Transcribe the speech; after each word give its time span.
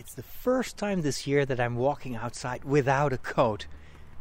it's 0.00 0.14
the 0.14 0.22
first 0.22 0.78
time 0.78 1.02
this 1.02 1.26
year 1.26 1.44
that 1.44 1.60
I'm 1.60 1.76
walking 1.76 2.16
outside 2.16 2.64
without 2.64 3.12
a 3.12 3.18
coat. 3.18 3.66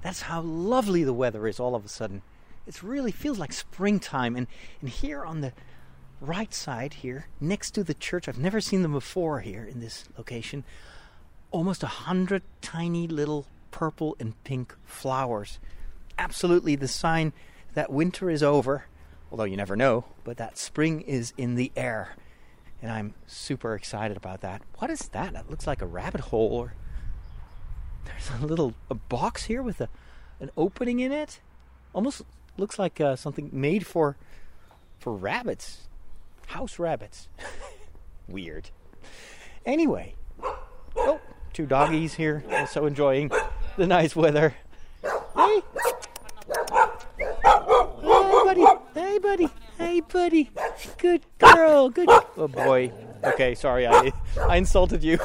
That's 0.02 0.24
how 0.24 0.42
lovely 0.42 1.06
the 1.06 1.14
weather 1.14 1.48
is 1.48 1.58
all 1.58 1.74
of 1.74 1.86
a 1.86 1.90
sudden. 1.90 2.22
It 2.68 2.84
really 2.84 3.14
feels 3.14 3.40
like 3.40 3.54
springtime. 3.54 4.36
And, 4.36 4.48
and 4.82 4.90
here 4.90 5.24
on 5.24 5.40
the 5.40 5.54
right 6.20 6.54
side, 6.54 6.96
here, 6.96 7.28
next 7.40 7.72
to 7.72 7.84
the 7.86 7.94
church, 7.94 8.28
I've 8.28 8.38
never 8.38 8.60
seen 8.60 8.82
them 8.82 8.92
before 8.92 9.40
here 9.40 9.64
in 9.64 9.80
this 9.80 10.04
location, 10.18 10.66
almost 11.50 11.82
a 11.82 11.88
hundred 11.88 12.44
tiny 12.62 13.08
little 13.08 13.48
purple 13.72 14.18
and 14.20 14.42
pink 14.44 14.76
flowers. 14.84 15.60
Absolutely 16.18 16.76
the 16.76 16.90
sign 16.90 17.32
that 17.74 17.90
winter 17.90 18.30
is 18.30 18.44
over, 18.44 18.84
although 19.32 19.46
you 19.46 19.56
never 19.56 19.78
know, 19.78 20.04
but 20.26 20.36
that 20.36 20.58
spring 20.58 21.00
is 21.02 21.32
in 21.38 21.56
the 21.56 21.72
air. 21.78 22.18
And 22.82 22.92
I'm 22.92 23.14
super 23.28 23.76
excited 23.76 24.16
about 24.16 24.42
that. 24.42 24.62
What 24.78 24.90
is 24.90 25.10
that? 25.10 25.34
That 25.34 25.50
looks 25.50 25.68
like 25.68 25.82
a 25.82 25.86
rabbit 25.86 26.22
hole 26.22 26.50
or 26.54 26.74
there's 28.06 28.42
a 28.42 28.46
little 28.46 28.74
a 28.90 28.96
box 28.96 29.46
here 29.46 29.62
with 29.62 29.82
a 29.82 29.90
an 30.40 30.50
opening 30.56 31.00
in 31.00 31.12
it. 31.12 31.42
Almost 31.94 32.24
looks 32.58 32.80
like 32.80 33.02
uh, 33.02 33.16
something 33.16 33.50
made 33.52 33.86
for 33.86 34.16
for 35.00 35.14
rabbits, 35.14 35.88
house 36.48 36.80
rabbits. 36.80 37.28
Weird. 38.28 38.70
Anyway, 39.66 40.16
oh, 40.96 41.20
two 41.54 41.66
doggies 41.66 42.14
here, 42.14 42.44
also 42.52 42.86
enjoying 42.86 43.32
the 43.78 43.88
nice 43.88 44.16
weather. 44.16 44.56
Hey, 45.36 45.62
hey, 47.34 48.44
buddy. 48.46 48.66
Hey, 48.94 49.20
buddy. 49.20 49.50
Hey, 49.78 50.02
buddy. 50.02 50.52
Good 51.00 51.26
girl. 51.38 51.90
Good. 51.90 52.10
Oh 52.38 52.48
boy. 52.48 52.92
Okay, 53.24 53.54
sorry, 53.54 53.86
I 53.86 54.14
I 54.48 54.56
insulted 54.58 55.04
you. 55.04 55.20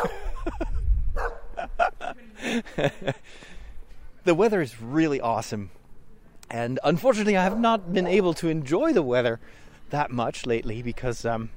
the 4.24 4.34
weather 4.34 4.60
is 4.60 4.80
really 4.80 5.20
awesome. 5.20 5.70
And 6.50 6.80
unfortunately, 6.82 7.36
I 7.36 7.44
have 7.44 7.58
not 7.58 7.92
been 7.92 8.06
able 8.06 8.34
to 8.34 8.48
enjoy 8.48 8.92
the 8.92 9.02
weather 9.02 9.38
that 9.90 10.10
much 10.10 10.44
lately 10.46 10.82
because, 10.82 11.24
um, 11.24 11.50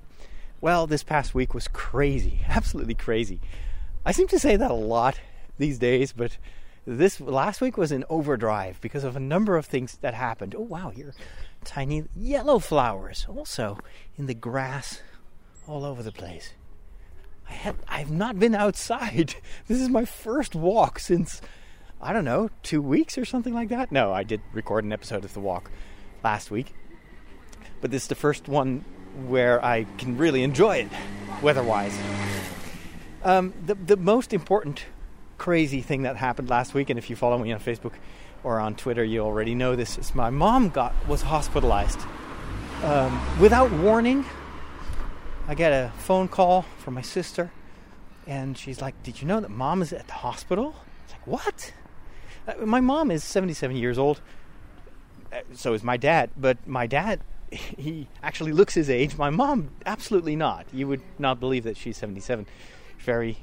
well, 0.62 0.86
this 0.88 1.04
past 1.04 1.34
week 1.34 1.54
was 1.54 1.68
crazy. 1.68 2.42
Absolutely 2.48 2.96
crazy. 2.96 3.40
I 4.06 4.12
seem 4.12 4.28
to 4.28 4.40
say 4.40 4.56
that 4.56 4.72
a 4.72 4.76
lot 4.76 5.20
these 5.58 5.80
days, 5.80 6.14
but 6.14 6.38
this 6.86 7.20
last 7.20 7.62
week 7.62 7.78
was 7.78 7.92
in 7.92 8.06
overdrive 8.10 8.80
because 8.80 9.04
of 9.04 9.16
a 9.16 9.20
number 9.20 9.58
of 9.58 9.66
things 9.66 9.98
that 10.02 10.14
happened. 10.14 10.56
Oh, 10.58 10.62
wow, 10.62 10.90
here 10.90 11.14
tiny 11.68 12.06
yellow 12.16 12.60
flowers 12.60 13.28
also 13.30 13.78
in 14.16 14.26
the 14.26 14.34
grass 14.34 15.02
all 15.68 15.84
over 15.84 16.02
the 16.02 16.14
place. 16.14 16.54
I 17.48 17.52
had 17.52 17.76
I've 17.88 18.10
not 18.10 18.40
been 18.40 18.56
outside. 18.56 19.36
This 19.68 19.82
is 19.82 19.90
my 19.90 20.06
first 20.06 20.56
walk 20.56 20.98
since 20.98 21.42
I 22.02 22.14
don't 22.14 22.26
know, 22.26 22.50
2 22.64 22.82
weeks 22.82 23.18
or 23.18 23.26
something 23.26 23.54
like 23.54 23.70
that. 23.70 23.92
No, 23.92 24.14
I 24.14 24.24
did 24.24 24.42
record 24.54 24.86
an 24.86 24.94
episode 24.94 25.26
of 25.26 25.34
the 25.34 25.40
walk 25.40 25.70
last 26.24 26.52
week. 26.52 26.74
But 27.82 27.92
this 27.92 28.04
is 28.04 28.08
the 28.08 28.16
first 28.16 28.48
one 28.48 28.86
where 29.26 29.64
I 29.64 29.86
can 29.98 30.18
really 30.18 30.44
enjoy 30.44 30.78
it 30.78 30.88
weather-wise. 31.42 31.98
Um, 33.24 33.54
the 33.66 33.76
the 33.76 33.98
most 33.98 34.32
important 34.32 34.86
crazy 35.38 35.82
thing 35.82 36.04
that 36.04 36.16
happened 36.16 36.50
last 36.50 36.74
week 36.74 36.90
and 36.90 36.98
if 36.98 37.10
you 37.10 37.16
follow 37.16 37.38
me 37.38 37.52
on 37.52 37.60
Facebook 37.60 37.94
or 38.44 38.60
on 38.60 38.76
Twitter 38.76 39.04
you 39.04 39.22
already 39.22 39.56
know 39.56 39.76
this 39.76 39.98
is 39.98 40.14
my 40.16 40.30
mom 40.30 40.70
got 40.70 40.94
was 41.08 41.22
hospitalized 41.22 42.00
um, 42.84 43.20
without 43.40 43.72
warning 43.72 44.26
I 45.50 45.56
get 45.56 45.72
a 45.72 45.94
phone 46.00 46.28
call 46.28 46.64
from 46.80 46.96
my 46.96 47.02
sister, 47.02 47.54
and 48.28 48.58
she's 48.58 48.82
like, 48.82 49.02
"Did 49.02 49.22
you 49.22 49.28
know 49.30 49.40
that 49.40 49.50
mom 49.50 49.82
is 49.82 49.94
at 49.94 50.08
the 50.08 50.14
hospital?" 50.14 50.76
It's 51.06 51.14
like, 51.14 51.26
"What?" 51.26 51.74
Uh, 52.46 52.66
my 52.66 52.82
mom 52.82 53.12
is 53.12 53.24
77 53.24 53.78
years 53.78 53.98
old. 53.98 54.20
Uh, 55.32 55.38
so 55.54 55.74
is 55.74 55.84
my 55.84 55.96
dad, 55.96 56.32
but 56.36 56.58
my 56.68 56.86
dad, 56.86 57.22
he 57.52 58.10
actually 58.22 58.52
looks 58.52 58.74
his 58.74 58.90
age. 58.90 59.18
My 59.18 59.30
mom, 59.30 59.70
absolutely 59.86 60.36
not. 60.36 60.66
You 60.74 60.86
would 60.90 61.02
not 61.18 61.40
believe 61.40 61.64
that 61.64 61.78
she's 61.78 61.96
77. 61.96 62.46
Very 63.00 63.38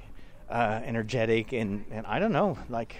uh, 0.50 0.82
energetic, 0.84 1.54
and, 1.54 1.86
and 1.90 2.06
I 2.06 2.18
don't 2.18 2.32
know, 2.32 2.58
like 2.68 2.96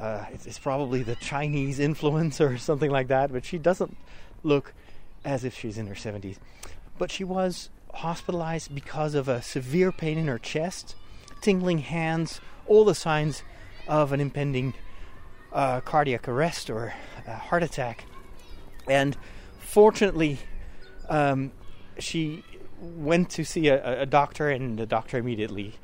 uh, 0.00 0.24
it's, 0.32 0.46
it's 0.46 0.58
probably 0.58 1.02
the 1.02 1.16
Chinese 1.16 1.78
influence 1.78 2.40
or 2.40 2.56
something 2.56 2.90
like 2.90 3.08
that. 3.08 3.32
But 3.32 3.44
she 3.44 3.58
doesn't 3.58 3.96
look 4.42 4.72
as 5.24 5.44
if 5.44 5.56
she's 5.56 5.76
in 5.76 5.86
her 5.86 5.94
70s. 5.94 6.38
But 6.98 7.10
she 7.10 7.24
was 7.24 7.68
hospitalized 7.94 8.74
because 8.74 9.14
of 9.14 9.28
a 9.28 9.42
severe 9.42 9.92
pain 9.92 10.16
in 10.16 10.26
her 10.26 10.38
chest, 10.38 10.96
tingling 11.40 11.78
hands, 11.78 12.40
all 12.66 12.84
the 12.84 12.94
signs 12.94 13.42
of 13.86 14.12
an 14.12 14.20
impending 14.20 14.74
uh, 15.52 15.80
cardiac 15.80 16.28
arrest 16.28 16.70
or 16.70 16.94
heart 17.26 17.62
attack. 17.62 18.04
And 18.88 19.16
fortunately, 19.58 20.38
um, 21.08 21.52
she 21.98 22.44
went 22.80 23.30
to 23.30 23.44
see 23.44 23.68
a, 23.68 24.02
a, 24.02 24.06
doctor, 24.06 24.48
and 24.48 24.78
the 24.78 24.86
doctor 24.86 25.18
immediately 25.18 25.74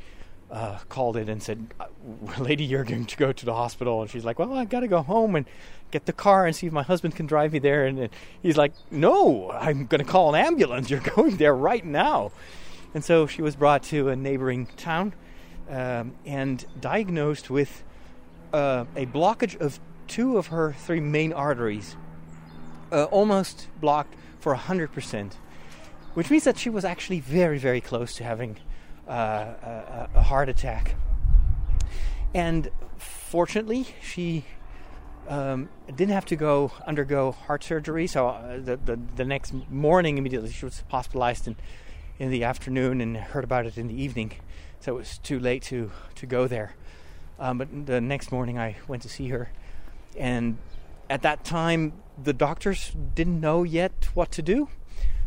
uh, 0.51 0.79
called 0.89 1.17
in 1.17 1.29
and 1.29 1.43
said, 1.43 1.67
uh, 1.81 1.87
"Lady, 2.39 2.65
you're 2.65 2.85
going 2.85 3.07
to 3.07 3.17
go 3.17 3.33
to 3.33 3.45
the 3.45 3.55
hospital." 3.55 4.03
And 4.03 4.11
she's 4.11 4.25
like, 4.25 4.39
"Well, 4.39 4.55
I've 4.55 4.69
got 4.69 4.81
to 4.81 4.89
go 4.89 5.03
home 5.03 5.37
and 5.37 5.47
get 5.91 6.07
the 6.07 6.13
car 6.13 6.47
and 6.47 6.55
see 6.55 6.67
if 6.67 6.73
my 6.73 6.83
husband 6.83 7.17
can 7.17 7.27
drive 7.27 7.53
me 7.53 7.59
there." 7.59 7.87
And 7.87 8.09
he's 8.43 8.57
like, 8.57 8.73
"No, 8.91 9.51
I'm 9.51 9.87
going 9.87 10.05
to 10.05 10.11
call 10.11 10.35
an 10.35 10.45
ambulance. 10.45 10.91
You're 10.91 11.01
going 11.01 11.37
there 11.37 11.55
right 11.55 11.85
now." 11.85 12.33
And 12.95 13.05
so 13.05 13.27
she 13.27 13.43
was 13.43 13.57
brought 13.57 13.83
to 13.85 14.09
a 14.09 14.17
neighboring 14.17 14.67
town 14.77 15.13
um, 15.69 16.15
and 16.25 16.65
diagnosed 16.81 17.51
with 17.51 17.83
uh, 18.53 18.85
a 18.95 19.07
blockage 19.07 19.61
of 19.61 19.81
two 20.07 20.39
of 20.39 20.49
her 20.49 20.73
three 20.73 21.01
main 21.01 21.33
arteries, 21.33 21.97
uh, 22.93 23.05
almost 23.05 23.69
blocked 23.81 24.15
for 24.39 24.55
hundred 24.55 24.93
percent, 24.93 25.37
which 26.15 26.31
means 26.31 26.45
that 26.45 26.57
she 26.57 26.71
was 26.71 26.85
actually 26.85 27.21
very, 27.21 27.59
very 27.59 27.81
close 27.81 28.15
to 28.15 28.25
having 28.25 28.57
uh, 29.09 30.07
a, 30.15 30.23
heart 30.23 30.49
attack. 30.49 30.95
And 32.35 32.71
fortunately, 32.99 33.87
she 34.03 34.45
um, 35.29 35.69
didn't 35.87 36.13
have 36.13 36.27
to 36.27 36.37
go 36.37 36.73
undergo 36.87 37.33
heart 37.33 37.65
surgery. 37.65 38.07
So 38.07 38.29
uh, 38.29 38.59
the, 38.59 38.77
the, 38.77 38.99
the 39.17 39.25
next 39.25 39.55
morning, 39.71 40.19
immediately, 40.19 40.51
she 40.51 40.65
was 40.65 40.83
hospitalized 40.91 41.47
in 41.47 41.57
in 42.19 42.31
the 42.31 42.45
afternoon 42.45 43.01
and 43.01 43.17
heard 43.17 43.45
about 43.45 43.67
it 43.67 43.77
in 43.77 43.89
the 43.89 44.03
evening. 44.03 44.33
So 44.81 44.95
it 44.95 44.99
was 44.99 45.19
too 45.19 45.39
late 45.39 45.63
to 45.65 45.91
to 46.17 46.27
go 46.27 46.47
there. 46.47 46.75
Um, 47.39 47.59
but 47.59 47.87
the 47.87 48.01
next 48.01 48.33
morning, 48.33 48.59
I 48.59 48.77
went 48.89 49.03
to 49.03 49.09
see 49.09 49.29
her, 49.29 49.51
and 50.17 50.57
at 51.11 51.23
that 51.23 51.45
time, 51.45 51.93
the 52.23 52.33
doctors 52.33 52.93
didn't 53.15 53.41
know 53.41 53.63
yet 53.63 54.09
what 54.15 54.31
to 54.33 54.43
do 54.43 54.69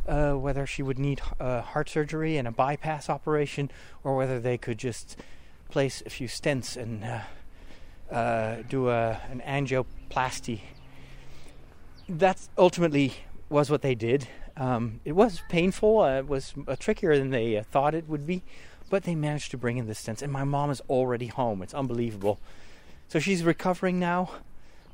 uh, 0.09 0.33
whether 0.33 0.65
she 0.65 0.81
would 0.81 0.97
need 0.97 1.21
uh, 1.39 1.61
heart 1.61 1.87
surgery 1.87 2.37
and 2.37 2.47
a 2.47 2.51
bypass 2.51 3.09
operation, 3.09 3.69
or 4.03 4.15
whether 4.15 4.39
they 4.39 4.57
could 4.57 4.77
just 4.77 5.17
place 5.69 6.01
a 6.05 6.09
few 6.09 6.27
stents 6.27 6.75
and 6.75 7.03
uh, 7.03 7.21
uh 8.11 8.63
do 8.67 8.89
a, 8.89 9.21
an 9.29 9.41
angioplasty. 9.45 10.61
That 12.07 12.39
ultimately 12.57 13.13
was 13.49 13.69
what 13.69 13.83
they 13.83 13.93
did. 13.93 14.27
Um, 14.57 14.99
it 15.05 15.11
was 15.11 15.43
painful. 15.47 15.99
Uh, 15.99 16.17
it 16.17 16.27
was 16.27 16.55
uh, 16.67 16.75
trickier 16.75 17.17
than 17.17 17.29
they 17.29 17.61
thought 17.61 17.93
it 17.93 18.09
would 18.09 18.25
be, 18.25 18.41
but 18.89 19.03
they 19.03 19.13
managed 19.13 19.51
to 19.51 19.57
bring 19.57 19.77
in 19.77 19.85
the 19.85 19.93
stents. 19.93 20.23
And 20.23 20.33
my 20.33 20.43
mom 20.43 20.71
is 20.71 20.81
already 20.89 21.27
home. 21.27 21.61
It's 21.61 21.73
unbelievable. 21.73 22.39
So 23.07 23.19
she's 23.19 23.43
recovering 23.43 23.99
now. 23.99 24.31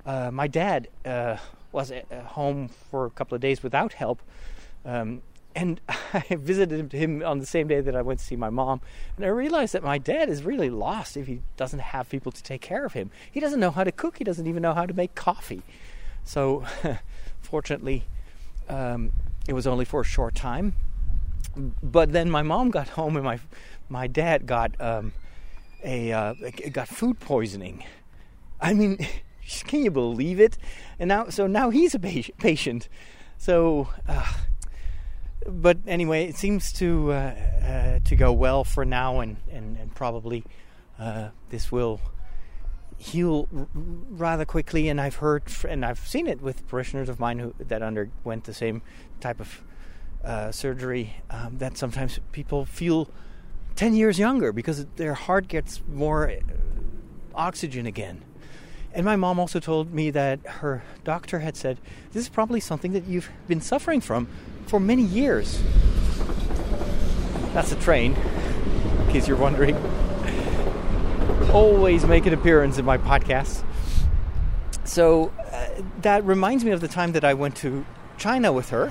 my 0.05 0.47
dad 0.47 0.89
was 1.71 1.91
at 1.91 2.11
home 2.11 2.69
for 2.91 3.05
a 3.05 3.09
couple 3.09 3.35
of 3.35 3.41
days 3.41 3.63
without 3.63 3.93
help 3.93 4.21
um, 4.85 5.21
and 5.55 5.79
I 6.13 6.23
visited 6.35 6.91
him 6.91 7.23
on 7.23 7.39
the 7.39 7.45
same 7.45 7.67
day 7.67 7.81
that 7.81 7.95
I 7.95 8.01
went 8.01 8.19
to 8.19 8.25
see 8.25 8.35
my 8.35 8.49
mom, 8.49 8.81
and 9.15 9.25
I 9.25 9.29
realized 9.29 9.73
that 9.73 9.83
my 9.83 9.97
dad 9.97 10.29
is 10.29 10.43
really 10.43 10.69
lost 10.69 11.17
if 11.17 11.27
he 11.27 11.41
doesn't 11.57 11.79
have 11.79 12.09
people 12.09 12.31
to 12.31 12.43
take 12.43 12.61
care 12.61 12.85
of 12.85 12.93
him. 12.93 13.09
He 13.31 13.39
doesn't 13.39 13.59
know 13.59 13.71
how 13.71 13.83
to 13.83 13.91
cook. 13.91 14.17
He 14.17 14.23
doesn't 14.23 14.45
even 14.45 14.61
know 14.61 14.73
how 14.73 14.85
to 14.85 14.93
make 14.93 15.15
coffee. 15.15 15.63
So, 16.23 16.65
fortunately, 17.41 18.03
um, 18.67 19.11
it 19.47 19.53
was 19.53 19.65
only 19.65 19.85
for 19.85 20.01
a 20.01 20.05
short 20.05 20.35
time. 20.35 20.73
But 21.81 22.11
then 22.11 22.29
my 22.29 22.41
mom 22.41 22.69
got 22.69 22.89
home, 22.89 23.15
and 23.15 23.23
my 23.23 23.39
my 23.87 24.07
dad 24.07 24.45
got 24.45 24.79
um, 24.81 25.13
a 25.83 26.11
uh, 26.11 26.33
got 26.71 26.89
food 26.89 27.19
poisoning. 27.19 27.85
I 28.59 28.73
mean, 28.73 28.97
can 29.67 29.83
you 29.83 29.91
believe 29.91 30.39
it? 30.39 30.57
And 30.99 31.07
now, 31.07 31.29
so 31.29 31.47
now 31.47 31.69
he's 31.69 31.95
a 31.95 31.99
patient. 31.99 32.89
So. 33.37 33.87
Uh, 34.07 34.33
but 35.45 35.77
anyway, 35.85 36.25
it 36.25 36.35
seems 36.35 36.71
to 36.73 37.11
uh, 37.11 37.15
uh, 37.15 37.99
to 38.05 38.15
go 38.15 38.33
well 38.33 38.63
for 38.63 38.85
now, 38.85 39.19
and 39.19 39.37
and, 39.51 39.77
and 39.77 39.93
probably 39.93 40.43
uh, 40.99 41.29
this 41.49 41.71
will 41.71 42.01
heal 42.97 43.47
r- 43.55 43.67
rather 43.73 44.45
quickly. 44.45 44.89
And 44.89 44.99
I've 44.99 45.17
heard 45.17 45.43
and 45.67 45.85
I've 45.85 45.99
seen 45.99 46.27
it 46.27 46.41
with 46.41 46.67
parishioners 46.67 47.09
of 47.09 47.19
mine 47.19 47.39
who 47.39 47.53
that 47.59 47.81
underwent 47.81 48.45
the 48.45 48.53
same 48.53 48.81
type 49.19 49.39
of 49.39 49.63
uh, 50.23 50.51
surgery. 50.51 51.17
Um, 51.29 51.59
that 51.59 51.77
sometimes 51.77 52.19
people 52.31 52.65
feel 52.65 53.09
10 53.75 53.93
years 53.93 54.17
younger 54.17 54.51
because 54.51 54.85
their 54.95 55.13
heart 55.13 55.47
gets 55.47 55.81
more 55.87 56.29
uh, 56.29 56.39
oxygen 57.35 57.85
again. 57.85 58.23
And 58.93 59.03
my 59.05 59.17
mom 59.17 59.39
also 59.39 59.59
told 59.59 59.93
me 59.93 60.09
that 60.11 60.39
her 60.45 60.81
doctor 61.03 61.39
had 61.39 61.57
said, 61.57 61.79
This 62.13 62.23
is 62.23 62.29
probably 62.29 62.61
something 62.61 62.93
that 62.93 63.05
you've 63.05 63.29
been 63.45 63.59
suffering 63.59 63.99
from 63.99 64.29
for 64.67 64.79
many 64.79 65.03
years. 65.03 65.61
That's 67.53 67.71
a 67.71 67.75
train, 67.77 68.13
in 68.13 69.11
case 69.11 69.27
you're 69.27 69.37
wondering. 69.37 69.75
Always 71.51 72.05
make 72.05 72.25
an 72.25 72.33
appearance 72.33 72.77
in 72.77 72.85
my 72.85 72.97
podcasts. 72.97 73.63
So 74.83 75.31
uh, 75.51 75.81
that 76.01 76.23
reminds 76.25 76.63
me 76.63 76.71
of 76.71 76.81
the 76.81 76.87
time 76.87 77.13
that 77.13 77.23
I 77.23 77.33
went 77.33 77.55
to 77.57 77.85
China 78.17 78.51
with 78.51 78.69
her, 78.69 78.89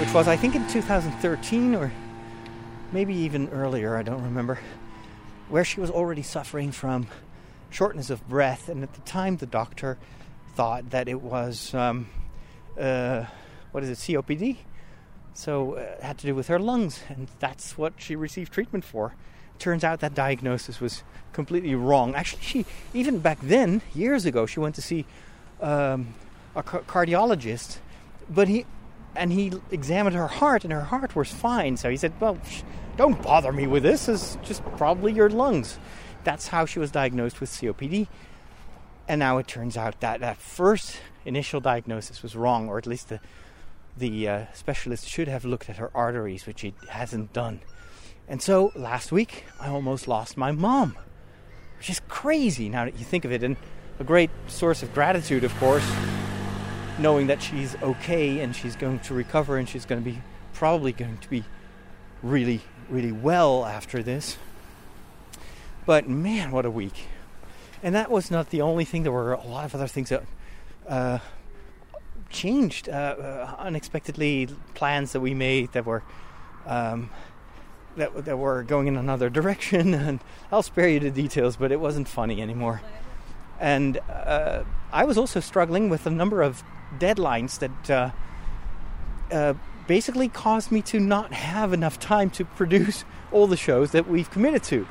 which 0.00 0.12
was, 0.12 0.28
I 0.28 0.36
think, 0.36 0.54
in 0.54 0.66
2013 0.68 1.74
or 1.74 1.92
maybe 2.92 3.14
even 3.14 3.48
earlier, 3.50 3.96
I 3.96 4.02
don't 4.02 4.22
remember, 4.22 4.58
where 5.48 5.64
she 5.64 5.80
was 5.80 5.90
already 5.90 6.22
suffering 6.22 6.72
from 6.72 7.06
shortness 7.70 8.10
of 8.10 8.28
breath. 8.28 8.68
And 8.68 8.82
at 8.82 8.92
the 8.94 9.00
time, 9.02 9.36
the 9.36 9.46
doctor 9.46 9.98
thought 10.54 10.90
that 10.90 11.08
it 11.08 11.20
was, 11.20 11.72
um, 11.74 12.08
uh, 12.78 13.24
what 13.72 13.84
is 13.84 13.90
it, 13.90 13.98
COPD? 13.98 14.56
So 15.40 15.76
uh, 15.76 15.80
it 15.80 16.02
had 16.02 16.18
to 16.18 16.26
do 16.26 16.34
with 16.34 16.48
her 16.48 16.58
lungs, 16.58 17.00
and 17.08 17.28
that's 17.38 17.78
what 17.78 17.94
she 17.96 18.14
received 18.14 18.52
treatment 18.52 18.84
for. 18.84 19.14
Turns 19.58 19.82
out 19.82 20.00
that 20.00 20.12
diagnosis 20.12 20.80
was 20.80 21.02
completely 21.32 21.74
wrong. 21.74 22.14
Actually, 22.14 22.42
she 22.42 22.66
even 22.92 23.20
back 23.20 23.38
then, 23.40 23.80
years 23.94 24.26
ago, 24.26 24.44
she 24.44 24.60
went 24.60 24.74
to 24.74 24.82
see 24.82 25.06
um, 25.62 26.12
a 26.54 26.62
ca- 26.62 26.80
cardiologist, 26.80 27.78
but 28.28 28.48
he 28.48 28.66
and 29.16 29.32
he 29.32 29.52
examined 29.70 30.14
her 30.14 30.26
heart, 30.26 30.62
and 30.62 30.74
her 30.74 30.84
heart 30.84 31.16
was 31.16 31.32
fine. 31.32 31.78
So 31.78 31.88
he 31.88 31.96
said, 31.96 32.12
"Well, 32.20 32.36
don't 32.98 33.22
bother 33.22 33.50
me 33.50 33.66
with 33.66 33.82
this. 33.82 34.10
It's 34.10 34.36
just 34.42 34.62
probably 34.76 35.14
your 35.14 35.30
lungs." 35.30 35.78
That's 36.22 36.48
how 36.48 36.66
she 36.66 36.78
was 36.78 36.90
diagnosed 36.90 37.40
with 37.40 37.48
COPD. 37.48 38.08
And 39.08 39.18
now 39.18 39.38
it 39.38 39.48
turns 39.48 39.78
out 39.78 40.00
that 40.00 40.20
that 40.20 40.36
first 40.36 41.00
initial 41.24 41.60
diagnosis 41.62 42.22
was 42.22 42.36
wrong, 42.36 42.68
or 42.68 42.76
at 42.76 42.86
least 42.86 43.08
the 43.08 43.20
the 44.00 44.28
uh, 44.28 44.44
specialist 44.52 45.06
should 45.06 45.28
have 45.28 45.44
looked 45.44 45.70
at 45.70 45.76
her 45.76 45.90
arteries, 45.94 46.46
which 46.46 46.62
he 46.62 46.74
hasn't 46.88 47.32
done. 47.32 47.60
And 48.26 48.42
so 48.42 48.72
last 48.74 49.12
week, 49.12 49.44
I 49.60 49.68
almost 49.68 50.08
lost 50.08 50.36
my 50.36 50.50
mom, 50.50 50.96
which 51.78 51.90
is 51.90 52.00
crazy 52.08 52.68
now 52.68 52.84
that 52.86 52.98
you 52.98 53.04
think 53.04 53.24
of 53.24 53.32
it. 53.32 53.42
And 53.42 53.56
a 53.98 54.04
great 54.04 54.30
source 54.46 54.82
of 54.82 54.92
gratitude, 54.94 55.44
of 55.44 55.54
course, 55.58 55.88
knowing 56.98 57.26
that 57.28 57.42
she's 57.42 57.76
okay 57.82 58.40
and 58.40 58.56
she's 58.56 58.74
going 58.74 58.98
to 59.00 59.14
recover 59.14 59.58
and 59.58 59.68
she's 59.68 59.84
going 59.84 60.02
to 60.02 60.10
be 60.10 60.18
probably 60.54 60.92
going 60.92 61.18
to 61.18 61.28
be 61.28 61.44
really, 62.22 62.60
really 62.88 63.12
well 63.12 63.64
after 63.64 64.02
this. 64.02 64.36
But 65.86 66.08
man, 66.08 66.50
what 66.50 66.64
a 66.64 66.70
week. 66.70 67.06
And 67.82 67.94
that 67.94 68.10
was 68.10 68.30
not 68.30 68.50
the 68.50 68.60
only 68.60 68.84
thing. 68.84 69.02
There 69.02 69.12
were 69.12 69.32
a 69.32 69.46
lot 69.46 69.64
of 69.64 69.74
other 69.74 69.86
things 69.86 70.10
that 70.10 70.22
uh, 70.88 71.18
changed 72.30 72.88
uh, 72.88 72.92
uh, 72.92 73.54
unexpectedly. 73.58 74.48
Plans 74.74 75.12
that 75.12 75.20
we 75.20 75.34
made 75.34 75.72
that 75.72 75.84
were 75.84 76.02
um, 76.66 77.10
that 77.96 78.24
that 78.24 78.38
were 78.38 78.62
going 78.62 78.86
in 78.86 78.96
another 78.96 79.28
direction. 79.38 79.94
And 79.94 80.20
I'll 80.50 80.62
spare 80.62 80.88
you 80.88 81.00
the 81.00 81.10
details, 81.10 81.56
but 81.56 81.72
it 81.72 81.80
wasn't 81.80 82.08
funny 82.08 82.40
anymore. 82.40 82.80
And 83.58 83.98
uh, 84.08 84.64
I 84.92 85.04
was 85.04 85.18
also 85.18 85.40
struggling 85.40 85.90
with 85.90 86.06
a 86.06 86.10
number 86.10 86.40
of 86.40 86.62
deadlines 86.98 87.58
that 87.58 87.90
uh, 87.90 88.10
uh, 89.30 89.54
basically 89.86 90.28
caused 90.28 90.72
me 90.72 90.82
to 90.82 90.98
not 90.98 91.32
have 91.32 91.72
enough 91.72 91.98
time 91.98 92.30
to 92.30 92.44
produce 92.44 93.04
all 93.32 93.46
the 93.46 93.56
shows 93.56 93.90
that 93.92 94.08
we've 94.08 94.30
committed 94.30 94.62
to. 94.64 94.86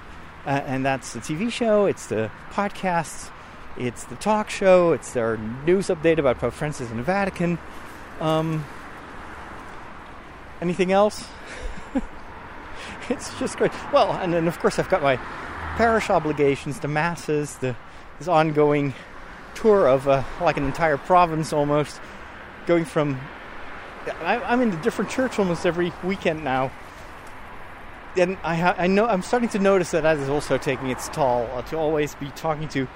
Uh, 0.46 0.62
and 0.66 0.86
that's 0.86 1.14
the 1.14 1.20
TV 1.20 1.52
show, 1.52 1.86
it's 1.86 2.08
the 2.08 2.32
podcasts, 2.52 3.30
it's 3.78 4.04
the 4.06 4.16
talk 4.16 4.50
show, 4.50 4.94
it's 4.94 5.16
our 5.16 5.38
news 5.66 5.88
update 5.88 6.18
about 6.18 6.40
Pope 6.40 6.54
Francis 6.54 6.90
and 6.90 7.00
the 7.00 7.04
Vatican. 7.04 7.58
Um, 8.20 8.66
anything 10.62 10.92
else? 10.92 11.28
it's 13.10 13.38
just 13.40 13.58
great. 13.58 13.72
Well, 13.94 14.12
and 14.14 14.34
then 14.34 14.48
of 14.48 14.60
course 14.60 14.80
I've 14.80 14.90
got 14.90 15.02
my 15.02 15.18
parish 15.78 16.10
obligations, 16.10 16.80
the 16.80 16.88
masses, 16.88 17.56
the 17.58 17.76
this 18.18 18.28
ongoing 18.28 18.94
tour 19.56 19.88
of 19.88 20.08
uh, 20.08 20.24
like 20.42 20.58
an 20.58 20.66
entire 20.66 20.98
province 20.98 21.54
almost, 21.54 22.02
going 22.66 22.86
from. 22.86 23.20
I, 24.22 24.42
I'm 24.42 24.62
in 24.62 24.72
a 24.72 24.82
different 24.82 25.12
church 25.12 25.40
almost 25.40 25.66
every 25.66 25.94
weekend 26.04 26.44
now 26.44 26.72
and 28.18 28.38
I, 28.44 28.56
ha- 28.56 28.76
I 28.78 28.88
know 28.88 29.06
I'm 29.06 29.22
starting 29.22 29.50
to 29.50 29.60
notice 29.60 29.92
that 29.92 30.04
that 30.04 30.18
is 30.18 30.30
also 30.30 30.58
taking 30.58 30.90
its 30.90 31.08
toll 31.10 31.50
uh, 31.54 31.62
to 31.64 31.78
always 31.78 32.16
be 32.16 32.30
talking 32.32 32.68
to 32.70 32.88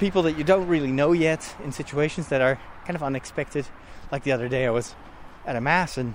people 0.00 0.22
that 0.22 0.36
you 0.36 0.42
don't 0.42 0.66
really 0.66 0.90
know 0.90 1.12
yet 1.12 1.54
in 1.62 1.70
situations 1.70 2.28
that 2.28 2.40
are 2.40 2.58
kind 2.86 2.96
of 2.96 3.02
unexpected. 3.02 3.66
Like 4.10 4.24
the 4.24 4.32
other 4.32 4.48
day, 4.48 4.66
I 4.66 4.70
was 4.70 4.94
at 5.46 5.54
a 5.54 5.60
mass 5.60 5.98
and 5.98 6.14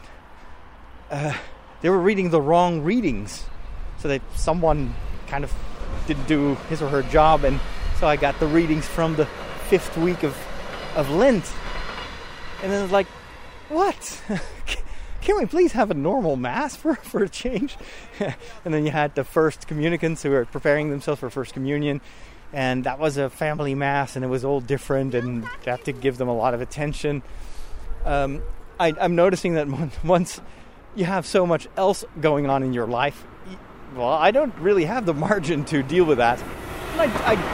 uh, 1.09 1.33
they 1.81 1.89
were 1.89 1.99
reading 1.99 2.31
the 2.31 2.41
wrong 2.41 2.81
readings, 2.81 3.45
so 3.99 4.07
that 4.07 4.21
someone 4.35 4.93
kind 5.27 5.43
of 5.43 5.53
didn't 6.07 6.27
do 6.27 6.55
his 6.69 6.81
or 6.81 6.89
her 6.89 7.03
job, 7.03 7.43
and 7.43 7.59
so 7.99 8.07
I 8.07 8.15
got 8.15 8.39
the 8.39 8.47
readings 8.47 8.87
from 8.87 9.15
the 9.15 9.27
fifth 9.69 9.95
week 9.97 10.23
of 10.23 10.35
of 10.95 11.09
Lent, 11.09 11.51
and 12.63 12.71
then 12.71 12.83
it's 12.83 12.91
like, 12.91 13.07
what? 13.69 14.21
can 15.21 15.37
we 15.37 15.45
please 15.45 15.73
have 15.73 15.91
a 15.91 15.93
normal 15.93 16.37
mass 16.37 16.75
for, 16.75 16.95
for 17.03 17.23
a 17.23 17.29
change? 17.29 17.77
and 18.19 18.73
then 18.73 18.85
you 18.85 18.91
had 18.91 19.13
the 19.15 19.23
first 19.23 19.67
communicants 19.67 20.23
who 20.23 20.31
were 20.31 20.45
preparing 20.45 20.89
themselves 20.89 21.19
for 21.19 21.29
First 21.29 21.53
Communion, 21.53 22.01
and 22.55 22.85
that 22.85 22.97
was 22.99 23.17
a 23.17 23.29
family 23.29 23.75
mass, 23.75 24.15
and 24.15 24.23
it 24.23 24.29
was 24.29 24.45
all 24.45 24.61
different, 24.61 25.13
and 25.13 25.43
you 25.43 25.49
have 25.65 25.83
to 25.83 25.91
give 25.91 26.17
them 26.17 26.29
a 26.29 26.33
lot 26.33 26.53
of 26.53 26.61
attention. 26.61 27.21
Um, 28.05 28.41
I, 28.79 28.93
I'm 28.99 29.13
noticing 29.13 29.55
that 29.55 29.67
once 30.05 30.39
you 30.95 31.03
have 31.03 31.25
so 31.25 31.45
much 31.45 31.67
else 31.75 32.05
going 32.21 32.49
on 32.49 32.63
in 32.63 32.71
your 32.71 32.87
life, 32.87 33.25
well, 33.93 34.07
I 34.07 34.31
don't 34.31 34.57
really 34.57 34.85
have 34.85 35.05
the 35.05 35.13
margin 35.27 35.65
to 35.65 35.83
deal 35.83 36.05
with 36.05 36.17
that. 36.19 36.41
And 36.93 37.01
I, 37.01 37.05
I 37.31 37.35
that? 37.35 37.51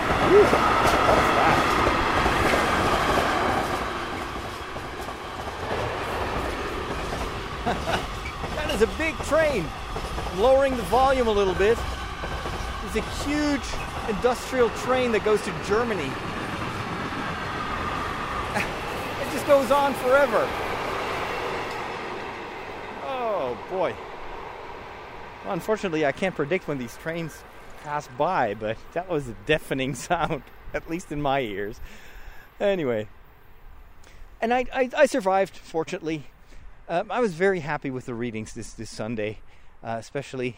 that 8.56 8.76
is 8.76 8.84
a 8.84 8.88
big 9.00 9.16
train. 9.24 9.66
I'm 10.32 10.40
lowering 10.40 10.78
the 10.78 10.84
volume 10.84 11.28
a 11.28 11.32
little 11.32 11.56
bit. 11.56 11.80
It's 12.86 12.98
a 12.98 13.02
huge 13.26 13.64
industrial 14.12 14.70
train 14.70 15.12
that 15.14 15.24
goes 15.24 15.42
to 15.44 15.54
Germany. 15.66 16.12
It 19.22 19.32
just 19.32 19.48
goes 19.48 19.72
on 19.72 19.94
forever. 19.96 20.48
Oh 23.04 23.58
boy. 23.70 23.96
Unfortunately, 25.46 26.06
I 26.06 26.12
can't 26.12 26.36
predict 26.36 26.68
when 26.68 26.78
these 26.78 26.96
trains 26.98 27.42
pass 27.84 28.08
by, 28.18 28.54
but 28.54 28.78
that 28.94 29.10
was 29.10 29.30
a 29.30 29.36
deafening 29.46 29.96
sound, 30.08 30.44
at 30.74 30.90
least 30.90 31.12
in 31.12 31.22
my 31.22 31.40
ears. 31.40 31.80
Anyway. 32.60 33.08
And 34.42 34.54
I, 34.54 34.66
I, 34.74 34.90
I 34.98 35.06
survived, 35.06 35.56
fortunately. 35.56 36.26
Um, 36.90 37.10
I 37.10 37.22
was 37.22 37.34
very 37.34 37.62
happy 37.62 37.90
with 37.90 38.06
the 38.06 38.14
readings 38.14 38.54
this 38.54 38.74
this 38.74 38.90
Sunday, 38.90 39.40
uh, 39.84 39.96
especially 40.00 40.58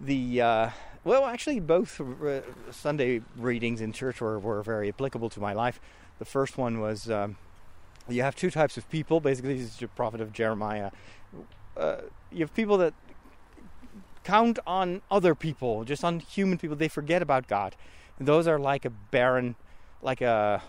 the 0.00 0.40
uh, 0.40 0.70
well, 1.04 1.26
actually 1.26 1.60
both 1.60 2.00
uh, 2.00 2.40
Sunday 2.70 3.20
readings 3.36 3.80
in 3.80 3.92
church 3.92 4.20
were, 4.20 4.38
were 4.38 4.62
very 4.62 4.88
applicable 4.88 5.28
to 5.30 5.40
my 5.40 5.52
life. 5.52 5.80
The 6.18 6.24
first 6.24 6.56
one 6.56 6.80
was 6.80 7.10
um, 7.10 7.36
you 8.08 8.22
have 8.22 8.34
two 8.34 8.50
types 8.50 8.76
of 8.76 8.88
people. 8.90 9.20
Basically, 9.20 9.54
this 9.54 9.72
is 9.72 9.76
the 9.76 9.88
prophet 9.88 10.20
of 10.20 10.32
Jeremiah. 10.32 10.90
Uh, 11.76 11.96
you 12.32 12.40
have 12.40 12.54
people 12.54 12.78
that 12.78 12.94
count 14.22 14.58
on 14.66 15.02
other 15.10 15.34
people, 15.34 15.84
just 15.84 16.02
on 16.02 16.20
human 16.20 16.58
people. 16.58 16.76
They 16.76 16.88
forget 16.88 17.20
about 17.22 17.46
God. 17.46 17.76
And 18.18 18.26
those 18.26 18.46
are 18.46 18.58
like 18.58 18.84
a 18.84 18.90
barren, 18.90 19.56
like 20.02 20.20
a 20.20 20.62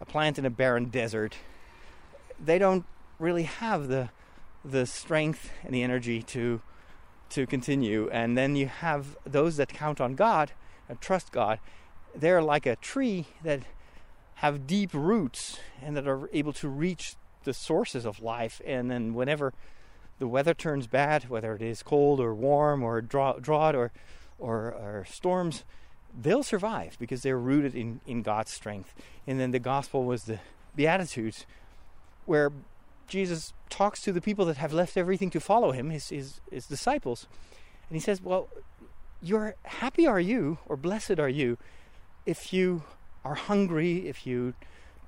a 0.00 0.04
plant 0.04 0.38
in 0.38 0.44
a 0.44 0.50
barren 0.50 0.86
desert. 0.86 1.36
They 2.42 2.58
don't 2.58 2.84
really 3.18 3.44
have 3.44 3.88
the 3.88 4.10
the 4.64 4.86
strength 4.86 5.50
and 5.62 5.74
the 5.74 5.82
energy 5.82 6.22
to 6.22 6.62
to 7.34 7.46
continue. 7.46 8.08
And 8.10 8.38
then 8.38 8.56
you 8.56 8.66
have 8.66 9.16
those 9.24 9.56
that 9.56 9.68
count 9.68 10.00
on 10.00 10.14
God 10.14 10.52
and 10.88 11.00
trust 11.00 11.32
God. 11.32 11.58
They're 12.14 12.42
like 12.42 12.66
a 12.66 12.76
tree 12.76 13.26
that 13.42 13.62
have 14.36 14.66
deep 14.66 14.90
roots 14.92 15.58
and 15.82 15.96
that 15.96 16.06
are 16.06 16.28
able 16.32 16.52
to 16.54 16.68
reach 16.68 17.16
the 17.44 17.52
sources 17.52 18.04
of 18.04 18.22
life. 18.22 18.60
And 18.64 18.90
then 18.90 19.14
whenever 19.14 19.52
the 20.18 20.28
weather 20.28 20.54
turns 20.54 20.86
bad, 20.86 21.28
whether 21.28 21.54
it 21.54 21.62
is 21.62 21.82
cold 21.82 22.20
or 22.20 22.34
warm 22.34 22.82
or 22.82 23.00
drought 23.00 23.74
or, 23.74 23.90
or, 24.38 24.72
or 24.72 25.06
storms, 25.08 25.64
they'll 26.16 26.44
survive 26.44 26.96
because 27.00 27.22
they're 27.22 27.38
rooted 27.38 27.74
in, 27.74 28.00
in 28.06 28.22
God's 28.22 28.52
strength. 28.52 28.94
And 29.26 29.40
then 29.40 29.50
the 29.50 29.58
gospel 29.58 30.04
was 30.04 30.24
the 30.24 30.38
Beatitudes, 30.76 31.46
where 32.26 32.52
Jesus 33.06 33.52
talks 33.70 34.02
to 34.02 34.12
the 34.12 34.20
people 34.20 34.44
that 34.46 34.56
have 34.56 34.72
left 34.72 34.96
everything 34.96 35.30
to 35.30 35.40
follow 35.40 35.72
him, 35.72 35.90
his, 35.90 36.08
his, 36.08 36.40
his 36.50 36.66
disciples. 36.66 37.26
And 37.88 37.96
he 37.96 38.00
says, 38.00 38.20
Well, 38.22 38.48
you're 39.22 39.54
happy 39.64 40.06
are 40.06 40.20
you, 40.20 40.58
or 40.66 40.76
blessed 40.76 41.18
are 41.18 41.28
you, 41.28 41.58
if 42.26 42.52
you 42.52 42.82
are 43.24 43.34
hungry, 43.34 44.08
if 44.08 44.26
you 44.26 44.54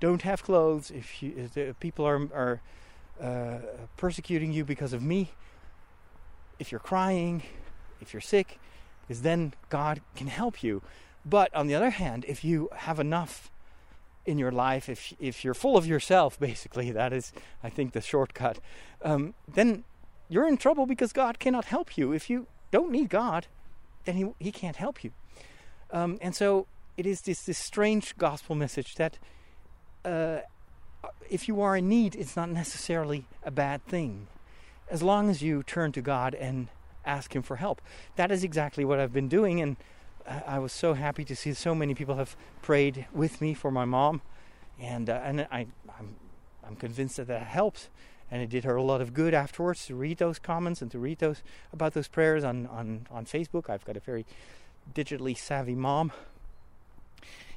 don't 0.00 0.22
have 0.22 0.42
clothes, 0.42 0.90
if, 0.90 1.22
you, 1.22 1.50
if 1.54 1.80
people 1.80 2.06
are, 2.06 2.28
are 2.34 2.60
uh, 3.20 3.58
persecuting 3.96 4.52
you 4.52 4.64
because 4.64 4.92
of 4.92 5.02
me, 5.02 5.32
if 6.58 6.72
you're 6.72 6.78
crying, 6.78 7.42
if 8.00 8.12
you're 8.12 8.20
sick, 8.20 8.58
because 9.02 9.22
then 9.22 9.54
God 9.68 10.00
can 10.14 10.26
help 10.26 10.62
you. 10.62 10.82
But 11.24 11.54
on 11.54 11.66
the 11.66 11.74
other 11.74 11.90
hand, 11.90 12.24
if 12.28 12.44
you 12.44 12.68
have 12.74 12.98
enough 12.98 13.50
in 14.26 14.38
your 14.38 14.52
life, 14.52 14.88
if 14.88 15.12
if 15.18 15.44
you're 15.44 15.54
full 15.54 15.76
of 15.76 15.86
yourself, 15.86 16.38
basically, 16.50 16.90
that 16.90 17.12
is, 17.12 17.32
I 17.62 17.70
think, 17.70 17.92
the 17.92 18.00
shortcut. 18.00 18.58
Um, 19.02 19.34
then 19.46 19.84
you're 20.28 20.48
in 20.48 20.56
trouble 20.56 20.86
because 20.86 21.12
God 21.12 21.38
cannot 21.38 21.66
help 21.66 21.96
you. 21.96 22.12
If 22.12 22.28
you 22.28 22.46
don't 22.70 22.90
need 22.90 23.08
God, 23.08 23.46
then 24.04 24.16
He 24.16 24.26
He 24.38 24.52
can't 24.52 24.76
help 24.76 25.04
you. 25.04 25.12
Um, 25.90 26.18
and 26.20 26.34
so 26.34 26.66
it 26.96 27.06
is 27.06 27.22
this 27.22 27.42
this 27.42 27.58
strange 27.58 28.16
gospel 28.16 28.54
message 28.54 28.94
that 28.96 29.18
uh, 30.04 30.38
if 31.30 31.48
you 31.48 31.60
are 31.60 31.76
in 31.76 31.88
need, 31.88 32.14
it's 32.14 32.36
not 32.36 32.50
necessarily 32.50 33.26
a 33.44 33.50
bad 33.50 33.84
thing, 33.86 34.26
as 34.90 35.02
long 35.02 35.30
as 35.30 35.42
you 35.42 35.62
turn 35.62 35.92
to 35.92 36.02
God 36.02 36.34
and 36.34 36.68
ask 37.04 37.34
Him 37.34 37.42
for 37.42 37.56
help. 37.56 37.80
That 38.16 38.32
is 38.32 38.42
exactly 38.42 38.84
what 38.84 38.98
I've 38.98 39.12
been 39.12 39.28
doing, 39.28 39.60
and 39.60 39.76
I 40.26 40.58
was 40.58 40.72
so 40.72 40.94
happy 40.94 41.24
to 41.24 41.36
see 41.36 41.54
so 41.54 41.74
many 41.74 41.94
people 41.94 42.16
have 42.16 42.36
prayed 42.62 43.06
with 43.12 43.40
me 43.40 43.54
for 43.54 43.70
my 43.70 43.84
mom, 43.84 44.22
and 44.80 45.08
uh, 45.08 45.20
and 45.22 45.42
I 45.50 45.66
I'm 45.98 46.16
I'm 46.66 46.76
convinced 46.76 47.16
that 47.16 47.28
that 47.28 47.42
helps, 47.42 47.88
and 48.30 48.42
it 48.42 48.50
did 48.50 48.64
her 48.64 48.76
a 48.76 48.82
lot 48.82 49.00
of 49.00 49.14
good 49.14 49.34
afterwards 49.34 49.86
to 49.86 49.94
read 49.94 50.18
those 50.18 50.38
comments 50.38 50.82
and 50.82 50.90
to 50.90 50.98
read 50.98 51.18
those 51.18 51.42
about 51.72 51.94
those 51.94 52.08
prayers 52.08 52.44
on 52.44 52.66
on 52.66 53.06
on 53.10 53.24
Facebook. 53.24 53.70
I've 53.70 53.84
got 53.84 53.96
a 53.96 54.00
very 54.00 54.26
digitally 54.94 55.36
savvy 55.36 55.74
mom, 55.74 56.12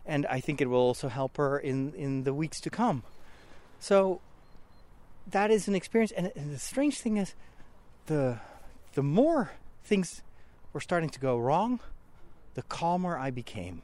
and 0.06 0.26
I 0.28 0.40
think 0.40 0.62
it 0.62 0.70
will 0.70 0.80
also 0.80 1.10
help 1.10 1.38
her 1.38 1.58
in 1.58 1.94
in 1.94 2.24
the 2.24 2.34
weeks 2.34 2.62
to 2.62 2.70
come. 2.70 3.04
So 3.80 4.22
that 5.32 5.52
is 5.52 5.68
an 5.68 5.76
experience, 5.76 6.12
and, 6.12 6.32
and 6.36 6.54
the 6.54 6.60
strange 6.60 7.00
thing 7.00 7.18
is, 7.18 7.34
the 8.06 8.40
the 8.94 9.04
more 9.04 9.52
things 9.84 10.22
were 10.72 10.82
starting 10.82 11.10
to 11.10 11.20
go 11.20 11.38
wrong 11.38 11.80
the 12.56 12.63
calmer 12.63 13.18
I 13.18 13.32
became. 13.32 13.82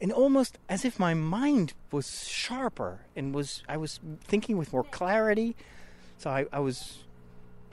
And 0.00 0.12
almost 0.12 0.58
as 0.68 0.84
if 0.84 0.98
my 0.98 1.14
mind 1.14 1.72
was 1.90 2.28
sharper 2.28 3.00
and 3.16 3.34
was 3.34 3.62
I 3.68 3.76
was 3.76 3.98
thinking 4.22 4.58
with 4.58 4.72
more 4.72 4.84
clarity. 4.84 5.56
So 6.18 6.30
I, 6.30 6.46
I 6.52 6.60
was 6.60 6.98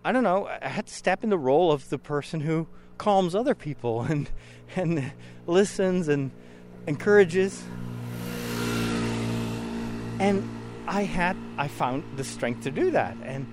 I 0.05 0.12
don't 0.12 0.24
know, 0.24 0.47
I 0.47 0.69
had 0.69 0.88
to 0.88 0.93
step 0.93 1.24
in 1.24 1.29
the 1.29 1.38
role 1.38 1.71
of 1.71 1.89
the 1.89 1.97
person 1.97 2.39
who 2.39 2.67
calms 2.97 3.36
other 3.36 3.55
people 3.55 4.01
and 4.09 4.29
and 4.75 5.12
listens 5.45 6.07
and 6.07 6.31
encourages. 6.88 7.63
And 10.19 10.50
I 10.88 11.03
had 11.03 11.36
I 11.57 11.67
found 11.67 12.03
the 12.17 12.24
strength 12.24 12.63
to 12.63 12.71
do 12.71 12.91
that. 12.91 13.17
And 13.24 13.45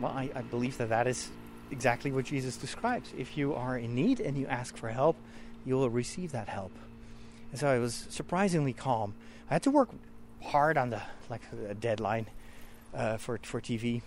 well, 0.00 0.12
I, 0.12 0.30
I 0.34 0.42
believe 0.42 0.78
that 0.78 0.88
that 0.88 1.06
is 1.06 1.30
exactly 1.70 2.10
what 2.12 2.24
Jesus 2.24 2.56
describes. 2.56 3.12
If 3.16 3.36
you 3.36 3.54
are 3.54 3.76
in 3.76 3.94
need 3.94 4.20
and 4.20 4.36
you 4.36 4.46
ask 4.46 4.76
for 4.76 4.88
help, 4.88 5.16
you 5.64 5.74
will 5.74 5.90
receive 5.90 6.32
that 6.32 6.48
help. 6.48 6.72
And 7.50 7.60
so 7.60 7.68
I 7.68 7.78
was 7.78 8.06
surprisingly 8.10 8.72
calm. 8.72 9.14
I 9.48 9.54
had 9.54 9.62
to 9.64 9.70
work 9.70 9.90
hard 10.42 10.78
on 10.78 10.90
the 10.90 11.02
like 11.28 11.42
a 11.68 11.74
deadline 11.74 12.26
uh, 12.94 13.16
for 13.16 13.38
for 13.42 13.60
TV. 13.60 14.02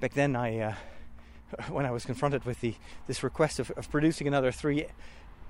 Back 0.00 0.14
then, 0.14 0.36
I 0.36 0.58
uh, 0.58 0.74
when 1.68 1.86
I 1.86 1.90
was 1.90 2.04
confronted 2.04 2.44
with 2.44 2.60
the 2.60 2.74
this 3.06 3.22
request 3.22 3.58
of, 3.58 3.70
of 3.72 3.90
producing 3.90 4.26
another 4.26 4.52
three 4.52 4.86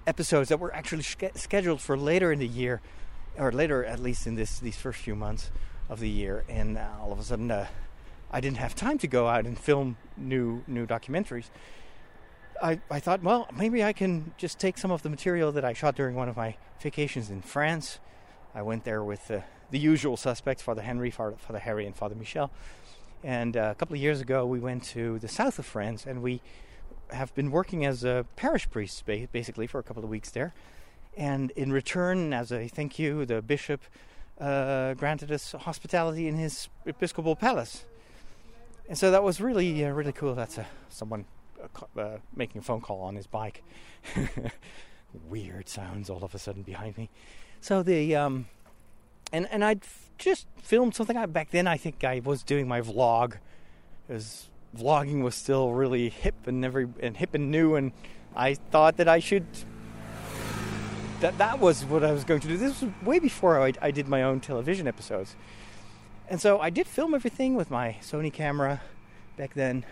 episodes 0.06 0.48
that 0.48 0.60
were 0.60 0.74
actually 0.74 1.02
sch- 1.02 1.16
scheduled 1.34 1.80
for 1.80 1.96
later 1.96 2.32
in 2.32 2.38
the 2.38 2.46
year, 2.48 2.80
or 3.38 3.52
later 3.52 3.84
at 3.84 4.00
least 4.00 4.26
in 4.26 4.34
this 4.34 4.58
these 4.58 4.76
first 4.76 5.00
few 5.00 5.14
months 5.14 5.50
of 5.88 6.00
the 6.00 6.08
year, 6.08 6.44
and 6.48 6.78
uh, 6.78 6.86
all 7.00 7.12
of 7.12 7.18
a 7.18 7.22
sudden 7.22 7.50
uh, 7.50 7.66
I 8.30 8.40
didn't 8.40 8.56
have 8.56 8.74
time 8.74 8.98
to 8.98 9.06
go 9.06 9.28
out 9.28 9.46
and 9.46 9.58
film 9.58 9.96
new 10.16 10.62
new 10.66 10.86
documentaries. 10.86 11.50
I, 12.64 12.80
I 12.90 12.98
thought, 12.98 13.22
well, 13.22 13.46
maybe 13.54 13.84
I 13.84 13.92
can 13.92 14.32
just 14.38 14.58
take 14.58 14.78
some 14.78 14.90
of 14.90 15.02
the 15.02 15.10
material 15.10 15.52
that 15.52 15.66
I 15.66 15.74
shot 15.74 15.96
during 15.96 16.16
one 16.16 16.30
of 16.30 16.36
my 16.38 16.56
vacations 16.80 17.28
in 17.28 17.42
France. 17.42 17.98
I 18.54 18.62
went 18.62 18.84
there 18.84 19.04
with 19.04 19.30
uh, 19.30 19.40
the 19.70 19.78
usual 19.78 20.16
suspects, 20.16 20.62
Father 20.62 20.80
Henry, 20.80 21.10
Father, 21.10 21.36
Father 21.36 21.58
Harry, 21.58 21.84
and 21.84 21.94
Father 21.94 22.14
Michel. 22.14 22.50
And 23.22 23.54
uh, 23.54 23.68
a 23.72 23.74
couple 23.74 23.96
of 23.96 24.00
years 24.00 24.22
ago, 24.22 24.46
we 24.46 24.60
went 24.60 24.82
to 24.84 25.18
the 25.18 25.28
south 25.28 25.58
of 25.58 25.66
France, 25.66 26.06
and 26.06 26.22
we 26.22 26.40
have 27.10 27.34
been 27.34 27.50
working 27.50 27.84
as 27.84 28.02
a 28.02 28.24
parish 28.34 28.70
priest, 28.70 29.04
basically, 29.04 29.66
for 29.66 29.78
a 29.78 29.82
couple 29.82 30.02
of 30.02 30.08
weeks 30.08 30.30
there. 30.30 30.54
And 31.18 31.50
in 31.50 31.70
return, 31.70 32.32
as 32.32 32.50
a 32.50 32.66
thank 32.68 32.98
you, 32.98 33.26
the 33.26 33.42
bishop 33.42 33.82
uh, 34.40 34.94
granted 34.94 35.30
us 35.30 35.52
hospitality 35.52 36.28
in 36.28 36.36
his 36.36 36.70
episcopal 36.86 37.36
palace. 37.36 37.84
And 38.88 38.96
so 38.96 39.10
that 39.10 39.22
was 39.22 39.38
really, 39.38 39.84
uh, 39.84 39.90
really 39.90 40.12
cool. 40.12 40.34
That's 40.34 40.56
uh, 40.58 40.64
someone 40.88 41.26
uh, 41.98 42.18
making 42.34 42.60
a 42.60 42.62
phone 42.62 42.80
call 42.80 43.00
on 43.02 43.14
his 43.14 43.26
bike. 43.26 43.62
Weird 45.28 45.68
sounds 45.68 46.10
all 46.10 46.24
of 46.24 46.34
a 46.34 46.38
sudden 46.38 46.62
behind 46.62 46.98
me. 46.98 47.10
So 47.60 47.82
the 47.82 48.16
um, 48.16 48.46
and 49.32 49.48
and 49.50 49.64
I'd 49.64 49.82
f- 49.82 50.10
just 50.18 50.46
filmed 50.60 50.94
something. 50.94 51.16
I, 51.16 51.26
back 51.26 51.50
then, 51.50 51.66
I 51.66 51.76
think 51.76 52.04
I 52.04 52.20
was 52.24 52.42
doing 52.42 52.68
my 52.68 52.80
vlog. 52.80 53.34
Because 54.06 54.48
vlogging 54.76 55.22
was 55.22 55.34
still 55.34 55.72
really 55.72 56.08
hip 56.08 56.46
and 56.46 56.64
every 56.64 56.88
and 57.00 57.16
hip 57.16 57.34
and 57.34 57.50
new, 57.50 57.74
and 57.74 57.92
I 58.34 58.54
thought 58.54 58.96
that 58.96 59.08
I 59.08 59.18
should. 59.18 59.46
That 61.20 61.38
that 61.38 61.58
was 61.58 61.84
what 61.84 62.04
I 62.04 62.12
was 62.12 62.24
going 62.24 62.40
to 62.40 62.48
do. 62.48 62.56
This 62.56 62.82
was 62.82 62.90
way 63.02 63.18
before 63.18 63.62
I, 63.62 63.72
I 63.80 63.90
did 63.90 64.08
my 64.08 64.22
own 64.22 64.40
television 64.40 64.86
episodes, 64.86 65.36
and 66.28 66.40
so 66.40 66.58
I 66.60 66.70
did 66.70 66.86
film 66.86 67.14
everything 67.14 67.54
with 67.54 67.70
my 67.70 67.96
Sony 68.02 68.32
camera 68.32 68.82
back 69.36 69.54
then 69.54 69.84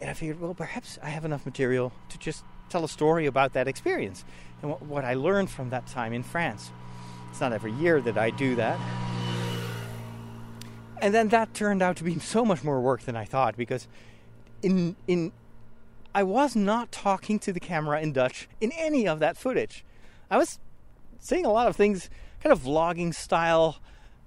and 0.00 0.10
I 0.10 0.12
figured, 0.12 0.40
well, 0.40 0.54
perhaps 0.54 0.98
I 1.02 1.08
have 1.10 1.24
enough 1.24 1.44
material 1.44 1.92
to 2.08 2.18
just 2.18 2.44
tell 2.68 2.84
a 2.84 2.88
story 2.88 3.26
about 3.26 3.52
that 3.52 3.68
experience 3.68 4.24
and 4.62 4.70
what, 4.70 4.82
what 4.82 5.04
I 5.04 5.14
learned 5.14 5.50
from 5.50 5.70
that 5.70 5.86
time 5.86 6.12
in 6.12 6.22
France. 6.22 6.70
It's 7.30 7.40
not 7.40 7.52
every 7.52 7.72
year 7.72 8.00
that 8.00 8.16
I 8.16 8.30
do 8.30 8.54
that. 8.56 8.78
And 11.00 11.12
then 11.12 11.28
that 11.28 11.52
turned 11.52 11.82
out 11.82 11.96
to 11.96 12.04
be 12.04 12.18
so 12.18 12.44
much 12.44 12.64
more 12.64 12.80
work 12.80 13.02
than 13.02 13.16
I 13.16 13.24
thought 13.24 13.56
because 13.56 13.88
in 14.62 14.96
in 15.06 15.32
I 16.14 16.22
was 16.22 16.54
not 16.54 16.92
talking 16.92 17.38
to 17.40 17.52
the 17.52 17.60
camera 17.60 18.00
in 18.00 18.12
Dutch 18.12 18.48
in 18.60 18.72
any 18.72 19.06
of 19.06 19.18
that 19.18 19.36
footage. 19.36 19.84
I 20.30 20.38
was 20.38 20.60
saying 21.18 21.44
a 21.44 21.52
lot 21.52 21.66
of 21.66 21.76
things, 21.76 22.08
kind 22.42 22.52
of 22.52 22.60
vlogging 22.60 23.12
style, 23.12 23.78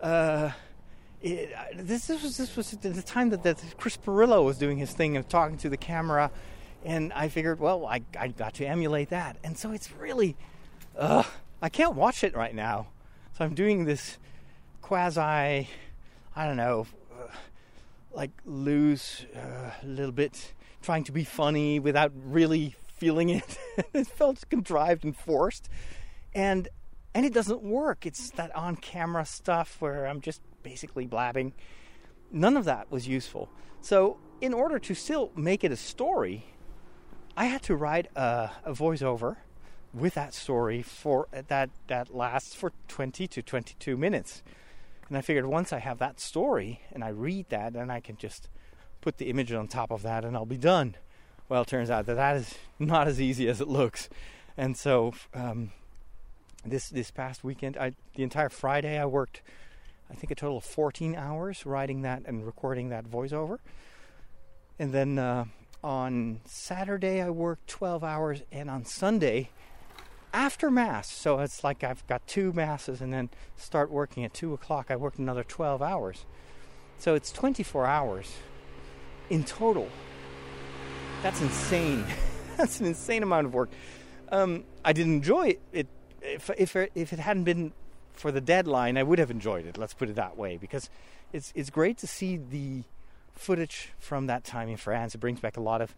uh, 0.02 0.52
it, 1.22 1.54
this, 1.76 2.08
this, 2.08 2.24
was 2.24 2.38
this 2.38 2.56
was 2.56 2.72
the 2.72 3.02
time 3.02 3.30
that, 3.30 3.44
that 3.44 3.64
Chris 3.78 3.98
Pirillo 3.98 4.46
was 4.46 4.58
doing 4.58 4.78
his 4.78 4.94
thing 4.94 5.18
of 5.18 5.28
talking 5.28 5.58
to 5.58 5.70
the 5.70 5.78
camera, 5.78 6.32
and 6.86 7.12
I 7.14 7.30
figured, 7.30 7.60
well, 7.60 7.86
I, 7.86 8.02
I 8.18 8.30
got 8.30 8.56
to 8.56 8.66
emulate 8.66 9.10
that, 9.10 9.38
and 9.44 9.58
so 9.58 9.72
it's 9.72 9.92
really, 9.94 10.36
uh, 10.98 11.24
I 11.62 11.70
can't 11.70 11.96
watch 11.96 12.24
it 12.24 12.36
right 12.36 12.54
now, 12.54 12.88
so 13.38 13.46
I'm 13.46 13.56
doing 13.56 13.86
this 13.86 14.18
quasi, 14.82 15.20
I 15.22 15.68
don't 16.36 16.58
know, 16.58 16.86
uh, 17.12 17.28
like 18.14 18.32
lose 18.46 19.26
uh, 19.36 19.72
a 19.82 19.86
little 19.86 20.12
bit, 20.12 20.54
trying 20.82 21.04
to 21.06 21.12
be 21.12 21.24
funny 21.24 21.80
without 21.80 22.12
really 22.16 22.76
feeling 22.98 23.30
it. 23.30 23.58
it 23.94 24.08
felt 24.08 24.48
contrived 24.50 25.04
and 25.04 25.16
forced, 25.16 25.70
and 26.34 26.68
and 27.14 27.26
it 27.26 27.34
doesn't 27.34 27.64
work. 27.64 28.06
It's 28.06 28.30
that 28.32 28.56
on 28.56 28.76
camera 28.76 29.26
stuff 29.26 29.78
where 29.80 30.06
I'm 30.06 30.22
just 30.22 30.42
basically 30.68 31.06
blabbing. 31.06 31.54
None 32.30 32.58
of 32.58 32.66
that 32.66 32.92
was 32.92 33.08
useful. 33.08 33.48
So, 33.80 34.18
in 34.42 34.54
order 34.54 34.80
to 34.80 34.94
still 34.94 35.32
make 35.34 35.64
it 35.64 35.72
a 35.72 35.78
story, 35.78 36.46
I 37.38 37.46
had 37.46 37.64
to 37.64 37.76
write 37.76 38.08
a, 38.16 38.52
a 38.66 38.74
voiceover 38.74 39.38
with 39.94 40.14
that 40.16 40.34
story 40.34 40.82
for 40.82 41.28
that 41.32 41.70
that 41.88 42.14
lasts 42.14 42.54
for 42.54 42.74
20 42.90 43.28
to 43.28 43.42
22 43.42 43.96
minutes. 43.96 44.44
And 45.08 45.18
I 45.18 45.22
figured 45.22 45.46
once 45.46 45.72
I 45.72 45.80
have 45.80 46.00
that 46.00 46.20
story 46.20 46.82
and 46.92 47.02
I 47.02 47.10
read 47.10 47.46
that, 47.48 47.72
then 47.74 47.90
I 47.90 48.02
can 48.02 48.18
just 48.18 48.50
put 49.00 49.18
the 49.18 49.30
image 49.30 49.54
on 49.54 49.70
top 49.70 49.90
of 49.90 50.02
that 50.04 50.26
and 50.26 50.36
I'll 50.36 50.46
be 50.46 50.58
done. 50.58 50.96
Well, 51.48 51.62
it 51.62 51.70
turns 51.70 51.90
out 51.90 52.08
that 52.08 52.16
that 52.16 52.36
is 52.36 52.56
not 52.78 53.08
as 53.08 53.22
easy 53.22 53.48
as 53.48 53.62
it 53.62 53.70
looks. 53.70 54.10
And 54.58 54.76
so 54.76 55.14
um, 55.34 55.72
this 56.66 56.90
this 56.90 57.10
past 57.10 57.42
weekend, 57.46 57.78
I, 57.78 57.94
the 58.16 58.24
entire 58.24 58.50
Friday 58.50 59.00
I 59.00 59.06
worked 59.06 59.42
I 60.10 60.16
think 60.16 60.32
a 60.32 60.36
total 60.36 60.58
of 60.58 60.64
14 60.64 61.16
hours 61.16 61.66
writing 61.66 62.02
that 62.04 62.24
and 62.26 62.46
recording 62.46 62.90
that 62.90 63.06
voiceover. 63.06 63.58
And 64.80 64.94
then 64.94 65.20
uh, 65.20 65.46
on 65.84 66.40
Saturday, 66.46 67.22
I 67.22 67.30
worked 67.30 67.68
12 67.68 68.04
hours, 68.04 68.42
and 68.52 68.70
on 68.70 68.86
Sunday, 68.86 69.50
after 70.34 70.70
Mass, 70.70 71.10
so 71.12 71.40
it's 71.40 71.64
like 71.64 71.84
I've 71.84 72.06
got 72.08 72.26
two 72.28 72.54
Masses 72.54 73.02
and 73.02 73.12
then 73.12 73.30
start 73.56 73.90
working 73.90 74.24
at 74.24 74.34
2 74.34 74.54
o'clock, 74.54 74.88
I 74.90 74.96
worked 74.96 75.18
another 75.18 75.44
12 75.44 75.82
hours. 75.82 76.26
So 77.00 77.16
it's 77.16 77.32
24 77.32 77.86
hours 77.86 78.34
in 79.30 79.44
total. 79.44 79.88
That's 81.24 81.42
insane. 81.42 82.06
that's 82.58 82.80
an 82.80 82.86
insane 82.86 83.24
amount 83.24 83.48
of 83.48 83.54
work. 83.54 83.70
Um, 84.30 84.66
I 84.84 84.94
didn't 84.94 85.14
enjoy 85.14 85.58
it. 85.72 85.88
If 86.22 86.50
if 86.58 86.76
if 86.76 87.14
it 87.14 87.20
hadn't 87.20 87.46
been 87.46 87.72
for 88.18 88.32
the 88.32 88.42
deadline, 88.42 88.98
I 88.98 89.04
would 89.04 89.20
have 89.20 89.32
enjoyed 89.32 89.66
it. 89.66 89.78
Let's 89.78 89.94
put 89.94 90.10
it 90.10 90.16
that 90.16 90.38
way, 90.38 90.58
because 90.58 90.90
it's 91.32 91.52
it's 91.56 91.70
great 91.70 91.98
to 92.00 92.08
see 92.08 92.38
the 92.38 92.84
footage 93.34 93.90
from 94.00 94.28
that 94.28 94.44
time 94.44 94.70
in 94.70 94.78
France. 94.78 95.16
It 95.16 95.20
brings 95.20 95.40
back 95.40 95.58
a 95.58 95.62
lot 95.62 95.82
of 95.82 95.96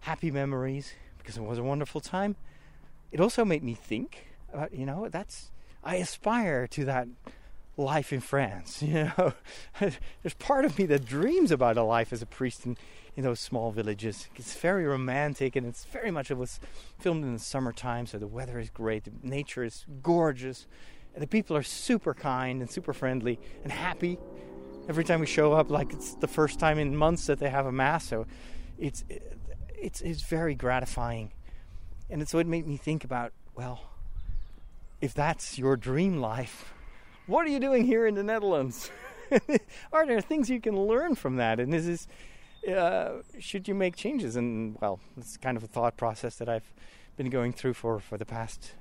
happy 0.00 0.30
memories 0.30 0.92
because 1.18 1.36
it 1.36 1.42
was 1.42 1.58
a 1.58 1.62
wonderful 1.62 2.00
time. 2.00 2.36
It 3.12 3.20
also 3.20 3.44
made 3.44 3.62
me 3.62 3.74
think 3.74 4.26
about, 4.52 4.74
you 4.74 4.84
know, 4.84 5.08
that's 5.08 5.50
I 5.82 5.96
aspire 5.96 6.66
to 6.68 6.84
that 6.86 7.08
life 7.76 8.12
in 8.12 8.20
France. 8.20 8.82
You 8.94 9.10
know, 9.16 9.32
there's 9.80 10.34
part 10.38 10.64
of 10.64 10.78
me 10.78 10.86
that 10.86 11.04
dreams 11.04 11.50
about 11.50 11.76
a 11.76 11.82
life 11.82 12.12
as 12.12 12.22
a 12.22 12.26
priest 12.26 12.66
in, 12.66 12.76
in 13.16 13.24
those 13.24 13.40
small 13.40 13.70
villages. 13.70 14.28
It's 14.36 14.54
very 14.54 14.84
romantic, 14.84 15.56
and 15.56 15.66
it's 15.66 15.84
very 15.84 16.10
much 16.10 16.30
it 16.30 16.36
was 16.36 16.60
filmed 16.98 17.24
in 17.24 17.32
the 17.32 17.38
summertime, 17.38 18.06
so 18.06 18.18
the 18.18 18.26
weather 18.26 18.58
is 18.58 18.70
great, 18.70 19.04
the 19.04 19.12
nature 19.22 19.64
is 19.64 19.84
gorgeous, 20.02 20.66
the 21.16 21.26
people 21.26 21.56
are 21.56 21.62
super 21.62 22.14
kind 22.14 22.60
and 22.60 22.70
super 22.70 22.92
friendly 22.92 23.38
and 23.62 23.72
happy. 23.72 24.18
Every 24.88 25.04
time 25.04 25.20
we 25.20 25.26
show 25.26 25.52
up, 25.52 25.70
like 25.70 25.92
it's 25.92 26.14
the 26.16 26.28
first 26.28 26.58
time 26.58 26.78
in 26.78 26.96
months 26.96 27.26
that 27.26 27.38
they 27.38 27.48
have 27.48 27.66
a 27.66 27.72
mass, 27.72 28.06
so 28.06 28.26
it's 28.78 29.04
it's 29.80 30.00
it's 30.00 30.22
very 30.22 30.54
gratifying, 30.54 31.32
and 32.10 32.28
so 32.28 32.38
it 32.38 32.46
made 32.46 32.66
me 32.66 32.76
think 32.76 33.04
about 33.04 33.32
well, 33.54 33.80
if 35.00 35.14
that's 35.14 35.58
your 35.58 35.76
dream 35.76 36.18
life, 36.18 36.74
what 37.26 37.46
are 37.46 37.50
you 37.50 37.60
doing 37.60 37.84
here 37.84 38.06
in 38.06 38.14
the 38.14 38.22
Netherlands? 38.22 38.90
are 39.92 40.06
there 40.06 40.20
things 40.20 40.50
you 40.50 40.60
can 40.60 40.78
learn 40.78 41.14
from 41.14 41.36
that? 41.36 41.60
And 41.60 41.74
is 41.74 41.86
this 41.86 42.08
uh, 42.68 43.22
should 43.38 43.68
you 43.68 43.74
make 43.74 43.96
changes? 43.96 44.36
And 44.36 44.76
well, 44.80 45.00
it's 45.16 45.36
kind 45.36 45.56
of 45.56 45.62
a 45.62 45.66
thought 45.66 45.96
process 45.96 46.36
that 46.36 46.48
I've 46.48 46.72
been 47.16 47.30
going 47.30 47.52
through 47.52 47.74
for, 47.74 48.00
for 48.00 48.18
the 48.18 48.26
past 48.26 48.72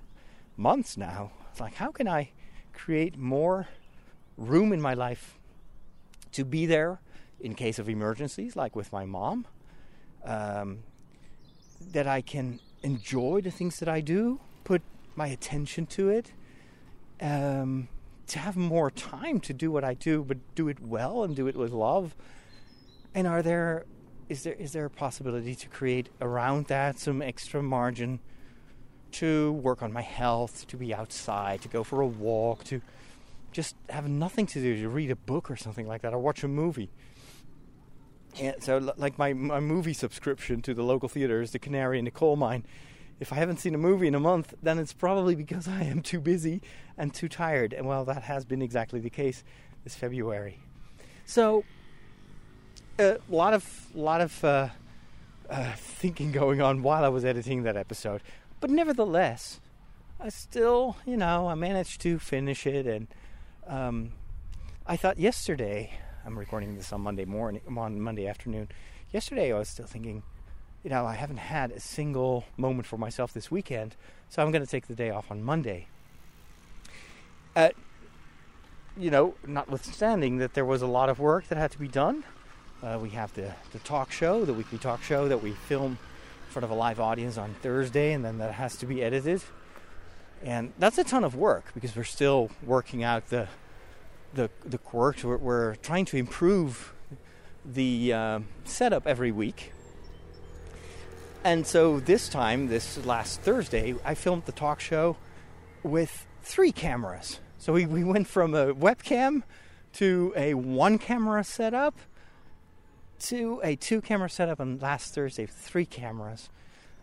months 0.58 0.98
now. 0.98 1.32
It's 1.52 1.60
like, 1.60 1.76
how 1.76 1.92
can 1.92 2.08
I 2.08 2.32
create 2.74 3.18
more 3.18 3.68
room 4.38 4.74
in 4.74 4.82
my 4.82 4.94
life 4.94 5.38
to 6.32 6.44
be 6.44 6.66
there 6.66 7.00
in 7.40 7.54
case 7.56 7.80
of 7.80 7.90
emergencies, 7.90 8.56
like 8.56 8.76
with 8.76 8.92
my 8.92 9.06
mom? 9.06 9.46
Um, 10.24 10.80
that 11.92 12.08
I 12.08 12.22
can 12.22 12.60
enjoy 12.82 13.42
the 13.42 13.52
things 13.52 13.80
that 13.80 13.90
I 13.90 14.00
do, 14.00 14.40
put 14.64 14.82
my 15.16 15.28
attention 15.28 15.86
to 15.88 16.10
it, 16.10 16.32
um, 17.22 17.90
to 18.28 18.40
have 18.40 18.56
more 18.56 18.90
time 18.90 19.40
to 19.42 19.54
do 19.54 19.70
what 19.70 19.84
I 19.84 19.94
do, 19.94 20.24
but 20.24 20.38
do 20.56 20.70
it 20.70 20.80
well 20.80 21.24
and 21.24 21.36
do 21.36 21.48
it 21.48 21.56
with 21.56 21.72
love 21.72 22.16
and 23.16 23.28
are 23.28 23.42
there 23.42 23.86
is 24.30 24.44
there 24.44 24.54
is 24.54 24.72
there 24.72 24.86
a 24.86 24.90
possibility 24.90 25.56
to 25.56 25.68
create 25.70 26.10
around 26.22 26.68
that 26.68 26.98
some 26.98 27.22
extra 27.22 27.62
margin 27.62 28.20
to 29.14 29.54
work 29.54 29.82
on 29.82 29.92
my 29.92 30.02
health, 30.02 30.68
to 30.68 30.78
be 30.78 30.94
outside, 30.94 31.62
to 31.62 31.68
go 31.68 31.84
for 31.84 32.02
a 32.02 32.08
walk, 32.08 32.64
to 32.66 32.82
just 33.52 33.76
have 33.90 34.08
nothing 34.08 34.46
to 34.48 34.60
do, 34.60 34.82
to 34.82 34.90
read 34.90 35.12
a 35.12 35.16
book 35.16 35.50
or 35.50 35.56
something 35.56 35.88
like 35.88 36.02
that, 36.02 36.14
or 36.14 36.20
watch 36.20 36.44
a 36.44 36.48
movie. 36.48 36.90
And 38.40 38.62
so, 38.64 38.94
like 38.98 39.18
my, 39.20 39.34
my 39.34 39.60
movie 39.60 39.94
subscription 39.94 40.62
to 40.64 40.74
the 40.74 40.84
local 40.84 41.08
theater 41.08 41.42
is 41.42 41.52
the 41.52 41.60
Canary 41.60 42.00
in 42.00 42.06
the 42.06 42.12
Coal 42.12 42.36
Mine. 42.36 42.66
If 43.20 43.32
I 43.32 43.36
haven't 43.36 43.58
seen 43.58 43.76
a 43.76 43.78
movie 43.78 44.08
in 44.08 44.16
a 44.16 44.20
month, 44.20 44.56
then 44.64 44.80
it's 44.80 44.92
probably 44.92 45.36
because 45.36 45.68
I 45.68 45.84
am 45.84 46.02
too 46.02 46.20
busy 46.20 46.62
and 46.98 47.14
too 47.14 47.30
tired. 47.30 47.74
And 47.74 47.86
well, 47.86 48.06
that 48.06 48.24
has 48.24 48.44
been 48.44 48.62
exactly 48.62 49.00
the 49.00 49.12
case 49.12 49.44
this 49.84 49.96
February. 49.96 50.60
So, 51.26 51.64
a 53.00 53.18
lot 53.30 53.54
of 53.54 53.88
lot 53.94 54.22
of 54.22 54.44
uh, 54.44 54.70
uh, 55.50 55.74
thinking 55.76 56.32
going 56.32 56.62
on 56.62 56.82
while 56.84 57.06
I 57.06 57.10
was 57.10 57.24
editing 57.24 57.64
that 57.64 57.78
episode, 57.78 58.22
but 58.64 58.70
nevertheless, 58.70 59.60
I 60.22 60.30
still, 60.30 60.96
you 61.06 61.18
know, 61.18 61.50
I 61.50 61.54
managed 61.54 62.00
to 62.00 62.18
finish 62.18 62.66
it, 62.66 62.88
and 62.88 63.08
um, 63.68 64.14
I 64.88 64.96
thought 64.96 65.20
yesterday. 65.20 66.00
I'm 66.26 66.40
recording 66.40 66.78
this 66.78 66.94
on 66.94 67.02
Monday 67.02 67.26
morning, 67.26 67.60
on 67.76 68.00
Monday 68.00 68.26
afternoon. 68.26 68.70
Yesterday, 69.12 69.52
I 69.52 69.60
was 69.60 69.68
still 69.68 69.86
thinking, 69.86 70.24
you 70.82 70.90
know, 70.90 71.06
I 71.06 71.16
haven't 71.16 71.40
had 71.40 71.72
a 71.72 71.80
single 71.82 72.46
moment 72.56 72.88
for 72.88 72.98
myself 72.98 73.34
this 73.34 73.52
weekend, 73.52 73.98
so 74.30 74.42
I'm 74.42 74.50
going 74.50 74.64
to 74.64 74.72
take 74.72 74.88
the 74.88 74.96
day 74.96 75.10
off 75.10 75.30
on 75.30 75.44
Monday. 75.44 75.88
Uh, 77.58 77.72
you 78.96 79.12
know, 79.12 79.36
notwithstanding 79.46 80.38
that 80.38 80.54
there 80.54 80.64
was 80.64 80.82
a 80.82 80.88
lot 80.88 81.10
of 81.10 81.20
work 81.20 81.50
that 81.50 81.58
had 81.58 81.72
to 81.72 81.80
be 81.80 81.90
done, 81.90 82.24
uh, 82.82 82.98
we 83.02 83.10
have 83.10 83.34
the, 83.34 83.56
the 83.74 83.80
talk 83.80 84.10
show, 84.10 84.46
the 84.46 84.54
weekly 84.54 84.78
talk 84.78 85.04
show 85.04 85.28
that 85.28 85.44
we 85.44 85.52
film 85.52 85.98
front 86.54 86.64
of 86.64 86.70
a 86.70 86.76
live 86.76 87.00
audience 87.00 87.38
on 87.38 87.56
Thursday, 87.56 88.14
and 88.14 88.24
then 88.24 88.38
that 88.38 88.54
has 88.54 88.78
to 88.78 88.86
be 88.86 89.04
edited. 89.04 89.42
And 90.44 90.72
that's 90.78 91.00
a 91.00 91.04
ton 91.04 91.24
of 91.24 91.36
work 91.36 91.66
because 91.74 91.96
we're 91.96 92.04
still 92.04 92.52
working 92.64 93.04
out 93.04 93.30
the 93.30 93.48
the 94.36 94.50
the 94.64 94.78
quirks. 94.78 95.24
We're, 95.24 95.38
we're 95.38 95.76
trying 95.78 96.06
to 96.06 96.18
improve 96.18 96.94
the 97.66 98.14
uh, 98.14 98.40
setup 98.66 99.08
every 99.08 99.32
week. 99.32 99.72
And 101.44 101.66
so 101.66 102.00
this 102.00 102.30
time, 102.30 102.68
this 102.68 103.04
last 103.04 103.42
Thursday, 103.42 103.96
I 104.06 104.14
filmed 104.14 104.46
the 104.46 104.52
talk 104.52 104.80
show 104.80 105.18
with 105.82 106.26
three 106.44 106.72
cameras. 106.72 107.40
So 107.58 107.74
we, 107.74 107.86
we 107.86 108.04
went 108.04 108.28
from 108.28 108.54
a 108.54 108.74
webcam 108.74 109.44
to 109.94 110.34
a 110.36 110.54
one 110.54 110.98
camera 111.00 111.44
setup 111.44 111.98
two 113.20 113.62
a 113.64 113.76
two 113.76 114.02
camera 114.02 114.30
setup 114.30 114.60
on 114.60 114.80
last 114.80 115.14
Thursday, 115.14 115.46
three 115.46 115.86
cameras. 115.86 116.50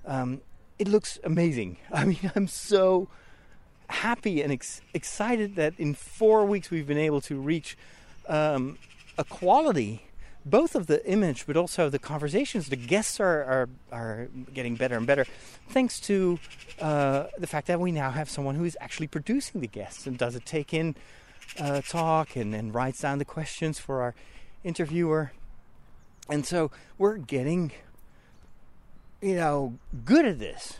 Um, 0.07 0.41
it 0.79 0.89
looks 0.89 1.19
amazing. 1.25 1.79
I 1.93 2.05
mean, 2.05 2.31
I'm 2.35 2.49
so 2.49 3.09
happy 3.89 4.41
and 4.41 4.53
ex- 4.53 4.81
excited 4.95 5.57
that 5.57 5.75
in 5.79 5.95
four 5.95 6.45
weeks 6.45 6.71
we've 6.71 6.87
been 6.87 6.99
able 6.99 7.21
to 7.21 7.41
reach 7.41 7.77
um, 8.29 8.79
a 9.19 9.25
quality, 9.25 10.05
both 10.45 10.75
of 10.75 10.87
the 10.87 11.05
image 11.11 11.47
but 11.47 11.57
also 11.57 11.89
the 11.89 11.99
conversations. 11.99 12.69
The 12.69 12.77
guests 12.77 13.21
are 13.21 13.43
are, 13.43 13.69
are 13.93 14.29
getting 14.55 14.77
better 14.77 14.97
and 14.97 15.07
better, 15.07 15.27
thanks 15.69 16.01
to 16.01 16.39
uh, 16.81 17.27
the 17.39 17.47
fact 17.47 17.67
that 17.67 17.81
we 17.81 17.93
now 17.93 18.11
have 18.11 18.31
someone 18.31 18.55
who 18.55 18.65
is 18.65 18.77
actually 18.81 19.09
producing 19.09 19.61
the 19.61 19.67
guests 19.67 20.07
and 20.07 20.17
does 20.17 20.35
a 20.35 20.41
take 20.41 20.73
in 20.73 20.97
uh, 21.59 21.81
talk 21.83 22.37
and, 22.37 22.55
and 22.55 22.75
writes 22.75 23.01
down 23.01 23.19
the 23.19 23.25
questions 23.25 23.79
for 23.79 24.01
our 24.01 24.15
interviewer. 24.65 25.33
And 26.31 26.47
so 26.47 26.71
we're 26.97 27.17
getting, 27.17 27.73
you 29.21 29.35
know, 29.35 29.75
good 30.05 30.25
at 30.25 30.39
this. 30.39 30.77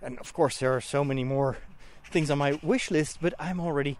And 0.00 0.16
of 0.20 0.32
course, 0.32 0.58
there 0.58 0.74
are 0.74 0.80
so 0.80 1.02
many 1.02 1.24
more 1.24 1.56
things 2.10 2.30
on 2.30 2.38
my 2.38 2.58
wish 2.62 2.90
list, 2.90 3.18
but 3.20 3.34
I'm 3.38 3.60
already, 3.60 3.98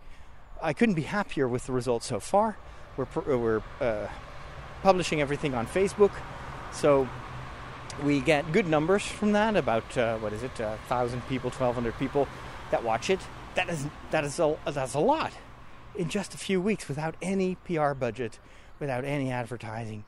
I 0.63 0.73
couldn't 0.73 0.95
be 0.95 1.03
happier 1.03 1.49
with 1.49 1.67
the 1.67 1.73
results 1.73 2.07
so 2.07 2.21
far. 2.21 2.57
We're, 2.97 3.37
we're 3.37 3.63
uh, 3.81 4.07
publishing 4.83 5.21
everything 5.21 5.55
on 5.55 5.67
Facebook. 5.67 6.13
So 6.73 7.09
we 8.05 8.21
get 8.21 8.53
good 8.53 8.69
numbers 8.69 9.03
from 9.03 9.33
that 9.33 9.57
about, 9.57 9.99
uh, 9.99 10.19
what 10.19 10.33
is 10.33 10.45
it, 10.45 10.57
1,000 10.59 11.21
people, 11.29 11.51
1,200 11.51 11.99
people 11.99 12.29
that 12.71 12.85
watch 12.85 13.11
it. 13.11 13.21
That 13.57 13.69
is, 13.69 13.87
that 14.13 14.23
is 14.23 14.39
a, 14.39 14.57
that's 14.67 14.95
a 14.95 15.01
lot 15.01 15.33
in 15.97 16.09
just 16.09 16.35
a 16.35 16.39
few 16.39 16.61
weeks 16.61 16.89
without 16.89 17.17
any 17.21 17.57
PR 17.65 17.93
budget, 17.93 18.39
without 18.79 19.05
any 19.05 19.33
advertising 19.33 20.05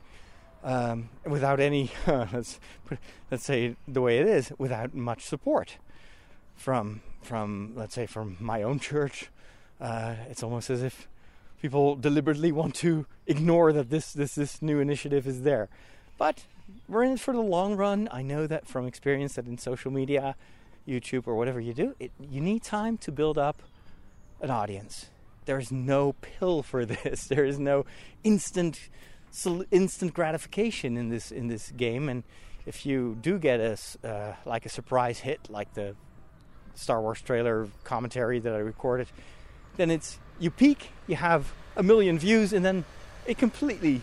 um, 0.62 1.09
without 1.25 1.61
any, 1.61 1.90
let's, 2.07 2.59
let's 3.31 3.44
say 3.44 3.77
the 3.87 4.01
way 4.01 4.18
it 4.18 4.27
is, 4.27 4.53
without 4.59 4.94
much 4.94 5.25
support 5.25 5.77
from, 6.57 7.03
from 7.23 7.73
let's 7.77 7.94
say, 7.94 8.07
from 8.07 8.37
my 8.40 8.62
own 8.62 8.81
church. 8.81 9.31
Uh, 9.81 10.14
it's 10.29 10.42
almost 10.42 10.71
as 10.71 10.83
if 10.83 11.09
people 11.61 11.97
deliberately 11.97 12.53
want 12.53 12.75
to 12.77 13.07
ignore 13.27 13.73
that 13.73 13.90
this, 13.90 14.12
this, 14.12 14.35
this 14.35 14.61
new 14.62 14.81
initiative 14.81 15.27
is 15.27 15.42
there. 15.42 15.68
But 16.16 16.44
we're 16.88 17.05
in 17.05 17.12
it 17.12 17.21
for 17.21 17.33
the 17.33 17.40
long 17.40 17.77
run. 17.77 18.09
I 18.11 18.23
know 18.23 18.47
that 18.47 18.66
from 18.66 18.87
experience 18.87 19.35
that 19.35 19.47
in 19.47 19.59
social 19.59 19.90
media, 19.90 20.35
YouTube, 20.87 21.27
or 21.27 21.37
whatever 21.37 21.61
you 21.61 21.75
do, 21.75 21.94
it, 22.01 22.11
you 22.18 22.40
need 22.40 22.62
time 22.62 22.99
to 22.99 23.12
build 23.12 23.38
up 23.38 23.62
an 24.40 24.51
audience. 24.51 25.07
There 25.44 25.59
is 25.59 25.71
no 25.71 26.14
pill 26.21 26.62
for 26.62 26.85
this. 26.87 27.27
There 27.27 27.44
is 27.44 27.59
no 27.59 27.87
instant 28.25 28.88
instant 29.70 30.14
gratification 30.14 30.96
in 30.96 31.09
this 31.09 31.31
in 31.31 31.48
this 31.48 31.70
game. 31.77 32.09
And 32.09 32.22
if 32.66 32.85
you 32.85 33.16
do 33.20 33.38
get 33.38 33.61
a 33.61 33.79
uh, 34.07 34.35
like 34.44 34.66
a 34.66 34.68
surprise 34.68 35.20
hit, 35.20 35.40
like 35.48 35.72
the 35.74 35.94
Star 36.74 37.01
Wars 37.01 37.20
trailer 37.20 37.68
commentary 37.85 38.38
that 38.40 38.55
I 38.55 38.59
recorded, 38.59 39.09
then 39.77 39.90
it's 39.90 40.18
you 40.38 40.51
peak, 40.51 40.90
you 41.07 41.16
have 41.16 41.53
a 41.77 41.83
million 41.83 42.18
views, 42.18 42.53
and 42.53 42.64
then 42.64 42.85
it 43.27 43.38
completely 43.38 44.03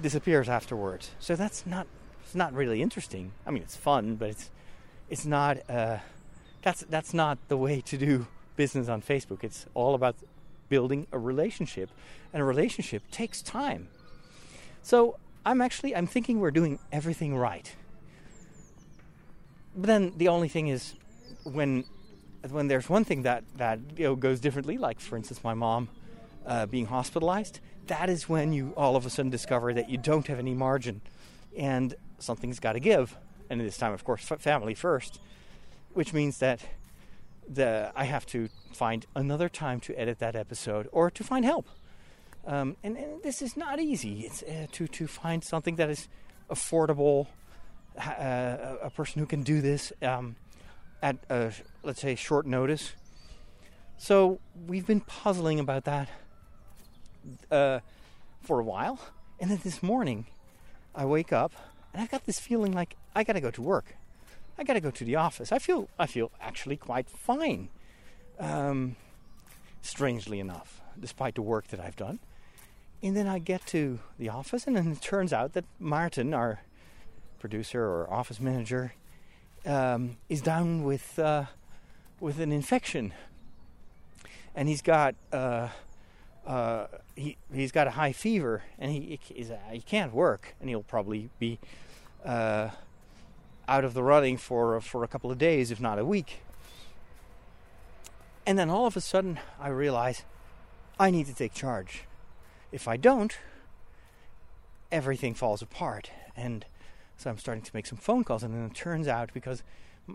disappears 0.00 0.48
afterwards. 0.48 1.10
So 1.18 1.36
that's 1.36 1.66
not 1.66 1.86
it's 2.24 2.34
not 2.34 2.52
really 2.52 2.82
interesting. 2.82 3.32
I 3.46 3.50
mean, 3.50 3.62
it's 3.62 3.76
fun, 3.76 4.16
but 4.16 4.30
it's 4.30 4.50
it's 5.08 5.24
not 5.24 5.58
uh, 5.68 5.98
that's 6.62 6.82
that's 6.90 7.14
not 7.14 7.38
the 7.48 7.56
way 7.56 7.80
to 7.82 7.96
do 7.96 8.26
business 8.56 8.88
on 8.88 9.02
Facebook. 9.02 9.44
It's 9.44 9.66
all 9.74 9.94
about 9.94 10.16
building 10.68 11.06
a 11.12 11.18
relationship, 11.18 11.90
and 12.32 12.42
a 12.42 12.44
relationship 12.44 13.02
takes 13.10 13.40
time. 13.40 13.88
So 14.88 15.18
I'm 15.44 15.60
actually 15.60 15.94
I'm 15.94 16.06
thinking 16.06 16.40
we're 16.40 16.50
doing 16.50 16.78
everything 16.90 17.36
right. 17.36 17.70
but 19.76 19.86
then 19.86 20.14
the 20.16 20.28
only 20.28 20.48
thing 20.48 20.68
is 20.68 20.94
when 21.44 21.84
when 22.48 22.68
there's 22.68 22.88
one 22.88 23.04
thing 23.04 23.20
that 23.24 23.44
that 23.58 23.80
you 23.98 24.04
know 24.04 24.16
goes 24.16 24.40
differently, 24.40 24.78
like 24.78 24.98
for 24.98 25.18
instance 25.18 25.44
my 25.44 25.52
mom 25.52 25.90
uh, 26.46 26.64
being 26.64 26.86
hospitalized, 26.86 27.60
that 27.88 28.08
is 28.08 28.30
when 28.30 28.54
you 28.54 28.72
all 28.78 28.96
of 28.96 29.04
a 29.04 29.10
sudden 29.10 29.30
discover 29.30 29.74
that 29.74 29.90
you 29.90 29.98
don't 29.98 30.26
have 30.26 30.38
any 30.38 30.54
margin, 30.54 31.02
and 31.54 31.94
something's 32.18 32.58
got 32.58 32.72
to 32.72 32.80
give. 32.80 33.14
And 33.50 33.60
this 33.60 33.76
time, 33.76 33.92
of 33.92 34.04
course, 34.04 34.24
family 34.38 34.74
first, 34.74 35.20
which 35.92 36.14
means 36.14 36.38
that 36.38 36.60
the 37.46 37.92
I 37.94 38.04
have 38.04 38.24
to 38.28 38.48
find 38.72 39.04
another 39.14 39.50
time 39.50 39.80
to 39.80 39.92
edit 40.00 40.18
that 40.20 40.34
episode 40.34 40.88
or 40.92 41.10
to 41.10 41.22
find 41.22 41.44
help. 41.44 41.68
Um, 42.48 42.76
and, 42.82 42.96
and, 42.96 43.22
this 43.22 43.42
is 43.42 43.58
not 43.58 43.78
easy. 43.78 44.20
It's 44.20 44.42
uh, 44.42 44.66
to 44.72 44.88
to 44.88 45.06
find 45.06 45.44
something 45.44 45.76
that 45.76 45.90
is 45.90 46.08
affordable, 46.48 47.26
uh, 47.98 48.76
a 48.82 48.88
person 48.88 49.20
who 49.20 49.26
can 49.26 49.42
do 49.42 49.60
this 49.60 49.92
um, 50.00 50.34
at 51.02 51.18
a, 51.28 51.52
let's 51.82 52.00
say 52.00 52.14
short 52.14 52.46
notice. 52.46 52.94
So 53.98 54.40
we've 54.66 54.86
been 54.86 55.02
puzzling 55.02 55.60
about 55.60 55.84
that 55.84 56.08
uh, 57.50 57.80
for 58.40 58.60
a 58.60 58.64
while, 58.64 58.98
and 59.38 59.50
then 59.50 59.60
this 59.62 59.82
morning 59.82 60.26
I 60.94 61.04
wake 61.04 61.34
up 61.34 61.52
and 61.92 62.00
I've 62.02 62.10
got 62.10 62.24
this 62.24 62.40
feeling 62.40 62.72
like 62.72 62.96
I 63.14 63.24
got 63.24 63.34
to 63.34 63.42
go 63.42 63.50
to 63.50 63.60
work. 63.60 63.94
I 64.56 64.64
got 64.64 64.72
to 64.72 64.80
go 64.80 64.90
to 64.90 65.04
the 65.04 65.16
office. 65.16 65.52
I 65.52 65.58
feel 65.58 65.90
I 65.98 66.06
feel 66.06 66.30
actually 66.40 66.78
quite 66.78 67.10
fine. 67.10 67.68
Um, 68.40 68.96
strangely 69.82 70.40
enough, 70.40 70.80
despite 70.98 71.34
the 71.34 71.42
work 71.42 71.68
that 71.68 71.80
I've 71.80 71.96
done. 71.96 72.20
And 73.02 73.16
then 73.16 73.28
I 73.28 73.38
get 73.38 73.64
to 73.68 74.00
the 74.18 74.28
office, 74.28 74.66
and 74.66 74.76
then 74.76 74.90
it 74.90 75.00
turns 75.00 75.32
out 75.32 75.52
that 75.52 75.64
Martin, 75.78 76.34
our 76.34 76.62
producer 77.38 77.84
or 77.84 78.12
office 78.12 78.40
manager, 78.40 78.94
um, 79.64 80.16
is 80.28 80.40
down 80.40 80.82
with 80.82 81.18
uh, 81.18 81.44
with 82.18 82.40
an 82.40 82.50
infection, 82.50 83.12
and 84.54 84.68
he's 84.68 84.82
got 84.82 85.14
uh, 85.32 85.68
uh, 86.44 86.86
he 87.14 87.36
he's 87.52 87.70
got 87.70 87.86
a 87.86 87.90
high 87.90 88.12
fever, 88.12 88.64
and 88.78 88.90
he 88.90 89.20
he's, 89.22 89.50
uh, 89.50 89.58
he 89.70 89.80
can't 89.80 90.12
work, 90.12 90.56
and 90.60 90.68
he'll 90.68 90.82
probably 90.82 91.30
be 91.38 91.60
uh, 92.24 92.70
out 93.68 93.84
of 93.84 93.94
the 93.94 94.02
running 94.02 94.36
for 94.36 94.80
for 94.80 95.04
a 95.04 95.08
couple 95.08 95.30
of 95.30 95.38
days, 95.38 95.70
if 95.70 95.80
not 95.80 95.98
a 96.00 96.04
week. 96.04 96.40
And 98.44 98.58
then 98.58 98.70
all 98.70 98.86
of 98.86 98.96
a 98.96 99.00
sudden, 99.00 99.38
I 99.60 99.68
realize 99.68 100.24
I 100.98 101.10
need 101.10 101.26
to 101.26 101.34
take 101.34 101.52
charge. 101.52 102.07
If 102.70 102.88
I 102.88 102.96
don't, 102.96 103.36
everything 104.92 105.34
falls 105.34 105.62
apart, 105.62 106.10
and 106.36 106.64
so 107.16 107.30
I'm 107.30 107.38
starting 107.38 107.64
to 107.64 107.70
make 107.74 107.86
some 107.86 107.98
phone 107.98 108.24
calls, 108.24 108.42
and 108.42 108.54
then 108.54 108.64
it 108.66 108.74
turns 108.74 109.08
out 109.08 109.30
because 109.32 109.62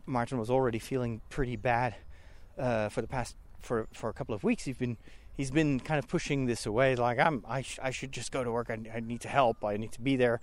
Martin 0.06 0.38
was 0.38 0.50
already 0.50 0.80
feeling 0.80 1.22
pretty 1.30 1.56
bad 1.56 1.96
uh, 2.58 2.90
for 2.90 3.02
the 3.02 3.08
past 3.08 3.36
for 3.64 3.88
for 3.94 4.10
a 4.10 4.14
couple 4.14 4.36
of 4.36 4.44
weeks, 4.44 4.66
he's 4.66 4.78
been 4.78 4.98
he's 5.36 5.52
been 5.52 5.80
kind 5.80 5.98
of 5.98 6.08
pushing 6.08 6.46
this 6.46 6.66
away, 6.66 6.96
like 6.96 7.20
I'm 7.20 7.44
I, 7.48 7.62
sh- 7.62 7.80
I 7.82 7.92
should 7.92 8.12
just 8.12 8.32
go 8.32 8.44
to 8.44 8.52
work. 8.52 8.70
I, 8.70 8.78
I, 8.96 9.00
need 9.00 9.22
to 9.22 9.28
help. 9.28 9.64
I 9.64 9.78
need 9.78 9.92
to 9.94 10.02
be 10.02 10.16
there. 10.16 10.40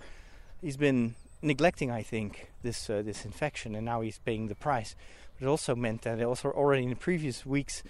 He's 0.61 0.77
been 0.77 1.15
neglecting, 1.41 1.89
I 1.91 2.03
think, 2.03 2.51
this 2.61 2.89
uh, 2.89 3.01
this 3.01 3.25
infection, 3.25 3.75
and 3.75 3.85
now 3.85 4.01
he's 4.01 4.19
paying 4.19 4.47
the 4.47 4.55
price. 4.55 4.95
But 5.39 5.45
it 5.45 5.49
also 5.49 5.75
meant 5.75 6.01
that 6.01 6.19
it 6.19 6.23
also 6.23 6.49
already 6.49 6.83
in 6.83 6.89
the 6.89 6.95
previous 6.95 7.45
weeks. 7.45 7.83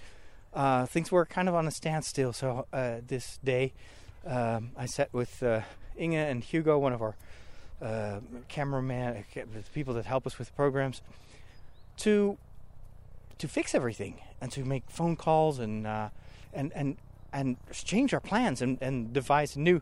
Uh, 0.53 0.85
things 0.85 1.11
were 1.11 1.25
kind 1.25 1.47
of 1.47 1.55
on 1.55 1.65
a 1.65 1.71
standstill. 1.71 2.33
So 2.33 2.67
uh, 2.73 2.97
this 3.07 3.39
day, 3.43 3.73
um, 4.25 4.71
I 4.77 4.85
sat 4.85 5.13
with 5.13 5.41
uh, 5.43 5.61
Inge 5.97 6.15
and 6.15 6.43
Hugo, 6.43 6.77
one 6.77 6.93
of 6.93 7.01
our 7.01 7.15
uh, 7.81 8.19
cameraman, 8.47 9.17
uh, 9.17 9.41
the 9.53 9.63
people 9.73 9.93
that 9.95 10.05
help 10.05 10.27
us 10.27 10.37
with 10.37 10.55
programs, 10.55 11.01
to 11.97 12.37
to 13.37 13.47
fix 13.47 13.73
everything 13.73 14.21
and 14.39 14.51
to 14.51 14.63
make 14.63 14.83
phone 14.89 15.15
calls 15.15 15.59
and 15.59 15.87
uh, 15.87 16.09
and 16.53 16.71
and 16.75 16.97
and 17.33 17.57
change 17.71 18.13
our 18.13 18.19
plans 18.19 18.61
and, 18.61 18.77
and 18.81 19.13
devise 19.13 19.55
a 19.55 19.59
new, 19.59 19.81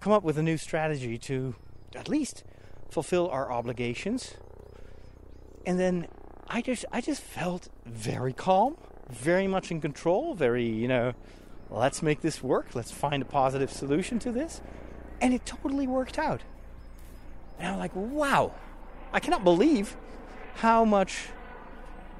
come 0.00 0.12
up 0.12 0.22
with 0.22 0.36
a 0.36 0.42
new 0.42 0.56
strategy 0.56 1.16
to 1.16 1.54
at 1.94 2.08
least 2.08 2.44
fulfill 2.90 3.28
our 3.28 3.52
obligations. 3.52 4.34
And 5.64 5.78
then 5.78 6.08
I 6.48 6.60
just 6.60 6.84
I 6.92 7.00
just 7.00 7.22
felt 7.22 7.68
very 7.86 8.32
calm, 8.32 8.76
very 9.08 9.46
much 9.46 9.70
in 9.70 9.80
control, 9.80 10.34
very 10.34 10.66
you 10.66 10.88
know, 10.88 11.12
let's 11.70 12.02
make 12.02 12.20
this 12.20 12.42
work. 12.42 12.74
Let's 12.74 12.90
find 12.90 13.22
a 13.22 13.26
positive 13.26 13.70
solution 13.70 14.18
to 14.20 14.32
this, 14.32 14.60
and 15.20 15.34
it 15.34 15.44
totally 15.44 15.86
worked 15.86 16.18
out. 16.18 16.42
And 17.58 17.68
I'm 17.68 17.78
like, 17.78 17.94
wow, 17.94 18.54
I 19.12 19.20
cannot 19.20 19.44
believe 19.44 19.96
how 20.56 20.84
much 20.84 21.28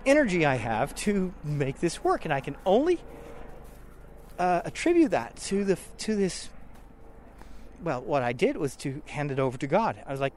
energy 0.05 0.45
I 0.45 0.57
have 0.57 0.95
to 0.97 1.33
make 1.45 1.81
this 1.81 2.03
work, 2.03 2.25
and 2.25 2.35
I 2.35 2.41
can 2.41 2.57
only 2.67 3.01
uh, 4.39 4.63
attribute 4.65 5.11
that 5.13 5.37
to 5.37 5.65
the 5.65 5.79
to 5.99 6.15
this. 6.15 6.49
Well, 7.83 8.03
what 8.03 8.23
I 8.23 8.33
did 8.33 8.57
was 8.57 8.75
to 8.77 9.03
hand 9.07 9.31
it 9.31 9.39
over 9.39 9.57
to 9.59 9.67
God. 9.67 10.03
I 10.05 10.11
was 10.11 10.21
like, 10.21 10.35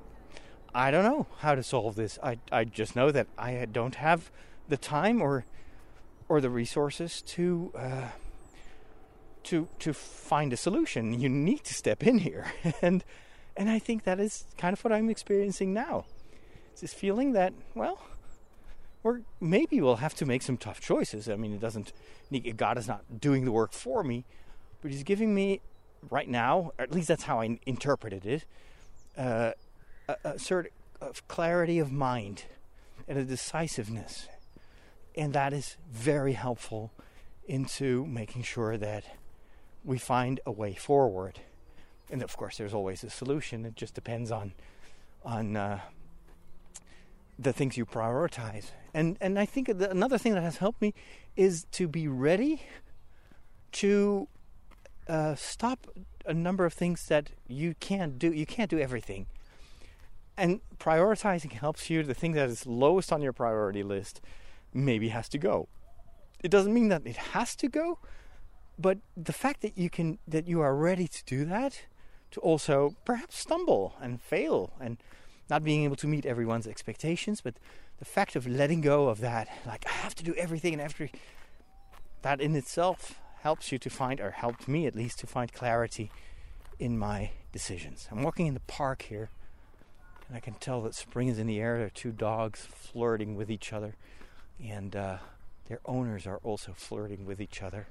I 0.73 0.91
don't 0.91 1.03
know 1.03 1.25
how 1.39 1.55
to 1.55 1.63
solve 1.63 1.95
this. 1.95 2.19
I 2.21 2.37
I 2.51 2.63
just 2.63 2.95
know 2.95 3.11
that 3.11 3.27
I 3.37 3.65
don't 3.65 3.95
have 3.95 4.31
the 4.69 4.77
time 4.77 5.21
or 5.21 5.45
or 6.29 6.41
the 6.41 6.49
resources 6.49 7.21
to. 7.23 7.71
Uh, 7.75 8.07
to 9.45 9.67
to 9.79 9.93
find 9.93 10.53
a 10.53 10.57
solution, 10.57 11.19
you 11.19 11.29
need 11.29 11.63
to 11.65 11.73
step 11.73 12.03
in 12.03 12.19
here, 12.19 12.53
and 12.81 13.03
and 13.57 13.69
I 13.69 13.79
think 13.79 14.03
that 14.03 14.19
is 14.19 14.45
kind 14.57 14.73
of 14.73 14.83
what 14.83 14.93
I'm 14.93 15.09
experiencing 15.09 15.73
now. 15.73 16.05
It's 16.71 16.81
this 16.81 16.93
feeling 16.93 17.33
that, 17.33 17.53
well, 17.75 18.01
or 19.03 19.21
maybe 19.39 19.81
we'll 19.81 19.97
have 19.97 20.13
to 20.15 20.25
make 20.25 20.41
some 20.41 20.57
tough 20.57 20.79
choices. 20.79 21.27
I 21.27 21.35
mean, 21.35 21.53
it 21.53 21.59
doesn't, 21.59 21.91
God 22.55 22.77
is 22.77 22.87
not 22.87 23.19
doing 23.19 23.45
the 23.45 23.51
work 23.51 23.73
for 23.73 24.03
me, 24.03 24.25
but 24.81 24.91
He's 24.91 25.03
giving 25.03 25.35
me 25.35 25.61
right 26.09 26.29
now, 26.29 26.71
at 26.79 26.91
least 26.91 27.07
that's 27.07 27.23
how 27.23 27.41
I 27.41 27.59
interpreted 27.65 28.25
it, 28.25 28.45
uh, 29.17 29.51
a, 30.07 30.15
a 30.23 30.39
sort 30.39 30.71
of 30.99 31.27
clarity 31.27 31.79
of 31.79 31.91
mind 31.91 32.45
and 33.07 33.17
a 33.17 33.23
decisiveness. 33.23 34.27
And 35.15 35.33
that 35.33 35.51
is 35.51 35.77
very 35.91 36.33
helpful 36.33 36.91
into 37.47 38.05
making 38.05 38.43
sure 38.43 38.77
that 38.77 39.03
we 39.83 39.97
find 39.97 40.39
a 40.45 40.51
way 40.51 40.73
forward 40.73 41.39
and 42.11 42.21
of 42.21 42.35
course, 42.35 42.57
there's 42.57 42.73
always 42.73 43.03
a 43.03 43.09
solution. 43.09 43.65
It 43.65 43.75
just 43.75 43.93
depends 43.95 44.31
on 44.31 44.53
on 45.23 45.55
uh, 45.55 45.79
the 47.39 47.53
things 47.53 47.77
you 47.77 47.85
prioritize. 47.85 48.71
And 48.93 49.17
and 49.21 49.39
I 49.39 49.45
think 49.45 49.69
another 49.69 50.17
thing 50.17 50.33
that 50.33 50.43
has 50.43 50.57
helped 50.57 50.81
me 50.81 50.93
is 51.37 51.65
to 51.71 51.87
be 51.87 52.07
ready 52.07 52.63
to 53.73 54.27
uh, 55.07 55.35
stop 55.35 55.87
a 56.25 56.33
number 56.33 56.65
of 56.65 56.73
things 56.73 57.07
that 57.07 57.29
you 57.47 57.75
can't 57.79 58.19
do. 58.19 58.31
You 58.33 58.45
can't 58.45 58.69
do 58.69 58.77
everything. 58.77 59.27
And 60.37 60.59
prioritizing 60.77 61.53
helps 61.53 61.89
you. 61.89 62.03
The 62.03 62.13
thing 62.13 62.33
that 62.33 62.49
is 62.49 62.65
lowest 62.65 63.13
on 63.13 63.21
your 63.21 63.33
priority 63.33 63.83
list 63.83 64.19
maybe 64.73 65.09
has 65.09 65.29
to 65.29 65.37
go. 65.37 65.69
It 66.43 66.51
doesn't 66.51 66.73
mean 66.73 66.89
that 66.89 67.05
it 67.05 67.17
has 67.17 67.55
to 67.57 67.69
go, 67.69 67.99
but 68.77 68.99
the 69.15 69.33
fact 69.33 69.61
that 69.61 69.77
you 69.77 69.89
can 69.89 70.19
that 70.27 70.47
you 70.47 70.61
are 70.61 70.75
ready 70.75 71.07
to 71.07 71.23
do 71.25 71.45
that 71.45 71.83
to 72.31 72.39
also 72.39 72.95
perhaps 73.05 73.37
stumble 73.37 73.95
and 74.01 74.21
fail 74.21 74.73
and 74.79 74.97
not 75.49 75.63
being 75.63 75.83
able 75.83 75.97
to 75.97 76.07
meet 76.07 76.25
everyone's 76.25 76.65
expectations, 76.65 77.41
but 77.41 77.55
the 77.99 78.05
fact 78.05 78.35
of 78.35 78.47
letting 78.47 78.81
go 78.81 79.09
of 79.09 79.19
that, 79.19 79.47
like 79.65 79.85
I 79.85 79.91
have 79.91 80.15
to 80.15 80.23
do 80.23 80.33
everything 80.35 80.73
and 80.73 80.81
every 80.81 81.11
that 82.21 82.39
in 82.39 82.55
itself 82.55 83.19
helps 83.41 83.71
you 83.71 83.79
to 83.79 83.89
find, 83.89 84.19
or 84.21 84.31
helped 84.31 84.67
me 84.67 84.85
at 84.85 84.95
least, 84.95 85.19
to 85.19 85.27
find 85.27 85.51
clarity 85.51 86.11
in 86.79 86.97
my 86.97 87.31
decisions. 87.51 88.07
I'm 88.11 88.23
walking 88.23 88.47
in 88.47 88.53
the 88.53 88.59
park 88.61 89.03
here, 89.03 89.29
and 90.27 90.37
I 90.37 90.39
can 90.39 90.53
tell 90.55 90.81
that 90.83 90.95
spring 90.95 91.27
is 91.27 91.39
in 91.39 91.47
the 91.47 91.59
air. 91.59 91.77
There 91.77 91.87
are 91.87 91.89
two 91.89 92.11
dogs 92.11 92.61
flirting 92.61 93.35
with 93.35 93.49
each 93.49 93.73
other, 93.73 93.95
and 94.63 94.95
uh, 94.95 95.17
their 95.67 95.79
owners 95.85 96.27
are 96.27 96.37
also 96.43 96.73
flirting 96.75 97.25
with 97.25 97.41
each 97.41 97.61
other. 97.61 97.87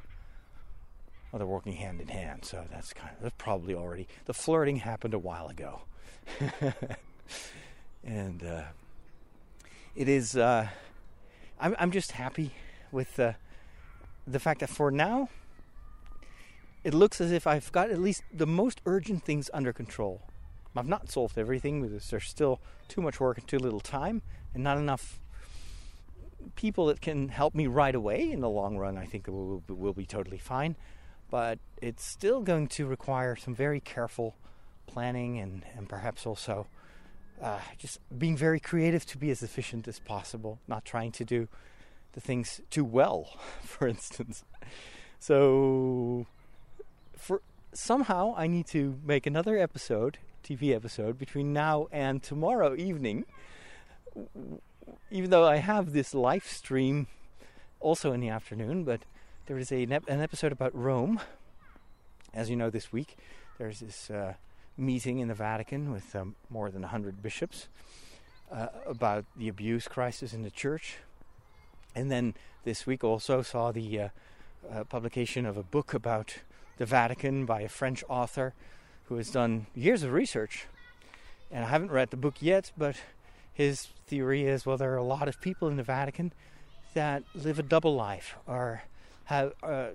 Well, 1.31 1.39
they're 1.39 1.47
working 1.47 1.75
hand 1.75 2.01
in 2.01 2.09
hand, 2.09 2.45
so 2.45 2.65
that's 2.71 2.93
kind 2.93 3.15
of 3.17 3.23
that's 3.23 3.35
probably 3.39 3.75
already 3.75 4.09
the 4.25 4.35
flirting 4.35 4.77
happened 4.77 5.15
a 5.15 5.19
while 5.19 5.47
ago, 5.47 5.83
and 8.05 8.43
uh, 8.43 8.63
it 9.95 10.09
is. 10.09 10.37
Uh, 10.37 10.69
I'm 11.61 11.77
I'm 11.79 11.93
just 11.93 12.13
happy 12.13 12.53
with 12.91 13.21
uh, 13.21 13.35
the 14.27 14.41
fact 14.41 14.59
that 14.59 14.71
for 14.71 14.91
now, 14.91 15.29
it 16.83 16.95
looks 16.95 17.21
as 17.21 17.31
if 17.31 17.47
I've 17.47 17.71
got 17.71 17.91
at 17.91 18.01
least 18.01 18.25
the 18.33 18.47
most 18.47 18.81
urgent 18.85 19.23
things 19.23 19.49
under 19.55 19.73
control. 19.73 20.23
I've 20.75 20.89
not 20.89 21.13
solved 21.13 21.39
everything 21.39 21.83
because 21.83 22.11
there's 22.11 22.27
still 22.27 22.61
too 22.89 23.03
much 23.03 23.21
work 23.21 23.39
and 23.39 23.47
too 23.47 23.59
little 23.59 23.81
time, 23.81 24.23
and 24.53 24.65
not 24.65 24.79
enough 24.79 25.21
people 26.57 26.87
that 26.87 27.01
can 27.01 27.29
help 27.29 27.55
me 27.55 27.69
right 27.69 27.95
away. 27.95 28.33
In 28.33 28.41
the 28.41 28.49
long 28.49 28.77
run, 28.77 28.99
I 28.99 29.05
think 29.05 29.29
will 29.29 29.93
be 29.93 30.07
totally 30.07 30.39
fine 30.39 30.75
but 31.31 31.59
it's 31.81 32.05
still 32.05 32.43
going 32.43 32.67
to 32.67 32.87
require 32.87 33.37
some 33.37 33.55
very 33.55 33.81
careful 33.81 34.35
planning 34.87 35.39
and, 35.39 35.65
and 35.77 35.89
perhaps 35.89 36.27
also 36.27 36.67
uh, 37.41 37.59
just 37.79 37.99
being 38.17 38.37
very 38.37 38.61
creative 38.61 39.07
to 39.07 39.17
be 39.17 39.31
as 39.31 39.43
efficient 39.43 39.89
as 39.89 39.99
possible, 40.01 40.59
not 40.69 40.85
trying 40.85 41.13
to 41.13 41.25
do 41.25 41.49
the 42.13 42.21
things 42.21 42.61
too 42.71 42.85
well, 42.85 43.39
for 43.63 43.89
instance. 43.89 44.45
So, 45.19 46.27
for 47.17 47.43
somehow 47.73 48.35
I 48.37 48.47
need 48.47 48.67
to 48.69 48.99
make 49.05 49.27
another 49.27 49.57
episode, 49.57 50.19
TV 50.45 50.75
episode, 50.75 51.19
between 51.19 51.53
now 51.53 51.87
and 51.93 52.23
tomorrow 52.23 52.75
evening. 52.75 53.25
Even 55.11 55.31
though 55.31 55.47
I 55.47 55.57
have 55.57 55.93
this 55.93 56.15
live 56.15 56.45
stream 56.45 57.07
also 57.79 58.13
in 58.13 58.21
the 58.21 58.29
afternoon, 58.29 58.85
but 58.85 59.03
there 59.51 59.59
is 59.59 59.73
a, 59.73 59.83
an 59.83 60.21
episode 60.21 60.53
about 60.53 60.73
Rome. 60.77 61.19
As 62.33 62.49
you 62.49 62.55
know, 62.55 62.71
this 62.71 62.93
week 62.93 63.17
there's 63.59 63.81
this 63.81 64.09
uh, 64.09 64.35
meeting 64.79 65.19
in 65.19 65.27
the 65.27 65.35
Vatican 65.35 65.91
with 65.91 66.15
um, 66.15 66.37
more 66.49 66.71
than 66.71 66.83
100 66.83 67.21
bishops 67.21 67.67
uh, 68.53 68.69
about 68.87 69.25
the 69.37 69.49
abuse 69.49 69.89
crisis 69.89 70.33
in 70.33 70.45
the 70.45 70.53
church. 70.53 70.99
And 71.97 72.13
then 72.13 72.35
this 72.63 72.87
week 72.87 73.03
also 73.03 73.43
saw 73.43 73.73
the 73.73 73.99
uh, 73.99 74.09
uh, 74.73 74.85
publication 74.85 75.45
of 75.45 75.57
a 75.57 75.65
book 75.65 75.95
about 75.95 76.37
the 76.79 76.87
Vatican 76.87 77.45
by 77.45 77.63
a 77.63 77.69
French 77.69 78.05
author 78.09 78.55
who 79.07 79.17
has 79.17 79.33
done 79.33 79.67
years 79.75 80.05
of 80.05 80.13
research. 80.13 80.67
And 81.51 81.65
I 81.65 81.69
haven't 81.71 81.91
read 81.91 82.11
the 82.11 82.17
book 82.17 82.37
yet, 82.39 82.71
but 82.79 82.95
his 83.53 83.89
theory 84.07 84.47
is 84.47 84.65
well, 84.65 84.77
there 84.77 84.93
are 84.93 84.97
a 84.97 85.03
lot 85.03 85.27
of 85.27 85.41
people 85.41 85.67
in 85.67 85.77
the 85.77 85.83
Vatican 85.83 86.33
that 86.95 87.25
live 87.35 87.59
a 87.59 87.65
double 87.65 87.97
life 87.97 88.37
or 88.47 88.85
have, 89.31 89.53
uh, 89.63 89.91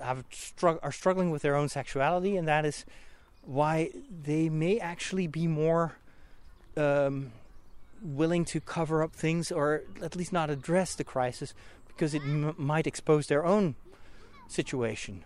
have 0.00 0.28
strugg- 0.30 0.80
are 0.82 0.92
struggling 0.92 1.30
with 1.30 1.42
their 1.42 1.54
own 1.54 1.68
sexuality, 1.68 2.36
and 2.36 2.48
that 2.48 2.64
is 2.64 2.84
why 3.42 3.90
they 4.24 4.48
may 4.48 4.78
actually 4.78 5.26
be 5.26 5.46
more 5.46 5.96
um, 6.76 7.32
willing 8.02 8.44
to 8.46 8.60
cover 8.60 9.02
up 9.02 9.14
things 9.14 9.52
or 9.52 9.82
at 10.00 10.16
least 10.16 10.32
not 10.32 10.48
address 10.48 10.94
the 10.94 11.04
crisis 11.04 11.52
because 11.86 12.14
it 12.14 12.22
m- 12.22 12.54
might 12.56 12.86
expose 12.86 13.26
their 13.26 13.44
own 13.44 13.74
situation, 14.48 15.24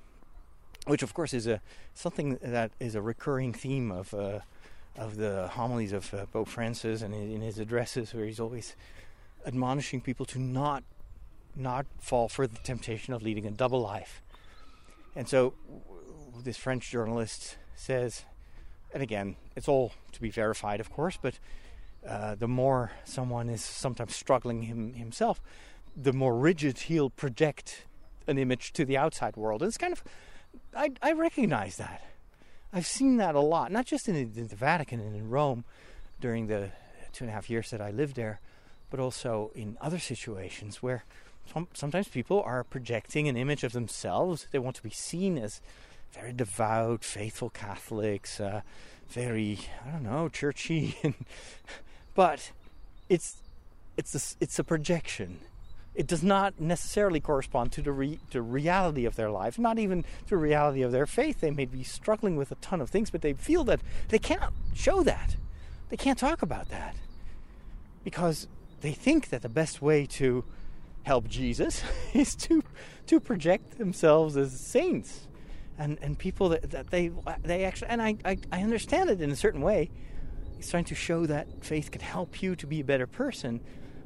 which 0.87 1.03
of 1.03 1.15
course 1.15 1.33
is 1.33 1.47
a 1.47 1.61
something 1.95 2.39
that 2.43 2.73
is 2.81 2.95
a 2.95 3.01
recurring 3.01 3.53
theme 3.53 3.93
of 3.93 4.13
uh, 4.13 4.41
of 4.97 5.17
the 5.17 5.49
homilies 5.53 5.93
of 5.93 6.13
uh, 6.13 6.27
Pope 6.27 6.49
Francis 6.49 7.01
and 7.01 7.15
in, 7.15 7.31
in 7.35 7.41
his 7.43 7.59
addresses, 7.59 8.13
where 8.13 8.27
he's 8.27 8.41
always 8.41 8.75
admonishing 9.47 10.01
people 10.01 10.27
to 10.27 10.41
not 10.41 10.83
not 11.57 11.87
fall 11.99 12.29
for 12.29 12.47
the 12.47 12.59
temptation 12.59 13.14
of 13.14 13.23
leading 13.23 13.47
a 13.47 13.51
double 13.51 13.81
life. 13.81 14.23
And 15.14 15.29
so, 15.29 15.55
this 16.45 16.57
French 16.57 16.90
journalist 16.90 17.57
says, 17.75 18.25
and 18.92 19.03
again, 19.03 19.37
it's 19.55 19.69
all 19.69 19.92
to 20.12 20.21
be 20.21 20.31
verified, 20.31 20.81
of 20.81 20.90
course, 20.90 21.19
but 21.21 21.38
uh, 22.07 22.35
the 22.35 22.49
more 22.49 22.92
someone 23.05 23.49
is 23.49 23.62
sometimes 23.62 24.14
struggling 24.14 24.62
him, 24.62 24.95
himself, 24.95 25.40
the 25.97 26.12
more 26.12 26.37
rigid 26.37 26.79
he'll 26.79 27.11
project 27.11 27.87
an 28.27 28.38
image 28.38 28.73
to 28.75 28.85
the 28.85 28.97
outside 28.97 29.37
world. 29.37 29.62
And 29.62 29.69
it's 29.69 29.79
kind 29.79 29.92
of, 29.92 30.05
I, 30.75 30.90
I 31.03 31.12
recognize 31.12 31.77
that. 31.77 32.03
I've 32.73 32.87
seen 32.87 33.16
that 33.16 33.35
a 33.35 33.40
lot, 33.40 33.73
not 33.73 33.87
just 33.87 34.09
in 34.09 34.14
the, 34.14 34.40
in 34.40 34.49
the 34.49 34.57
Vatican 34.57 35.01
and 35.01 35.16
in 35.16 35.31
Rome 35.31 35.64
during 36.21 36.47
the 36.47 36.71
two 37.12 37.25
and 37.25 37.31
a 37.31 37.33
half 37.33 37.49
years 37.49 37.71
that 37.71 37.81
I 37.81 37.90
lived 37.90 38.16
there, 38.16 38.40
but 38.90 39.01
also 39.01 39.51
in 39.55 39.79
other 39.81 39.99
situations 39.99 40.83
where 40.83 41.05
sometimes 41.73 42.09
people 42.09 42.43
are 42.43 42.65
projecting 42.65 43.29
an 43.29 43.37
image 43.37 43.65
of 43.65 43.73
themselves. 43.73 44.47
They 44.51 44.59
want 44.59 44.77
to 44.77 44.83
be 44.83 44.91
seen 44.91 45.39
as 45.39 45.61
very 46.13 46.33
devout, 46.33 47.05
faithful 47.05 47.51
Catholics, 47.51 48.41
uh, 48.41 48.63
very 49.09 49.59
I 49.87 49.91
don't 49.93 50.03
know 50.03 50.29
churchy, 50.29 50.97
but 52.15 52.53
it's 53.09 53.37
it's 53.97 54.15
a, 54.15 54.37
it's 54.43 54.59
a 54.59 54.65
projection. 54.65 55.39
It 55.95 56.07
does 56.07 56.23
not 56.23 56.61
necessarily 56.61 57.21
correspond 57.21 57.73
to 57.73 57.83
the 57.83 57.93
re, 57.93 58.21
reality 58.35 59.07
of 59.07 59.17
their 59.17 59.31
life, 59.31 59.59
not 59.59 59.79
even 59.79 60.03
to 60.03 60.31
the 60.31 60.37
reality 60.37 60.83
of 60.83 60.93
their 60.93 61.07
faith. 61.07 61.41
They 61.41 61.51
may 61.51 61.65
be 61.65 61.83
struggling 61.83 62.37
with 62.37 62.53
a 62.53 62.57
ton 62.57 62.83
of 62.83 62.91
things, 62.91 63.11
but 63.11 63.23
they 63.23 63.33
feel 63.33 63.65
that 63.65 63.81
they 64.09 64.19
cannot 64.19 64.53
show 64.75 65.03
that. 65.05 65.37
They 65.89 65.97
can't 65.97 66.19
talk 66.19 66.43
about 66.43 66.69
that 66.69 66.97
because 68.05 68.47
they 68.83 68.93
think 68.93 69.31
that 69.31 69.43
the 69.43 69.49
best 69.49 69.81
way 69.81 70.05
to 70.05 70.45
help 71.07 71.29
Jesus 71.29 71.85
is 72.14 72.35
to 72.35 72.62
to 73.07 73.21
project 73.21 73.79
themselves 73.79 74.37
as 74.37 74.59
saints 74.59 75.29
and 75.79 75.99
and 76.03 76.19
people 76.19 76.49
that, 76.49 76.71
that 76.71 76.90
they 76.90 77.12
they 77.42 77.64
actually 77.64 77.88
and 77.88 78.03
I, 78.03 78.16
I, 78.25 78.38
I 78.51 78.62
understand 78.62 79.09
it 79.09 79.21
in 79.23 79.31
a 79.31 79.37
certain 79.37 79.61
way. 79.61 79.90
He's 80.57 80.69
trying 80.69 80.85
to 80.87 80.95
show 80.95 81.27
that 81.27 81.47
faith 81.64 81.90
can 81.92 82.01
help 82.01 82.42
you 82.42 82.57
to 82.57 82.66
be 82.66 82.81
a 82.81 82.85
better 82.85 83.07
person. 83.07 83.61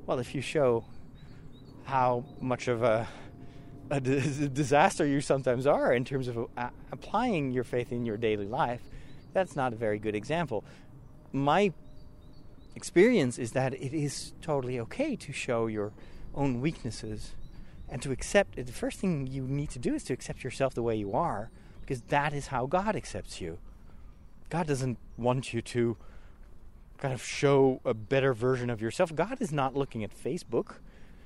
Well, 0.06 0.18
if 0.18 0.34
you 0.34 0.42
show 0.42 0.84
how 1.84 2.24
much 2.40 2.68
of 2.68 2.82
a, 2.82 3.08
a 3.90 4.00
disaster 4.00 5.06
you 5.06 5.20
sometimes 5.20 5.66
are 5.66 5.92
in 5.94 6.04
terms 6.04 6.28
of 6.28 6.48
uh, 6.56 6.68
applying 6.92 7.52
your 7.52 7.64
faith 7.64 7.92
in 7.92 8.04
your 8.04 8.16
daily 8.16 8.46
life, 8.46 8.82
that's 9.32 9.54
not 9.56 9.72
a 9.72 9.76
very 9.76 9.98
good 10.00 10.16
example. 10.16 10.64
My 11.32 11.72
experience 12.74 13.38
is 13.38 13.52
that 13.52 13.72
it 13.74 13.94
is 13.94 14.32
totally 14.42 14.80
okay 14.80 15.14
to 15.16 15.32
show 15.32 15.68
your 15.68 15.92
own 16.34 16.60
weaknesses 16.60 17.32
and 17.88 18.00
to 18.02 18.12
accept. 18.12 18.56
The 18.56 18.72
first 18.72 18.98
thing 18.98 19.26
you 19.26 19.42
need 19.42 19.70
to 19.70 19.78
do 19.78 19.94
is 19.94 20.04
to 20.04 20.12
accept 20.12 20.44
yourself 20.44 20.74
the 20.74 20.82
way 20.82 20.96
you 20.96 21.12
are 21.12 21.50
because 21.80 22.02
that 22.02 22.32
is 22.32 22.48
how 22.48 22.66
God 22.66 22.94
accepts 22.94 23.40
you. 23.40 23.58
God 24.48 24.66
doesn't 24.66 24.98
want 25.16 25.52
you 25.52 25.62
to 25.62 25.96
kind 26.98 27.14
of 27.14 27.22
show 27.22 27.80
a 27.84 27.94
better 27.94 28.34
version 28.34 28.68
of 28.70 28.80
yourself. 28.80 29.14
God 29.14 29.38
is 29.40 29.52
not 29.52 29.74
looking 29.74 30.04
at 30.04 30.10
Facebook 30.16 30.76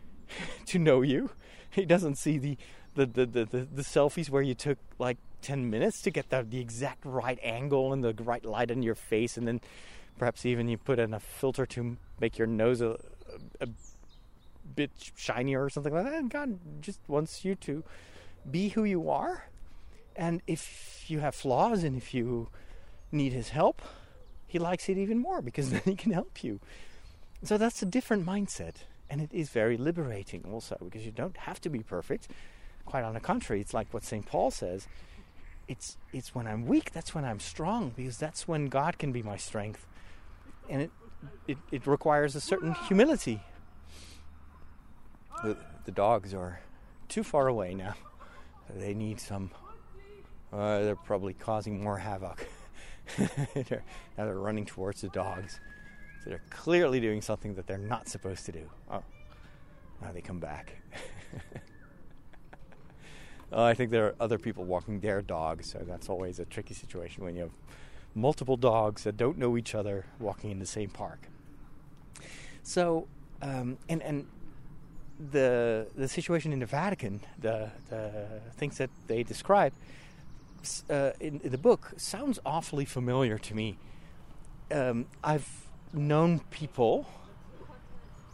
to 0.67 0.79
know 0.79 1.03
you. 1.03 1.31
He 1.71 1.85
doesn't 1.85 2.17
see 2.17 2.39
the 2.39 2.57
the, 2.95 3.07
the, 3.07 3.27
the, 3.27 3.45
the, 3.45 3.59
the 3.75 3.83
selfies 3.83 4.31
where 4.31 4.41
you 4.41 4.55
took 4.55 4.79
like 5.01 5.19
10 5.43 5.69
minutes 5.69 6.01
to 6.03 6.11
get 6.11 6.31
the, 6.31 6.47
the 6.49 6.61
exact 6.61 7.05
right 7.05 7.39
angle 7.43 7.93
and 7.93 8.05
the 8.05 8.15
right 8.23 8.45
light 8.45 8.71
in 8.71 8.83
your 8.83 8.95
face 8.95 9.37
and 9.37 9.49
then 9.49 9.61
perhaps 10.17 10.47
even 10.47 10.69
you 10.69 10.79
put 10.79 10.99
in 10.99 11.13
a 11.13 11.21
filter 11.21 11.67
to 11.67 11.97
make 12.21 12.39
your 12.39 12.47
nose 12.47 12.81
a, 12.81 12.97
a, 13.61 13.65
a 13.65 13.69
bit 14.75 14.91
shinier 15.17 15.65
or 15.65 15.71
something 15.71 15.93
like 15.93 16.05
that. 16.05 16.15
And 16.15 16.31
God 16.31 16.59
just 16.81 17.01
wants 17.09 17.45
you 17.45 17.55
to 17.57 17.85
be 18.51 18.71
who 18.71 18.85
you 18.85 19.09
are 19.09 19.45
and 20.17 20.43
if 20.47 21.05
you 21.09 21.21
have 21.21 21.35
flaws 21.35 21.83
and 21.83 21.97
if 21.97 22.15
you 22.15 22.49
need 23.11 23.33
his 23.33 23.51
help, 23.51 23.83
he 24.47 24.59
likes 24.59 24.89
it 24.89 24.99
even 24.99 25.19
more 25.19 25.43
because 25.43 25.71
then 25.73 25.83
he 25.85 25.97
can 25.97 26.13
help 26.13 26.45
you. 26.45 26.61
So 27.43 27.59
that's 27.59 27.83
a 27.83 27.87
different 27.87 28.25
mindset. 28.25 28.77
And 29.11 29.21
it 29.21 29.31
is 29.33 29.51
very 29.51 29.77
liberating 29.77 30.45
also 30.51 30.79
because 30.83 31.05
you 31.05 31.13
don't 31.13 31.37
have 31.37 31.61
to 31.63 31.69
be 31.69 31.81
perfect. 31.81 32.29
Quite 32.87 33.05
on 33.05 33.15
the 33.15 33.21
contrary, 33.21 33.61
it's 33.61 33.75
like 33.75 33.93
what 33.93 34.05
St. 34.05 34.25
Paul 34.25 34.51
says. 34.51 34.87
It's 35.67 35.97
it's 36.13 36.35
when 36.35 36.47
I'm 36.47 36.67
weak, 36.67 36.93
that's 36.93 37.15
when 37.15 37.25
I'm 37.25 37.41
strong, 37.41 37.93
because 37.97 38.19
that's 38.19 38.47
when 38.47 38.67
God 38.67 38.99
can 38.99 39.13
be 39.13 39.23
my 39.23 39.37
strength. 39.37 39.87
And 40.69 40.83
it 40.83 40.91
it, 41.49 41.59
it 41.71 41.87
requires 41.87 42.35
a 42.35 42.41
certain 42.41 42.75
humility. 42.75 43.41
The, 45.45 45.57
the 45.85 45.93
dogs 45.93 46.35
are 46.35 46.61
too 47.09 47.23
far 47.23 47.49
away 47.49 47.75
now. 47.75 47.95
They 48.75 48.95
need 48.95 49.21
some 49.21 49.51
uh, 50.55 50.83
they're 50.83 50.97
probably 50.97 51.35
causing 51.35 51.83
more 51.83 51.99
havoc. 51.99 52.47
they're, 53.55 53.83
now 54.17 54.25
they're 54.25 54.39
running 54.39 54.65
towards 54.65 55.01
the 55.01 55.09
dogs. 55.09 55.59
So 56.23 56.31
they're 56.31 56.43
clearly 56.51 57.01
doing 57.01 57.21
something 57.21 57.55
that 57.57 57.67
they're 57.67 57.77
not 57.77 58.09
supposed 58.09 58.47
to 58.47 58.53
do. 58.53 58.71
Oh, 58.91 59.03
now 60.01 60.13
they 60.13 60.21
come 60.21 60.39
back. 60.39 60.81
oh, 63.53 63.65
I 63.65 63.75
think 63.75 63.91
there 63.91 64.07
are 64.07 64.15
other 64.21 64.39
people 64.39 64.65
walking 64.65 65.01
their 65.01 65.23
dogs, 65.23 65.73
so 65.73 65.81
that's 65.81 66.09
always 66.09 66.39
a 66.39 66.45
tricky 66.45 66.75
situation 66.75 67.25
when 67.25 67.35
you 67.35 67.43
have 67.43 67.53
multiple 68.15 68.57
dogs 68.57 69.03
that 69.05 69.17
don't 69.17 69.37
know 69.37 69.57
each 69.57 69.75
other 69.75 70.07
walking 70.21 70.53
in 70.53 70.61
the 70.61 70.67
same 70.67 70.89
park. 70.89 71.19
So, 72.63 73.09
um, 73.43 73.77
and 73.89 74.03
and 74.03 74.27
the 75.19 75.87
the 75.97 76.09
situation 76.09 76.53
in 76.53 76.61
the 76.61 76.67
Vatican, 76.67 77.21
the 77.39 77.71
the 77.89 78.27
things 78.57 78.79
that 78.79 78.91
they 79.07 79.23
describe 79.23 79.73
uh, 80.91 81.11
in, 81.21 81.41
in, 81.41 81.51
the 81.51 81.59
book 81.59 81.93
sounds 81.97 82.39
awfully 82.45 82.85
familiar 82.85 83.39
to 83.39 83.55
me. 83.55 83.77
Um, 84.73 85.07
I've 85.23 85.49
known 85.93 86.41
people 86.51 87.07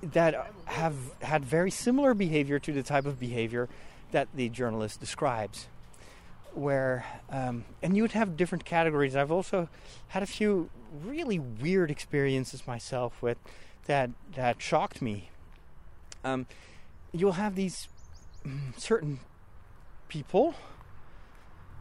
that 0.02 0.52
have 0.64 0.94
had 1.22 1.44
very 1.44 1.70
similar 1.70 2.14
behavior 2.14 2.58
to 2.58 2.72
the 2.72 2.82
type 2.82 3.04
of 3.04 3.18
behavior 3.20 3.68
that 4.12 4.28
the 4.34 4.48
journalist 4.48 5.00
describes. 5.00 5.68
Where, 6.52 7.04
um, 7.30 7.64
and 7.82 7.96
you 7.96 8.02
would 8.02 8.12
have 8.12 8.36
different 8.36 8.64
categories. 8.64 9.14
I've 9.14 9.30
also 9.30 9.68
had 10.08 10.22
a 10.22 10.26
few 10.26 10.68
really 11.04 11.38
weird 11.38 11.90
experiences 11.90 12.66
myself 12.66 13.22
with 13.22 13.38
that 13.86 14.10
that 14.34 14.60
shocked 14.60 15.00
me. 15.00 15.30
Um, 16.24 16.46
you'll 17.12 17.32
have 17.32 17.54
these 17.54 17.88
mm, 18.46 18.78
certain 18.78 19.20
people 20.08 20.54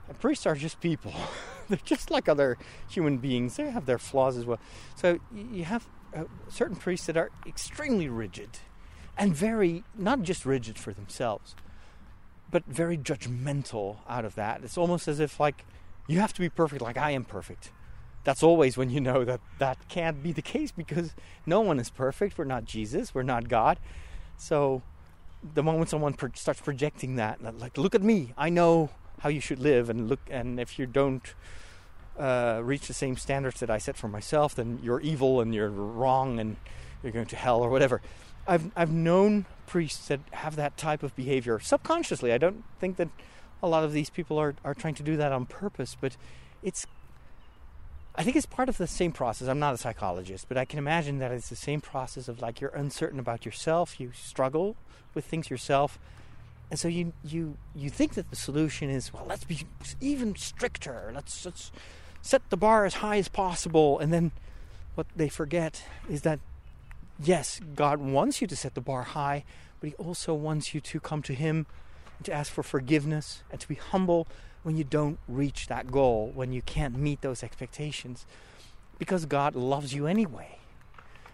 and 0.10 0.20
priests 0.20 0.46
are 0.46 0.56
just 0.56 0.82
people. 0.82 1.14
They're 1.70 1.80
just 1.86 2.10
like 2.10 2.28
other 2.28 2.58
human 2.90 3.20
beings. 3.20 3.56
They 3.56 3.70
have 3.70 3.86
their 3.86 4.00
flaws 4.00 4.36
as 4.38 4.46
well. 4.46 4.60
So 4.96 5.20
you 5.34 5.66
have 5.66 5.88
uh, 6.16 6.24
certain 6.50 6.76
priests 6.76 7.06
that 7.06 7.16
are 7.16 7.30
extremely 7.46 8.10
rigid 8.10 8.50
and 9.18 9.36
very 9.36 9.84
not 9.96 10.24
just 10.24 10.46
rigid 10.46 10.80
for 10.80 10.94
themselves, 10.94 11.56
but 12.50 12.66
very 12.66 12.98
judgmental 12.98 13.98
out 14.10 14.26
of 14.26 14.34
that. 14.36 14.64
It's 14.64 14.78
almost 14.78 15.08
as 15.08 15.20
if 15.20 15.40
like 15.40 15.64
you 16.08 16.20
have 16.20 16.34
to 16.34 16.42
be 16.42 16.50
perfect, 16.50 16.82
like 16.82 16.98
I 16.98 17.12
am 17.12 17.24
perfect. 17.24 17.72
That's 18.24 18.42
always 18.42 18.76
when 18.76 18.90
you 18.90 19.00
know 19.00 19.24
that 19.24 19.40
that 19.60 19.88
can't 19.88 20.24
be 20.24 20.32
the 20.32 20.42
case 20.42 20.72
because 20.72 21.14
no 21.46 21.62
one 21.62 21.80
is 21.80 21.92
perfect. 21.92 22.38
We're 22.38 22.46
not 22.46 22.66
Jesus. 22.66 23.14
We're 23.14 23.24
not 23.24 23.48
God. 23.48 23.80
So 24.40 24.82
the 25.54 25.62
moment 25.62 25.90
someone 25.90 26.14
pro- 26.14 26.32
starts 26.34 26.62
projecting 26.62 27.18
that, 27.18 27.42
like, 27.60 27.78
look 27.78 27.94
at 27.94 28.02
me, 28.02 28.34
I 28.38 28.50
know 28.50 28.90
how 29.20 29.30
you 29.30 29.42
should 29.42 29.60
live, 29.60 29.90
and 29.90 30.08
look, 30.08 30.20
and 30.30 30.60
if 30.60 30.80
you 30.80 30.86
don't 30.86 31.34
uh, 32.18 32.62
reach 32.64 32.88
the 32.88 32.94
same 32.94 33.18
standards 33.18 33.60
that 33.60 33.70
I 33.70 33.78
set 33.78 33.98
for 33.98 34.08
myself, 34.08 34.56
then 34.56 34.80
you're 34.82 35.02
evil 35.02 35.42
and 35.42 35.54
you're 35.54 35.70
wrong 35.70 36.40
and 36.40 36.56
you're 37.04 37.12
going 37.12 37.26
to 37.28 37.36
hell 37.36 37.62
or 37.62 37.70
whatever. 37.70 38.02
I've 38.48 38.72
I've 38.76 38.92
known 38.92 39.46
priests 39.68 40.08
that 40.08 40.22
have 40.32 40.56
that 40.56 40.78
type 40.78 41.04
of 41.04 41.16
behavior 41.16 41.60
subconsciously. 41.60 42.32
I 42.34 42.38
don't 42.38 42.64
think 42.80 42.96
that 42.98 43.10
a 43.62 43.68
lot 43.68 43.84
of 43.84 43.92
these 43.92 44.10
people 44.10 44.38
are, 44.38 44.56
are 44.64 44.74
trying 44.74 44.96
to 44.96 45.04
do 45.04 45.18
that 45.18 45.32
on 45.32 45.46
purpose, 45.46 45.98
but 46.00 46.18
it's 46.64 46.88
I 48.20 48.24
think 48.24 48.36
it's 48.36 48.46
part 48.46 48.68
of 48.68 48.76
the 48.76 48.86
same 48.86 49.14
process. 49.14 49.48
I'm 49.48 49.60
not 49.60 49.74
a 49.74 49.78
psychologist, 49.78 50.48
but 50.50 50.58
I 50.58 50.66
can 50.66 50.78
imagine 50.78 51.20
that 51.20 51.32
it's 51.32 51.48
the 51.48 51.56
same 51.56 51.80
process 51.80 52.28
of 52.28 52.42
like 52.42 52.60
you're 52.60 52.72
uncertain 52.72 53.18
about 53.18 53.46
yourself, 53.46 53.98
you 53.98 54.12
struggle 54.14 54.76
with 55.14 55.24
things 55.24 55.50
yourself, 55.50 55.98
and 56.70 56.78
so 56.78 56.90
you 56.90 57.14
you 57.24 57.56
you 57.74 57.90
think 57.90 58.16
that 58.16 58.30
the 58.30 58.36
solution 58.36 58.90
is 58.90 59.14
well, 59.14 59.26
let's 59.26 59.46
be 59.46 59.66
even 60.02 60.36
stricter. 60.36 61.14
Let's 61.16 61.46
let's 61.46 61.72
set 62.22 62.42
the 62.50 62.58
bar 62.58 62.84
as 62.84 62.96
high 62.96 63.16
as 63.16 63.30
possible, 63.30 63.98
and 64.00 64.12
then 64.12 64.34
what 64.96 65.08
they 65.16 65.30
forget 65.30 65.86
is 66.10 66.24
that 66.24 66.42
yes, 67.24 67.62
God 67.74 68.00
wants 68.00 68.42
you 68.42 68.48
to 68.48 68.56
set 68.56 68.76
the 68.76 68.82
bar 68.82 69.04
high, 69.04 69.46
but 69.80 69.92
He 69.92 69.96
also 69.96 70.34
wants 70.34 70.74
you 70.74 70.82
to 70.82 71.00
come 71.00 71.22
to 71.24 71.34
Him 71.34 71.68
and 72.18 72.26
to 72.26 72.34
ask 72.34 72.52
for 72.52 72.64
forgiveness 72.64 73.44
and 73.50 73.62
to 73.62 73.68
be 73.70 73.76
humble 73.76 74.28
when 74.64 74.78
you 74.78 74.84
don't 74.84 75.20
reach 75.28 75.68
that 75.68 75.92
goal, 75.92 76.32
when 76.34 76.52
you 76.52 76.62
can't 76.62 76.98
meet 76.98 77.22
those 77.22 77.44
expectations, 77.44 78.26
because 78.98 79.26
God 79.26 79.56
loves 79.56 79.94
you 79.94 80.06
anyway. 80.06 80.60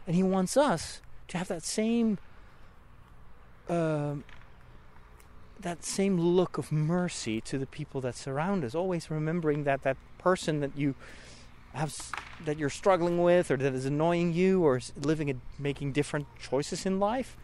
And 0.05 0.15
He 0.15 0.23
wants 0.23 0.55
us 0.55 1.01
to 1.29 1.37
have 1.37 1.47
that 1.47 1.63
same. 1.63 2.19
Uh, 3.67 4.15
that 5.59 5.83
same 5.83 6.19
look 6.19 6.57
of 6.57 6.71
mercy 6.71 7.41
to 7.41 7.57
the 7.57 7.65
people 7.65 8.01
that 8.01 8.15
surround 8.15 8.63
us 8.63 8.75
always 8.75 9.09
remembering 9.09 9.63
that 9.63 9.81
that 9.83 9.97
person 10.17 10.59
that 10.59 10.77
you 10.77 10.93
have 11.73 11.95
that 12.43 12.57
you're 12.57 12.69
struggling 12.69 13.21
with 13.21 13.49
or 13.49 13.57
that 13.57 13.73
is 13.73 13.85
annoying 13.85 14.33
you 14.33 14.63
or 14.63 14.77
is 14.77 14.93
living 15.01 15.29
and 15.29 15.41
making 15.57 15.91
different 15.91 16.27
choices 16.39 16.85
in 16.85 16.99
life 16.99 17.35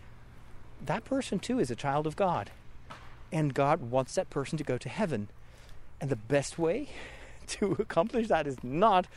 that 0.86 1.04
person 1.04 1.40
too 1.40 1.60
is 1.60 1.72
a 1.72 1.76
child 1.76 2.06
of 2.06 2.16
God 2.16 2.52
and 3.32 3.54
God 3.54 3.82
wants 3.82 4.16
that 4.16 4.30
person 4.30 4.58
to 4.58 4.64
go 4.64 4.78
to 4.78 4.90
heaven 4.90 5.30
and 6.02 6.10
the 6.10 6.18
best 6.18 6.60
way 6.60 6.90
to 7.48 7.78
accomplish 7.80 8.28
that 8.28 8.48
is 8.48 8.58
not 8.64 9.08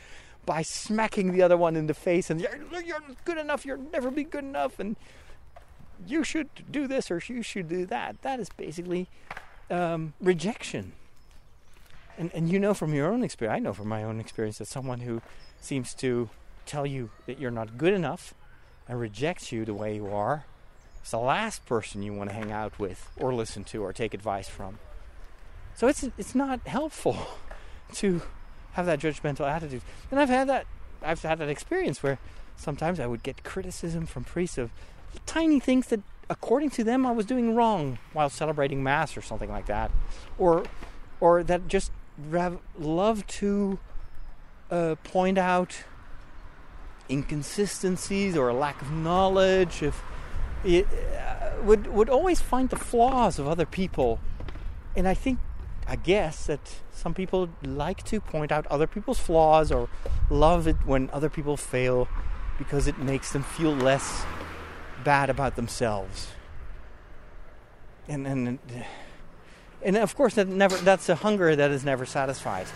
by 0.45 0.61
smacking 0.61 1.33
the 1.33 1.41
other 1.41 1.57
one 1.57 1.75
in 1.75 1.87
the 1.87 1.93
face 1.93 2.29
and 2.29 2.39
you're, 2.39 2.81
you're 2.83 3.01
good 3.25 3.37
enough 3.37 3.65
you'll 3.65 3.77
never 3.91 4.09
be 4.09 4.23
good 4.23 4.43
enough 4.43 4.79
and 4.79 4.95
you 6.07 6.23
should 6.23 6.49
do 6.69 6.87
this 6.87 7.09
or 7.09 7.21
you 7.27 7.41
should 7.41 7.67
do 7.67 7.85
that 7.85 8.21
that 8.21 8.39
is 8.39 8.49
basically 8.49 9.07
um, 9.69 10.13
rejection 10.21 10.93
and 12.17 12.31
and 12.33 12.49
you 12.49 12.59
know 12.59 12.73
from 12.73 12.93
your 12.93 13.11
own 13.11 13.23
experience, 13.23 13.57
I 13.57 13.59
know 13.59 13.73
from 13.73 13.89
my 13.89 14.03
own 14.03 14.19
experience 14.19 14.57
that 14.59 14.67
someone 14.67 15.01
who 15.01 15.21
seems 15.61 15.93
to 15.95 16.29
tell 16.65 16.85
you 16.85 17.09
that 17.25 17.39
you're 17.39 17.51
not 17.51 17.77
good 17.77 17.93
enough 17.93 18.33
and 18.87 18.99
rejects 18.99 19.51
you 19.51 19.65
the 19.65 19.73
way 19.73 19.95
you 19.95 20.07
are 20.07 20.45
is 21.03 21.11
the 21.11 21.19
last 21.19 21.65
person 21.65 22.01
you 22.01 22.13
want 22.13 22.29
to 22.29 22.35
hang 22.35 22.51
out 22.51 22.79
with 22.79 23.09
or 23.17 23.33
listen 23.33 23.63
to 23.65 23.83
or 23.83 23.93
take 23.93 24.13
advice 24.13 24.47
from. 24.47 24.79
So 25.75 25.87
it's 25.87 26.03
it's 26.17 26.33
not 26.33 26.65
helpful 26.67 27.17
to 27.95 28.21
have 28.73 28.85
that 28.85 28.99
judgmental 28.99 29.47
attitude. 29.49 29.81
And 30.11 30.19
I've 30.19 30.29
had 30.29 30.49
that 30.49 30.65
I've 31.01 31.21
had 31.21 31.39
that 31.39 31.49
experience 31.49 32.01
where 32.01 32.17
sometimes 32.55 32.99
I 32.99 33.07
would 33.07 33.23
get 33.23 33.43
criticism 33.43 34.05
from 34.05 34.23
priests 34.23 34.57
of 34.57 34.71
tiny 35.25 35.59
things 35.59 35.87
that 35.87 36.01
according 36.29 36.69
to 36.71 36.83
them 36.83 37.05
I 37.05 37.11
was 37.11 37.25
doing 37.25 37.55
wrong 37.55 37.99
while 38.13 38.29
celebrating 38.29 38.83
mass 38.83 39.15
or 39.15 39.21
something 39.21 39.49
like 39.49 39.65
that. 39.67 39.91
Or 40.37 40.65
or 41.19 41.43
that 41.43 41.67
just 41.67 41.91
love 42.79 43.25
to 43.27 43.79
uh, 44.71 44.95
point 45.03 45.37
out 45.37 45.83
inconsistencies 47.09 48.35
or 48.35 48.49
a 48.49 48.53
lack 48.53 48.81
of 48.81 48.91
knowledge. 48.91 49.83
If 49.83 50.01
it, 50.63 50.87
uh, 50.87 51.61
would 51.63 51.87
would 51.87 52.09
always 52.09 52.41
find 52.41 52.69
the 52.69 52.77
flaws 52.77 53.39
of 53.39 53.47
other 53.47 53.65
people, 53.65 54.19
and 54.95 55.07
I 55.07 55.13
think 55.13 55.39
I 55.87 55.95
guess 55.95 56.47
that 56.47 56.81
some 56.91 57.13
people 57.13 57.49
like 57.63 58.03
to 58.05 58.19
point 58.19 58.51
out 58.51 58.65
other 58.67 58.87
people's 58.87 59.19
flaws 59.19 59.71
or 59.71 59.87
love 60.29 60.67
it 60.67 60.77
when 60.85 61.09
other 61.11 61.29
people 61.29 61.57
fail 61.57 62.07
because 62.57 62.87
it 62.87 62.97
makes 62.97 63.31
them 63.31 63.43
feel 63.43 63.71
less 63.71 64.25
bad 65.03 65.29
about 65.29 65.55
themselves. 65.55 66.29
And 68.07 68.25
and 68.25 68.59
and 69.85 69.97
of 69.97 70.15
course 70.15 70.33
that 70.35 70.47
never 70.47 70.75
that's 70.77 71.07
a 71.09 71.15
hunger 71.15 71.55
that 71.55 71.71
is 71.71 71.85
never 71.85 72.05
satisfied 72.05 72.67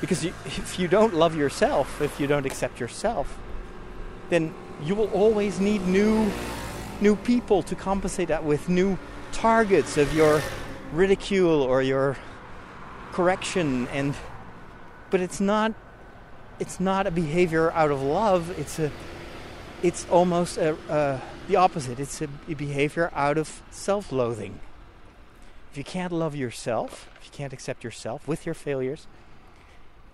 because 0.00 0.24
you, 0.24 0.34
if 0.44 0.78
you 0.78 0.88
don't 0.88 1.14
love 1.14 1.34
yourself 1.34 2.02
if 2.02 2.20
you 2.20 2.26
don't 2.26 2.44
accept 2.44 2.78
yourself 2.80 3.38
then 4.28 4.52
you 4.82 4.94
will 4.94 5.08
always 5.12 5.58
need 5.60 5.86
new 5.86 6.30
new 7.00 7.16
people 7.16 7.62
to 7.62 7.74
compensate 7.74 8.28
that 8.28 8.44
with 8.44 8.68
new 8.68 8.98
targets 9.32 9.96
of 9.96 10.12
your 10.14 10.42
ridicule 10.92 11.62
or 11.62 11.82
your 11.82 12.16
correction 13.12 13.88
and 13.88 14.14
but 15.10 15.20
it's 15.20 15.40
not 15.40 15.72
it's 16.58 16.80
not 16.80 17.06
a 17.06 17.10
behavior 17.10 17.70
out 17.72 17.90
of 17.90 18.02
love. 18.02 18.58
It's 18.58 18.78
a 18.78 18.90
it's 19.82 20.06
almost 20.10 20.56
a, 20.56 20.76
uh, 20.90 21.20
the 21.48 21.56
opposite. 21.56 22.00
It's 22.00 22.20
a, 22.22 22.28
a 22.48 22.54
behavior 22.54 23.10
out 23.14 23.36
of 23.36 23.62
self-loathing. 23.70 24.58
If 25.70 25.76
you 25.76 25.84
can't 25.84 26.12
love 26.12 26.34
yourself, 26.34 27.10
if 27.20 27.26
you 27.26 27.30
can't 27.32 27.52
accept 27.52 27.84
yourself 27.84 28.26
with 28.26 28.46
your 28.46 28.54
failures, 28.54 29.06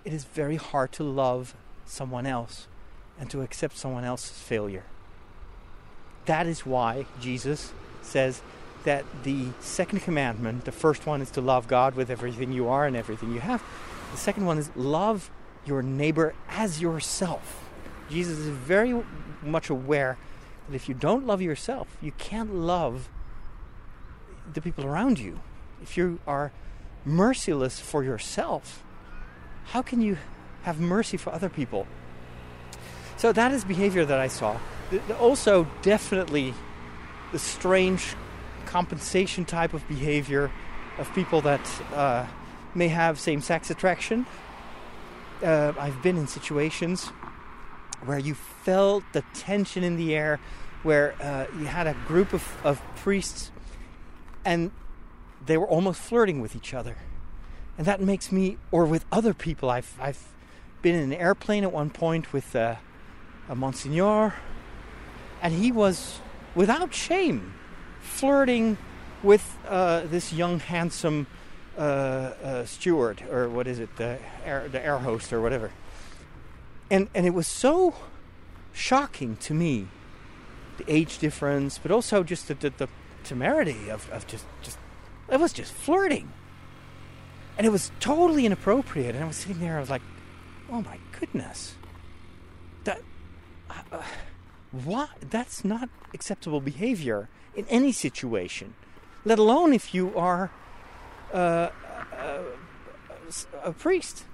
it 0.05 0.13
is 0.13 0.25
very 0.25 0.57
hard 0.57 0.91
to 0.93 1.05
love 1.05 1.55
someone 1.87 2.27
else 2.27 2.67
and 3.21 3.31
to 3.31 3.43
accept 3.43 3.77
someone 3.77 4.05
else's 4.05 4.37
failure. 4.37 4.85
That 6.27 6.47
is 6.47 6.67
why 6.67 7.07
Jesus 7.21 7.73
says 8.03 8.43
that 8.85 9.05
the 9.23 9.47
second 9.61 10.01
commandment, 10.01 10.65
the 10.65 10.73
first 10.73 11.07
one 11.07 11.23
is 11.23 11.31
to 11.33 11.41
love 11.41 11.69
God 11.69 11.95
with 11.95 12.11
everything 12.11 12.53
you 12.53 12.69
are 12.69 12.87
and 12.87 12.97
everything 12.97 13.33
you 13.33 13.41
have. 13.41 13.63
The 14.13 14.19
second 14.19 14.47
one 14.47 14.59
is 14.59 14.71
love 14.75 15.31
your 15.65 15.83
neighbor 15.83 16.35
as 16.49 16.81
yourself. 16.81 17.65
Jesus 18.11 18.39
is 18.39 18.49
very 18.49 19.03
much 19.43 19.71
aware 19.71 20.19
that 20.69 20.75
if 20.75 20.89
you 20.89 20.95
don't 20.95 21.27
love 21.27 21.41
yourself, 21.41 21.97
you 22.01 22.13
can't 22.13 22.55
love 22.55 23.09
the 24.53 24.61
people 24.61 24.85
around 24.85 25.19
you 25.19 25.41
if 25.83 25.97
you 25.97 26.21
are 26.27 26.53
merciless 27.05 27.81
for 27.81 28.05
yourself, 28.05 28.83
how 29.67 29.83
can 29.83 30.01
you 30.01 30.17
have 30.63 30.79
mercy 30.81 31.17
for 31.17 31.33
other 31.33 31.49
people? 31.49 31.87
So 33.17 33.33
that 33.33 33.53
is 33.53 33.65
behavior 33.65 34.05
that 34.05 34.19
I 34.19 34.29
saw. 34.29 34.59
Also, 35.21 35.67
definitely 35.83 36.55
the 37.33 37.39
strange 37.39 38.15
compensation 38.63 39.45
type 39.45 39.75
of 39.75 39.87
behavior 39.89 40.51
of 40.99 41.13
people 41.15 41.41
that 41.43 41.61
uh, 41.95 42.27
may 42.75 42.89
have 42.89 43.19
same 43.19 43.41
sex 43.41 43.71
attraction. 43.71 44.27
Uh, 45.43 45.73
I've 45.79 46.03
been 46.03 46.17
in 46.17 46.27
situations 46.27 47.07
where 48.05 48.19
you 48.19 48.35
felt 48.35 49.05
the 49.13 49.23
tension 49.35 49.85
in 49.85 49.97
the 49.97 50.15
air, 50.15 50.41
where 50.83 51.15
uh, 51.21 51.47
you 51.59 51.67
had 51.67 51.87
a 51.87 51.95
group 52.07 52.33
of, 52.33 52.57
of 52.65 52.81
priests 52.97 53.51
and 54.45 54.71
they 55.45 55.57
were 55.57 55.67
almost 55.67 56.01
flirting 56.01 56.41
with 56.41 56.57
each 56.57 56.75
other. 56.75 56.97
And 57.79 57.87
that 57.87 58.01
makes 58.01 58.31
me, 58.31 58.59
or 58.71 58.85
with 58.85 59.05
other 59.11 59.35
people, 59.35 59.71
I've, 59.71 59.97
I've 60.01 60.29
been 60.83 60.95
in 60.95 61.13
an 61.13 61.19
airplane 61.19 61.65
at 61.65 61.73
one 61.73 61.91
point 61.91 62.33
with 62.33 62.55
uh, 62.55 62.77
a 63.49 63.55
Monsignor, 63.55 64.35
and 65.41 65.55
he 65.55 65.73
was, 65.73 66.21
without 66.55 66.93
shame, 66.93 67.55
flirting 68.13 68.77
with 69.23 69.59
uh, 69.69 70.03
this 70.05 70.33
young, 70.33 70.61
handsome 70.61 71.27
uh, 71.77 71.81
uh, 71.81 72.65
steward, 72.65 73.23
or 73.31 73.49
what 73.49 73.67
is 73.67 73.79
it, 73.79 73.97
the 73.97 74.19
air, 74.45 74.69
the 74.69 74.85
air 74.85 74.99
host, 74.99 75.33
or 75.33 75.41
whatever. 75.41 75.71
And, 76.91 77.09
and 77.15 77.27
it 77.27 77.35
was 77.35 77.47
so 77.47 77.95
shocking 78.73 79.37
to 79.37 79.55
me, 79.55 79.87
the 80.77 80.85
age 80.87 81.19
difference, 81.19 81.79
but 81.79 81.91
also 81.91 82.23
just 82.23 82.49
the, 82.49 82.55
the, 82.55 82.71
the 82.77 82.89
temerity 83.25 83.91
of, 83.91 84.11
of 84.11 84.27
just, 84.27 84.45
just 84.63 84.79
it 85.31 85.41
was 85.41 85.53
just 85.53 85.73
flirting. 85.73 86.31
And 87.57 87.67
it 87.67 87.71
was 87.71 87.91
totally 88.01 88.45
inappropriate. 88.45 89.15
And 89.15 89.25
I 89.25 89.27
was 89.27 89.37
sitting 89.37 89.61
there, 89.61 89.77
I 89.77 89.81
was 89.81 89.91
like, 89.91 90.03
oh 90.71 90.83
my 90.83 90.99
goodness. 91.19 91.75
That, 92.85 93.01
uh, 93.71 94.03
What? 94.73 95.11
That's 95.21 95.65
not 95.65 95.91
acceptable 96.15 96.61
behavior 96.61 97.29
in 97.55 97.67
any 97.69 97.93
situation, 97.93 98.75
let 99.25 99.39
alone 99.39 99.75
if 99.75 99.95
you 99.95 100.17
are 100.17 100.51
uh, 101.33 101.69
a, 102.19 102.43
a 103.63 103.73
priest. 103.73 104.25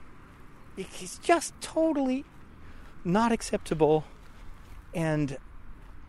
It's 0.76 1.18
just 1.18 1.60
totally 1.60 2.24
not 3.04 3.32
acceptable, 3.32 4.04
and 4.94 5.38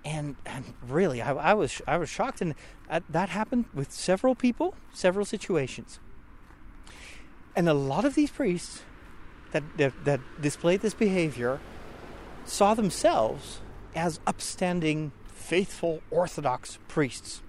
and 0.05 0.35
and 0.45 0.73
really, 0.87 1.23
I, 1.23 1.33
I 1.33 1.53
was 1.55 1.81
I 1.87 1.97
was 1.97 2.07
shocked, 2.09 2.39
and 2.39 2.53
that 2.87 3.29
happened 3.29 3.65
with 3.73 3.91
several 3.91 4.35
people, 4.35 4.75
several 4.93 5.25
situations, 5.25 5.99
and 7.55 7.67
a 7.67 7.73
lot 7.73 8.05
of 8.05 8.13
these 8.13 8.29
priests 8.29 8.83
that 9.53 9.63
that, 9.77 10.05
that 10.05 10.19
displayed 10.39 10.81
this 10.81 10.93
behavior 10.93 11.59
saw 12.45 12.75
themselves 12.75 13.61
as 13.95 14.19
upstanding, 14.27 15.11
faithful 15.27 16.01
Orthodox 16.11 16.79
priests. 16.87 17.41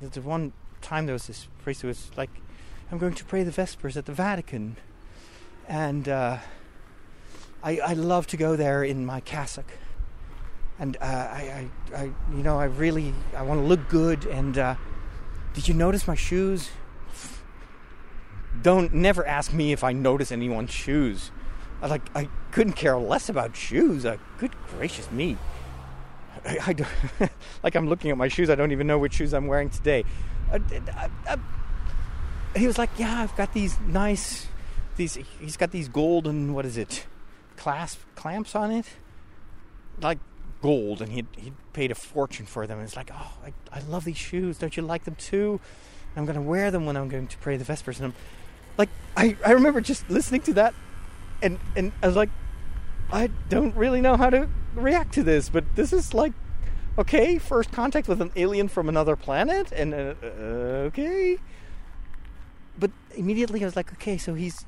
There's 0.00 0.24
one 0.24 0.52
time 0.80 1.06
there 1.06 1.12
was 1.14 1.26
this 1.26 1.48
priest 1.62 1.82
who 1.82 1.88
was 1.88 2.10
like, 2.16 2.30
"I'm 2.90 2.98
going 2.98 3.14
to 3.14 3.24
pray 3.24 3.42
the 3.42 3.50
Vespers 3.50 3.96
at 3.96 4.06
the 4.06 4.12
Vatican," 4.12 4.76
and 5.68 6.08
uh, 6.08 6.38
I, 7.62 7.78
I 7.78 7.92
love 7.94 8.26
to 8.28 8.36
go 8.36 8.56
there 8.56 8.84
in 8.84 9.06
my 9.06 9.20
cassock, 9.20 9.72
and 10.78 10.96
uh, 11.00 11.04
I, 11.04 11.68
I, 11.92 11.96
I, 11.96 12.04
you 12.30 12.42
know, 12.42 12.58
I 12.58 12.64
really 12.64 13.14
I 13.36 13.42
want 13.42 13.60
to 13.60 13.66
look 13.66 13.88
good. 13.88 14.26
And 14.26 14.58
uh, 14.58 14.74
did 15.54 15.68
you 15.68 15.74
notice 15.74 16.06
my 16.06 16.14
shoes? 16.14 16.70
Don't 18.62 18.94
never 18.94 19.26
ask 19.26 19.52
me 19.52 19.72
if 19.72 19.82
I 19.82 19.92
notice 19.92 20.30
anyone's 20.30 20.70
shoes. 20.70 21.30
I 21.84 21.86
like 21.86 22.16
I 22.16 22.30
couldn't 22.50 22.72
care 22.72 22.96
less 22.96 23.28
about 23.28 23.54
shoes. 23.54 24.06
Uh, 24.06 24.16
good 24.38 24.52
gracious 24.70 25.10
me. 25.10 25.36
I, 26.42 26.58
I 26.68 26.72
don't, 26.72 26.88
like 27.62 27.74
I'm 27.74 27.90
looking 27.90 28.10
at 28.10 28.16
my 28.16 28.28
shoes. 28.28 28.48
I 28.48 28.54
don't 28.54 28.72
even 28.72 28.86
know 28.86 28.98
which 28.98 29.12
shoes 29.12 29.34
I'm 29.34 29.46
wearing 29.46 29.68
today. 29.68 30.04
Uh, 30.50 30.60
uh, 30.72 31.08
uh, 31.28 31.36
he 32.56 32.66
was 32.66 32.78
like, 32.78 32.88
"Yeah, 32.96 33.20
I've 33.20 33.36
got 33.36 33.52
these 33.52 33.78
nice, 33.80 34.46
these. 34.96 35.18
He's 35.38 35.58
got 35.58 35.72
these 35.72 35.88
golden. 35.88 36.54
What 36.54 36.64
is 36.64 36.78
it? 36.78 37.04
Clasp 37.58 38.00
clamps 38.14 38.54
on 38.54 38.70
it, 38.70 38.86
like 40.00 40.18
gold, 40.62 41.02
and 41.02 41.12
he 41.12 41.26
he 41.36 41.52
paid 41.74 41.90
a 41.90 41.94
fortune 41.94 42.46
for 42.46 42.66
them. 42.66 42.78
And 42.78 42.86
it's 42.86 42.96
like, 42.96 43.10
oh, 43.12 43.32
I, 43.44 43.52
I 43.70 43.80
love 43.80 44.06
these 44.06 44.16
shoes. 44.16 44.56
Don't 44.56 44.74
you 44.74 44.82
like 44.82 45.04
them 45.04 45.16
too? 45.16 45.60
I'm 46.16 46.24
going 46.24 46.36
to 46.36 46.42
wear 46.42 46.70
them 46.70 46.86
when 46.86 46.96
I'm 46.96 47.10
going 47.10 47.26
to 47.26 47.38
pray 47.38 47.58
the 47.58 47.64
Vespers. 47.64 47.98
And 47.98 48.06
I'm 48.06 48.14
like, 48.78 48.88
I 49.18 49.36
I 49.44 49.52
remember 49.52 49.82
just 49.82 50.08
listening 50.08 50.40
to 50.42 50.54
that 50.54 50.74
and 51.44 51.58
and 51.76 51.92
I 52.02 52.06
was 52.08 52.16
like, 52.16 52.30
I 53.12 53.28
don't 53.48 53.76
really 53.76 54.00
know 54.00 54.16
how 54.16 54.30
to 54.30 54.48
react 54.74 55.12
to 55.14 55.22
this, 55.22 55.48
but 55.48 55.64
this 55.76 55.92
is 55.92 56.14
like, 56.14 56.32
okay, 56.98 57.38
first 57.38 57.70
contact 57.70 58.08
with 58.08 58.20
an 58.20 58.32
alien 58.34 58.68
from 58.68 58.88
another 58.88 59.14
planet, 59.14 59.70
and 59.70 59.94
uh, 59.94 60.14
uh, 60.22 60.26
okay. 60.88 61.38
But 62.76 62.90
immediately 63.14 63.62
I 63.62 63.66
was 63.66 63.76
like, 63.76 63.92
okay, 63.92 64.18
so 64.18 64.34
he's 64.34 64.64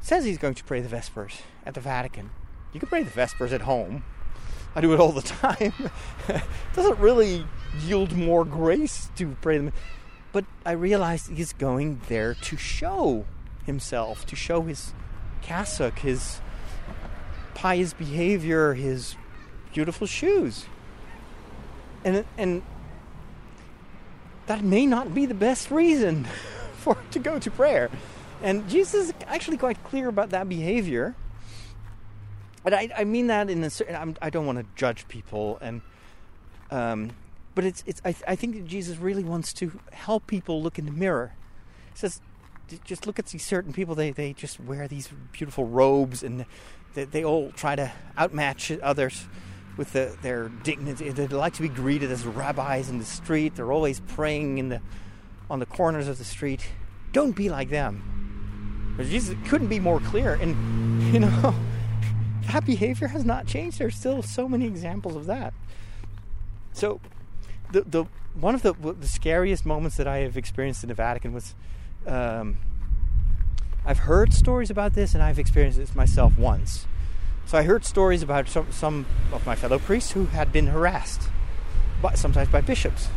says 0.00 0.24
he's 0.24 0.38
going 0.38 0.54
to 0.54 0.64
pray 0.64 0.80
the 0.80 0.88
Vespers 0.88 1.42
at 1.64 1.74
the 1.74 1.80
Vatican. 1.80 2.30
You 2.72 2.80
can 2.80 2.88
pray 2.88 3.02
the 3.02 3.10
Vespers 3.10 3.52
at 3.52 3.62
home. 3.62 4.02
I 4.74 4.80
do 4.80 4.92
it 4.94 5.00
all 5.00 5.12
the 5.12 5.22
time. 5.22 5.74
it 6.28 6.42
Doesn't 6.74 6.98
really 6.98 7.44
yield 7.84 8.16
more 8.16 8.44
grace 8.44 9.10
to 9.16 9.36
pray 9.42 9.58
them. 9.58 9.72
But 10.32 10.44
I 10.64 10.72
realized 10.72 11.30
he's 11.30 11.52
going 11.52 12.00
there 12.08 12.34
to 12.34 12.56
show 12.56 13.26
himself, 13.66 14.24
to 14.26 14.36
show 14.36 14.62
his 14.62 14.94
cassock, 15.42 16.00
his 16.00 16.40
pious 17.54 17.92
behavior, 17.92 18.74
his 18.74 19.16
beautiful 19.72 20.06
shoes. 20.06 20.66
And 22.04 22.24
and 22.38 22.62
that 24.46 24.64
may 24.64 24.86
not 24.86 25.14
be 25.14 25.26
the 25.26 25.34
best 25.34 25.70
reason 25.70 26.26
for 26.78 26.96
to 27.10 27.18
go 27.18 27.38
to 27.38 27.50
prayer. 27.50 27.90
And 28.42 28.68
Jesus 28.68 29.08
is 29.08 29.14
actually 29.26 29.58
quite 29.58 29.82
clear 29.84 30.08
about 30.08 30.30
that 30.30 30.48
behavior. 30.48 31.14
And 32.64 32.74
I, 32.74 32.90
I 32.96 33.04
mean 33.04 33.26
that 33.28 33.50
in 33.50 33.62
a 33.62 33.70
certain. 33.70 33.96
I'm, 33.96 34.16
I 34.20 34.30
do 34.30 34.40
not 34.40 34.46
want 34.46 34.58
to 34.58 34.66
judge 34.76 35.08
people, 35.08 35.58
and 35.60 35.82
um, 36.70 37.12
but 37.54 37.64
it's 37.64 37.82
it's. 37.86 38.02
I, 38.04 38.14
I 38.26 38.36
think 38.36 38.54
that 38.56 38.66
Jesus 38.66 38.98
really 38.98 39.24
wants 39.24 39.52
to 39.54 39.78
help 39.92 40.26
people 40.26 40.62
look 40.62 40.78
in 40.78 40.84
the 40.84 40.92
mirror. 40.92 41.32
He 41.92 41.98
says, 41.98 42.20
just 42.84 43.06
look 43.06 43.18
at 43.18 43.26
these 43.26 43.44
certain 43.44 43.72
people. 43.72 43.94
They 43.94 44.10
they 44.10 44.32
just 44.32 44.60
wear 44.60 44.88
these 44.88 45.08
beautiful 45.32 45.66
robes, 45.66 46.22
and 46.22 46.46
they, 46.94 47.04
they 47.04 47.24
all 47.24 47.52
try 47.52 47.76
to 47.76 47.92
outmatch 48.16 48.72
others 48.82 49.26
with 49.76 49.92
the, 49.92 50.16
their 50.22 50.48
dignity. 50.48 51.10
They 51.10 51.26
like 51.26 51.54
to 51.54 51.62
be 51.62 51.68
greeted 51.68 52.10
as 52.10 52.26
rabbis 52.26 52.88
in 52.88 52.98
the 52.98 53.04
street. 53.04 53.56
They're 53.56 53.72
always 53.72 54.00
praying 54.00 54.58
in 54.58 54.68
the 54.68 54.80
on 55.48 55.58
the 55.58 55.66
corners 55.66 56.08
of 56.08 56.18
the 56.18 56.24
street. 56.24 56.66
Don't 57.12 57.32
be 57.32 57.48
like 57.48 57.70
them. 57.70 58.96
Jesus 59.00 59.36
couldn't 59.48 59.68
be 59.68 59.80
more 59.80 60.00
clear, 60.00 60.34
and 60.34 61.02
you 61.12 61.20
know 61.20 61.54
that 62.52 62.64
behavior 62.66 63.08
has 63.08 63.24
not 63.24 63.46
changed. 63.46 63.78
There's 63.78 63.96
still 63.96 64.22
so 64.22 64.48
many 64.48 64.66
examples 64.66 65.16
of 65.16 65.26
that. 65.26 65.54
So, 66.72 67.00
the 67.72 67.82
the 67.82 68.04
one 68.34 68.54
of 68.54 68.62
the 68.62 68.74
the 68.74 69.08
scariest 69.08 69.64
moments 69.64 69.96
that 69.96 70.06
I 70.06 70.18
have 70.18 70.36
experienced 70.36 70.84
in 70.84 70.88
the 70.88 70.94
Vatican 70.94 71.32
was 71.32 71.54
um, 72.06 72.58
I've 73.84 74.00
heard 74.00 74.32
stories 74.32 74.70
about 74.70 74.94
this 74.94 75.14
and 75.14 75.22
I've 75.22 75.38
experienced 75.38 75.78
this 75.78 75.94
myself 75.94 76.38
once. 76.38 76.86
So 77.46 77.58
I 77.58 77.62
heard 77.62 77.84
stories 77.84 78.22
about 78.22 78.48
some, 78.48 78.70
some 78.70 79.06
of 79.32 79.44
my 79.46 79.56
fellow 79.56 79.78
priests 79.78 80.12
who 80.12 80.26
had 80.26 80.52
been 80.52 80.68
harassed, 80.68 81.22
sometimes 82.14 82.48
by 82.48 82.60
bishops, 82.60 83.08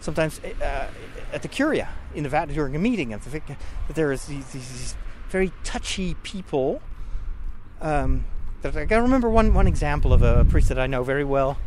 sometimes 0.00 0.40
uh, 0.60 0.88
at 1.32 1.42
the 1.42 1.48
curia 1.48 1.88
in 2.14 2.24
the 2.24 2.28
Vatican 2.28 2.54
during 2.54 2.76
a 2.76 2.78
meeting. 2.78 3.12
At 3.12 3.22
the, 3.22 3.30
that 3.30 3.56
there 3.94 4.12
is 4.12 4.26
these, 4.26 4.46
these, 4.52 4.94
very 5.30 5.52
touchy 5.64 6.14
people. 6.22 6.82
Um, 7.80 8.24
that 8.62 8.76
I 8.76 8.86
can 8.86 9.02
remember 9.02 9.30
one 9.30 9.54
one 9.54 9.66
example 9.66 10.12
of 10.12 10.22
a 10.22 10.44
priest 10.44 10.68
that 10.68 10.78
I 10.78 10.86
know 10.86 11.04
very 11.04 11.24
well 11.24 11.58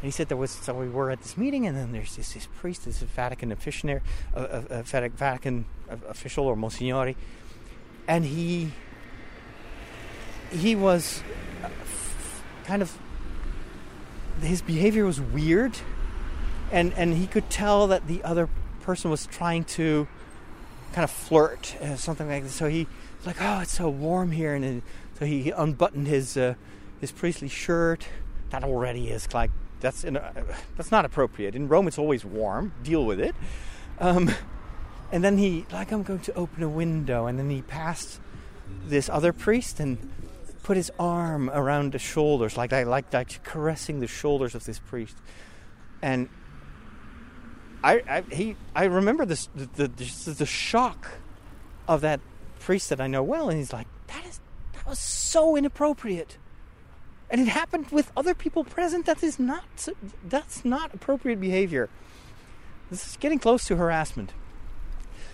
and 0.00 0.06
he 0.06 0.10
said 0.10 0.28
there 0.28 0.36
was 0.38 0.50
so 0.50 0.72
we 0.72 0.88
were 0.88 1.10
at 1.10 1.20
this 1.20 1.36
meeting, 1.36 1.66
and 1.66 1.76
then 1.76 1.92
there's 1.92 2.16
this, 2.16 2.32
this 2.32 2.48
priest, 2.58 2.86
this 2.86 3.00
Vatican 3.00 3.52
official, 3.52 3.90
a, 3.90 4.00
a, 4.34 4.78
a 4.78 4.82
Vatican 4.82 5.66
official 6.08 6.46
or 6.46 6.56
Monsignori, 6.56 7.16
and 8.08 8.24
he 8.24 8.72
he 10.50 10.74
was 10.74 11.22
uh, 11.62 11.68
kind 12.64 12.80
of 12.80 12.96
his 14.40 14.62
behavior 14.62 15.04
was 15.04 15.20
weird, 15.20 15.76
and 16.72 16.94
and 16.94 17.14
he 17.14 17.26
could 17.26 17.50
tell 17.50 17.86
that 17.88 18.06
the 18.06 18.24
other 18.24 18.48
person 18.80 19.10
was 19.10 19.26
trying 19.26 19.64
to 19.64 20.08
kind 20.94 21.04
of 21.04 21.10
flirt, 21.10 21.76
uh, 21.82 21.96
something 21.96 22.26
like 22.26 22.44
this. 22.44 22.54
So 22.54 22.70
he 22.70 22.86
was 23.18 23.26
like, 23.26 23.36
"Oh, 23.38 23.60
it's 23.60 23.72
so 23.72 23.90
warm 23.90 24.32
here," 24.32 24.54
and 24.54 24.64
then, 24.64 24.82
so 25.18 25.26
he 25.26 25.50
unbuttoned 25.50 26.06
his 26.06 26.38
uh, 26.38 26.54
his 27.02 27.12
priestly 27.12 27.48
shirt. 27.48 28.08
That 28.48 28.64
already 28.64 29.10
is 29.10 29.32
like 29.34 29.50
that's 29.80 30.04
in, 30.04 30.16
uh, 30.16 30.32
that's 30.76 30.90
not 30.90 31.04
appropriate. 31.04 31.54
In 31.54 31.68
Rome, 31.68 31.88
it's 31.88 31.98
always 31.98 32.24
warm. 32.24 32.72
Deal 32.82 33.04
with 33.04 33.20
it. 33.20 33.34
Um, 33.98 34.30
and 35.12 35.24
then 35.24 35.38
he, 35.38 35.66
like, 35.72 35.92
I'm 35.92 36.02
going 36.02 36.20
to 36.20 36.34
open 36.34 36.62
a 36.62 36.68
window, 36.68 37.26
and 37.26 37.38
then 37.38 37.50
he 37.50 37.62
passed 37.62 38.20
this 38.86 39.08
other 39.08 39.32
priest 39.32 39.80
and 39.80 39.98
put 40.62 40.76
his 40.76 40.90
arm 40.98 41.50
around 41.50 41.92
the 41.92 41.98
shoulders, 41.98 42.56
like 42.56 42.72
I 42.72 42.84
like 42.84 43.12
like 43.12 43.42
caressing 43.42 44.00
the 44.00 44.06
shoulders 44.06 44.54
of 44.54 44.64
this 44.64 44.78
priest. 44.78 45.16
And 46.02 46.28
I, 47.82 48.02
I 48.08 48.20
he, 48.32 48.56
I 48.74 48.84
remember 48.84 49.24
this 49.24 49.48
the, 49.54 49.88
the 49.88 50.34
the 50.34 50.46
shock 50.46 51.08
of 51.88 52.02
that 52.02 52.20
priest 52.58 52.90
that 52.90 53.00
I 53.00 53.06
know 53.06 53.22
well, 53.22 53.48
and 53.48 53.58
he's 53.58 53.72
like, 53.72 53.88
that 54.08 54.24
is 54.26 54.40
that 54.74 54.86
was 54.86 54.98
so 54.98 55.56
inappropriate 55.56 56.36
and 57.30 57.40
it 57.40 57.48
happened 57.48 57.86
with 57.90 58.10
other 58.16 58.34
people 58.34 58.64
present. 58.64 59.06
That 59.06 59.22
is 59.22 59.38
not 59.38 59.64
that's 60.24 60.64
not 60.64 60.94
appropriate 60.94 61.40
behavior. 61.40 61.88
This 62.90 63.06
is 63.06 63.16
getting 63.16 63.38
close 63.38 63.64
to 63.66 63.76
harassment. 63.76 64.32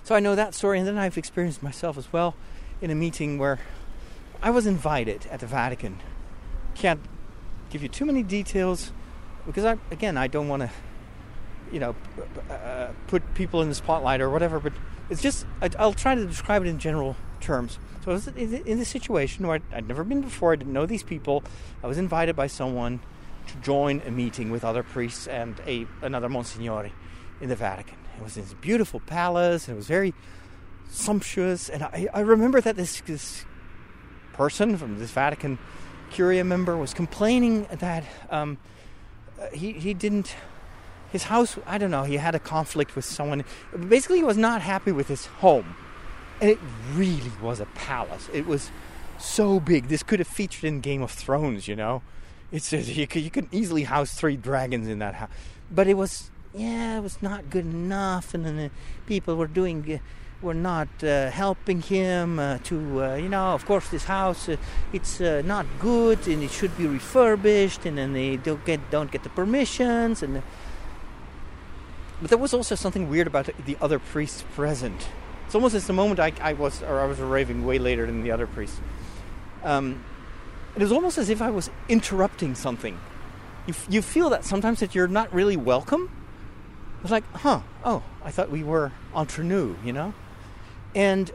So 0.05 0.15
i 0.15 0.21
know 0.21 0.35
that 0.37 0.55
story 0.55 0.79
and 0.79 0.87
then 0.87 0.97
i've 0.99 1.19
experienced 1.19 1.65
myself 1.65 1.99
as 1.99 2.13
well 2.13 2.37
in 2.81 2.91
a 2.91 2.95
meeting 2.95 3.39
where 3.39 3.59
i 4.41 4.51
was 4.51 4.67
invited 4.67 5.27
at 5.31 5.41
the 5.41 5.47
vatican. 5.47 6.01
Can't 6.75 7.01
give 7.71 7.83
you 7.83 7.89
too 7.89 8.05
many 8.05 8.23
details 8.23 8.93
because 9.47 9.65
i 9.65 9.77
again 9.91 10.17
i 10.17 10.27
don't 10.27 10.49
want 10.49 10.63
to 10.63 10.71
you 11.73 11.81
know 11.81 11.97
uh, 12.51 12.89
put 13.09 13.35
people 13.35 13.63
in 13.63 13.69
the 13.69 13.75
spotlight 13.75 14.21
or 14.21 14.31
whatever 14.31 14.61
but 14.61 14.73
it's 15.11 15.23
just 15.23 15.47
I, 15.61 15.71
i'll 15.79 15.93
try 15.93 16.15
to 16.15 16.25
describe 16.25 16.63
it 16.63 16.69
in 16.69 16.79
general 16.79 17.17
terms 17.41 17.79
so 18.07 18.13
I 18.13 18.15
was 18.15 18.29
in 18.29 18.79
this 18.79 18.89
situation 18.89 19.49
where 19.49 19.59
I'd 19.73 19.89
never 19.89 20.05
been 20.05 20.21
before. 20.21 20.53
I 20.53 20.57
didn't 20.57 20.73
know 20.73 20.87
these 20.87 21.03
people. 21.03 21.43
I 21.83 21.89
was 21.89 21.99
invited 21.99 22.37
by 22.37 22.47
someone 22.47 23.01
to 23.49 23.57
join 23.57 24.01
a 24.07 24.13
meeting 24.13 24.53
with 24.53 24.65
other 24.65 24.85
priests 24.85 25.27
and 25.27 25.61
a 25.67 25.89
another 26.03 26.29
Monsignore 26.29 26.93
in 27.41 27.49
the 27.49 27.57
Vatican. 27.57 27.99
It 28.17 28.23
was 28.23 28.37
in 28.37 28.45
this 28.45 28.55
beautiful 28.55 29.01
palace. 29.01 29.67
And 29.67 29.75
it 29.75 29.77
was 29.77 29.89
very 29.89 30.15
sumptuous. 30.89 31.69
And 31.69 31.83
I, 31.83 32.07
I 32.15 32.21
remember 32.21 32.61
that 32.61 32.77
this, 32.77 33.01
this 33.01 33.45
person 34.35 34.77
from 34.77 35.01
this 35.01 35.11
Vatican 35.11 35.59
Curia 36.13 36.45
member 36.45 36.77
was 36.77 36.95
complaining 36.95 37.67
that 37.73 38.05
um, 38.31 38.57
uh, 39.41 39.49
he 39.53 39.73
he 39.73 39.95
didn't 39.95 40.37
his 41.11 41.25
house. 41.25 41.59
I 41.67 41.79
don't 41.79 41.91
know. 41.91 42.05
He 42.05 42.19
had 42.19 42.37
a 42.37 42.39
conflict 42.39 42.95
with 42.95 43.05
someone. 43.05 43.45
Basically, 43.89 44.19
he 44.19 44.25
was 44.25 44.37
not 44.37 44.63
happy 44.63 44.93
with 44.93 45.09
his 45.09 45.27
home, 45.27 45.75
and 46.41 46.51
it 46.51 46.59
really 46.95 47.33
was 47.41 47.61
a 47.61 47.67
palace. 47.67 48.29
It 48.33 48.47
was 48.47 48.71
so 49.19 49.61
big. 49.61 49.89
This 49.89 50.03
could 50.03 50.19
have 50.19 50.29
featured 50.29 50.65
in 50.65 50.81
Game 50.81 51.03
of 51.03 51.11
Thrones. 51.11 51.69
You 51.69 51.77
know, 51.77 52.03
it's 52.53 52.73
you 52.73 53.07
could 53.07 53.23
you 53.23 53.31
could 53.31 53.49
easily 53.53 53.85
house 53.85 54.15
three 54.15 54.37
dragons 54.37 54.89
in 54.89 54.99
that 54.99 55.15
house, 55.15 55.31
but 55.71 55.87
it 55.87 55.95
was 55.95 56.31
yeah, 56.55 56.99
it 56.99 57.03
was 57.03 57.23
not 57.23 57.51
good 57.51 57.67
enough, 57.67 58.35
and 58.35 58.45
then 58.45 58.57
the 58.57 58.71
people 59.07 59.37
were 59.37 59.49
doing. 59.49 59.95
Uh, 59.95 59.99
were 60.43 60.55
not 60.55 60.89
uh, 61.03 61.31
helping 61.31 61.81
him 61.81 62.39
uh, 62.39 62.59
to, 62.63 63.03
uh, 63.03 63.15
you 63.15 63.29
know, 63.29 63.55
of 63.55 63.65
course, 63.65 63.89
this 63.89 64.05
house 64.05 64.49
uh, 64.49 64.57
it's 64.93 65.21
uh, 65.21 65.43
not 65.45 65.67
good 65.81 66.27
and 66.29 66.43
it 66.43 66.51
should 66.51 66.77
be 66.77 66.87
refurbished, 66.87 67.87
and 67.87 67.97
then 67.99 68.13
they 68.13 68.37
don't 68.37 68.65
get 68.65 68.91
don't 68.91 69.11
get 69.11 69.23
the 69.23 69.31
permissions, 69.31 70.23
and 70.23 70.43
but 72.21 72.31
there 72.31 72.39
was 72.39 72.55
also 72.55 72.75
something 72.75 73.09
weird 73.09 73.27
about 73.27 73.49
the 73.65 73.77
other 73.81 73.99
priests 73.99 74.45
present. 74.55 75.09
It's 75.47 75.55
almost 75.55 75.75
as 75.75 75.87
the 75.87 75.93
moment 75.93 76.21
I, 76.21 76.33
I 76.41 76.53
was, 76.53 76.83
or 76.83 77.01
I 77.01 77.07
was 77.07 77.21
arriving 77.21 77.65
way 77.65 77.79
later 77.79 78.05
than 78.05 78.23
the 78.23 78.33
other 78.33 78.47
priests. 78.47 78.81
Um, 79.63 80.05
it 80.75 80.83
was 80.83 80.93
almost 80.93 81.19
as 81.19 81.31
if 81.31 81.41
I 81.41 81.51
was 81.51 81.71
interrupting 81.89 82.55
something. 82.55 82.99
You, 83.67 83.75
you 83.89 84.03
feel 84.03 84.31
that 84.31 84.45
sometimes 84.45 84.81
that 84.81 84.95
you're 84.95 85.09
not 85.09 85.33
really 85.33 85.57
welcome. 85.57 86.11
It's 87.03 87.11
like, 87.11 87.25
huh, 87.33 87.61
oh, 87.85 88.03
I 88.25 88.31
thought 88.31 88.51
we 88.51 88.65
were 88.65 88.93
entre 89.15 89.45
nous, 89.45 89.77
you 89.85 89.93
know? 89.93 90.13
And 90.95 91.31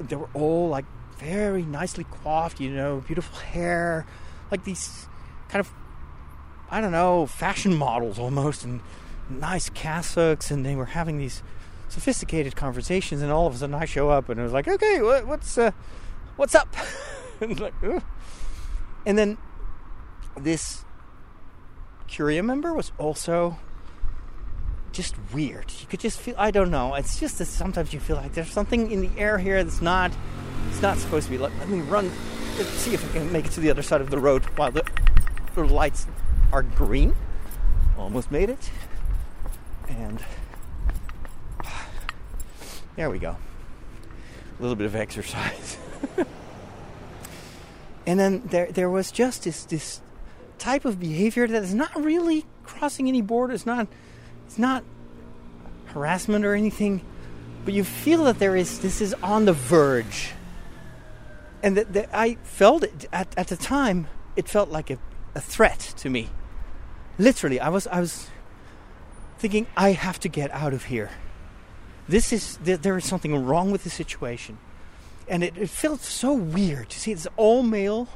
they 0.00 0.16
were 0.16 0.28
all 0.34 0.68
like 0.68 0.84
very 1.18 1.62
nicely 1.62 2.04
coiffed, 2.04 2.60
you 2.60 2.70
know, 2.70 3.02
beautiful 3.06 3.38
hair, 3.38 4.06
like 4.50 4.64
these 4.64 5.06
kind 5.48 5.60
of, 5.60 5.72
I 6.70 6.80
don't 6.80 6.92
know, 6.92 7.26
fashion 7.26 7.74
models 7.74 8.18
almost, 8.18 8.64
and 8.64 8.80
nice 9.30 9.68
cassocks, 9.70 10.50
and 10.50 10.66
they 10.66 10.74
were 10.74 10.86
having 10.86 11.18
these 11.18 11.42
sophisticated 11.88 12.56
conversations. 12.56 13.22
And 13.22 13.30
all 13.30 13.46
of 13.46 13.54
a 13.54 13.58
sudden, 13.58 13.74
I 13.74 13.84
show 13.84 14.10
up, 14.10 14.28
and 14.28 14.38
it 14.40 14.42
was 14.42 14.52
like, 14.52 14.68
okay, 14.68 15.02
what, 15.02 15.26
what's 15.26 15.58
uh, 15.58 15.70
what's 16.36 16.54
up? 16.54 16.74
and, 17.40 17.58
like, 17.58 17.74
and 19.04 19.18
then 19.18 19.38
this 20.36 20.84
Curia 22.08 22.42
member 22.42 22.72
was 22.72 22.92
also 22.98 23.58
just 24.92 25.14
weird. 25.32 25.72
You 25.80 25.86
could 25.86 26.00
just 26.00 26.18
feel 26.18 26.34
I 26.38 26.50
don't 26.50 26.70
know. 26.70 26.94
It's 26.94 27.20
just 27.20 27.38
that 27.38 27.46
sometimes 27.46 27.92
you 27.92 28.00
feel 28.00 28.16
like 28.16 28.32
there's 28.32 28.50
something 28.50 28.90
in 28.90 29.00
the 29.00 29.10
air 29.18 29.38
here 29.38 29.62
that's 29.62 29.82
not 29.82 30.10
it's 30.68 30.82
not 30.82 30.98
supposed 30.98 31.26
to 31.26 31.30
be. 31.30 31.38
Let, 31.38 31.56
let 31.58 31.68
me 31.68 31.80
run 31.80 32.10
let's 32.56 32.70
see 32.70 32.94
if 32.94 33.04
I 33.10 33.18
can 33.18 33.32
make 33.32 33.46
it 33.46 33.52
to 33.52 33.60
the 33.60 33.70
other 33.70 33.82
side 33.82 34.00
of 34.00 34.10
the 34.10 34.18
road 34.18 34.44
while 34.56 34.70
the, 34.70 34.84
the 35.54 35.64
lights 35.64 36.06
are 36.52 36.62
green. 36.62 37.14
Almost 37.98 38.30
made 38.30 38.50
it. 38.50 38.70
And 39.88 40.22
there 42.96 43.10
we 43.10 43.18
go. 43.18 43.36
A 44.58 44.62
little 44.62 44.76
bit 44.76 44.86
of 44.86 44.96
exercise. 44.96 45.76
and 48.06 48.18
then 48.18 48.42
there 48.46 48.72
there 48.72 48.90
was 48.90 49.12
just 49.12 49.44
this 49.44 49.64
this 49.64 50.00
type 50.58 50.84
of 50.84 50.98
behavior 50.98 51.46
that 51.46 51.62
is 51.62 51.74
not 51.74 51.94
really 51.94 52.46
crossing 52.64 53.08
any 53.08 53.20
borders, 53.20 53.66
not 53.66 53.86
it's 54.46 54.58
not 54.58 54.82
harassment 55.86 56.44
or 56.44 56.54
anything, 56.54 57.02
but 57.64 57.74
you 57.74 57.84
feel 57.84 58.24
that 58.24 58.38
there 58.38 58.56
is 58.56 58.80
this 58.80 59.00
is 59.00 59.14
on 59.22 59.44
the 59.44 59.52
verge. 59.52 60.32
And 61.62 61.76
that, 61.76 61.92
that 61.94 62.10
I 62.12 62.36
felt 62.44 62.84
it 62.84 63.08
at, 63.12 63.36
at 63.36 63.48
the 63.48 63.56
time, 63.56 64.06
it 64.36 64.48
felt 64.48 64.68
like 64.68 64.90
a, 64.90 64.98
a 65.34 65.40
threat 65.40 65.94
to 65.98 66.10
me. 66.10 66.28
Literally, 67.18 67.60
I 67.60 67.68
was 67.68 67.86
I 67.88 68.00
was 68.00 68.28
thinking 69.38 69.66
I 69.76 69.92
have 69.92 70.18
to 70.20 70.28
get 70.28 70.50
out 70.52 70.72
of 70.72 70.84
here. 70.84 71.10
This 72.08 72.32
is 72.32 72.58
there 72.62 72.96
is 72.96 73.04
something 73.04 73.44
wrong 73.44 73.72
with 73.72 73.82
the 73.82 73.90
situation, 73.90 74.58
and 75.28 75.42
it, 75.42 75.56
it 75.56 75.70
felt 75.70 76.00
so 76.00 76.32
weird 76.32 76.88
to 76.90 77.00
see 77.00 77.10
it's 77.10 77.26
all 77.36 77.62
male, 77.62 78.08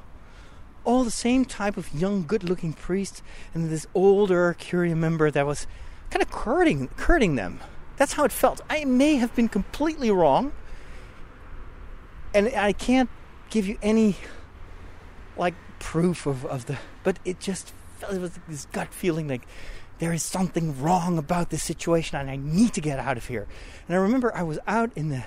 all 0.85 1.03
the 1.03 1.11
same 1.11 1.45
type 1.45 1.77
of 1.77 1.93
young, 1.93 2.25
good-looking 2.25 2.75
priest, 2.75 3.23
and 3.53 3.69
this 3.69 3.87
older 3.93 4.55
Curia 4.59 4.95
member 4.95 5.31
that 5.31 5.45
was 5.45 5.67
kind 6.11 6.23
of 6.23 6.31
courting, 6.31 6.89
courting 6.97 7.35
them. 7.35 7.61
That's 7.97 8.13
how 8.13 8.25
it 8.25 8.33
felt. 8.33 8.61
I 8.71 8.85
may 8.85 9.17
have 9.17 9.35
been 9.35 9.49
completely 9.49 10.11
wrong, 10.11 10.53
and 12.33 12.49
I 12.55 12.73
can't 12.73 13.11
give 13.51 13.67
you 13.67 13.77
any 13.83 14.17
like 15.37 15.55
proof 15.81 16.27
of, 16.27 16.47
of 16.47 16.67
the. 16.67 16.79
But 17.03 17.19
it 17.25 17.41
just 17.41 17.73
felt 17.99 18.15
it 18.15 18.21
was 18.21 18.39
this 18.49 18.67
gut 18.67 18.95
feeling 18.95 19.27
like 19.27 19.43
there 20.01 20.15
is 20.15 20.23
something 20.23 20.81
wrong 20.81 21.19
about 21.19 21.51
this 21.51 21.63
situation, 21.63 22.19
and 22.19 22.31
I 22.31 22.37
need 22.37 22.73
to 22.73 22.81
get 22.81 22.99
out 22.99 23.19
of 23.19 23.27
here. 23.27 23.47
And 23.87 23.95
I 23.95 24.01
remember 24.01 24.35
I 24.35 24.43
was 24.43 24.59
out 24.67 24.91
in 24.97 25.11
the 25.11 25.25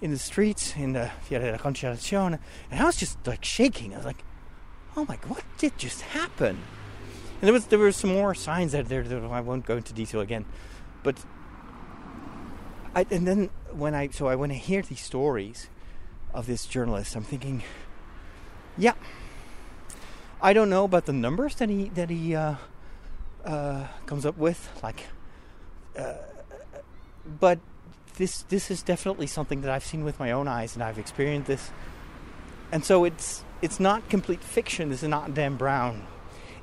in 0.00 0.10
the 0.10 0.18
streets 0.18 0.76
in 0.76 0.92
the 0.92 1.10
Via 1.28 1.38
della 1.38 1.58
Conciliazione, 1.58 2.38
and 2.70 2.80
I 2.80 2.84
was 2.84 2.96
just 2.96 3.26
like 3.26 3.44
shaking. 3.44 3.94
I 3.94 3.96
was 3.96 4.06
like, 4.06 4.22
"Oh 4.94 5.06
my, 5.08 5.16
god, 5.16 5.30
what 5.30 5.44
did 5.56 5.78
just 5.78 6.02
happen?" 6.02 6.58
And 7.40 7.42
there 7.48 7.52
was 7.52 7.66
there 7.66 7.78
were 7.78 7.92
some 7.92 8.10
more 8.10 8.34
signs 8.34 8.72
that 8.72 8.88
there 8.90 9.02
that 9.02 9.24
I 9.24 9.40
won't 9.40 9.64
go 9.64 9.78
into 9.78 9.94
detail 9.94 10.20
again, 10.20 10.44
but 11.02 11.24
I 12.94 13.06
and 13.10 13.26
then 13.26 13.48
when 13.72 13.94
I 13.94 14.08
so 14.08 14.26
I 14.26 14.36
when 14.36 14.50
I 14.50 14.54
hear 14.54 14.82
these 14.82 15.00
stories 15.00 15.68
of 16.34 16.46
this 16.46 16.66
journalist, 16.66 17.16
I'm 17.16 17.24
thinking, 17.24 17.62
yeah, 18.76 18.94
I 20.42 20.52
don't 20.52 20.68
know 20.68 20.84
about 20.84 21.06
the 21.06 21.14
numbers 21.14 21.54
that 21.54 21.70
he 21.70 21.88
that 21.94 22.10
he 22.10 22.34
uh, 22.34 22.56
uh, 23.44 23.86
comes 24.06 24.26
up 24.26 24.36
with, 24.36 24.68
like, 24.82 25.06
uh, 25.98 26.14
but 27.40 27.58
this 28.16 28.42
this 28.42 28.70
is 28.70 28.82
definitely 28.82 29.26
something 29.26 29.62
that 29.62 29.70
I've 29.70 29.84
seen 29.84 30.04
with 30.04 30.18
my 30.18 30.32
own 30.32 30.48
eyes, 30.48 30.74
and 30.74 30.82
I've 30.82 30.98
experienced 30.98 31.48
this, 31.48 31.70
and 32.72 32.84
so 32.84 33.04
it's 33.04 33.44
it's 33.62 33.80
not 33.80 34.08
complete 34.08 34.42
fiction. 34.42 34.90
This 34.90 35.02
is 35.02 35.08
not 35.08 35.34
Dan 35.34 35.56
Brown 35.56 36.06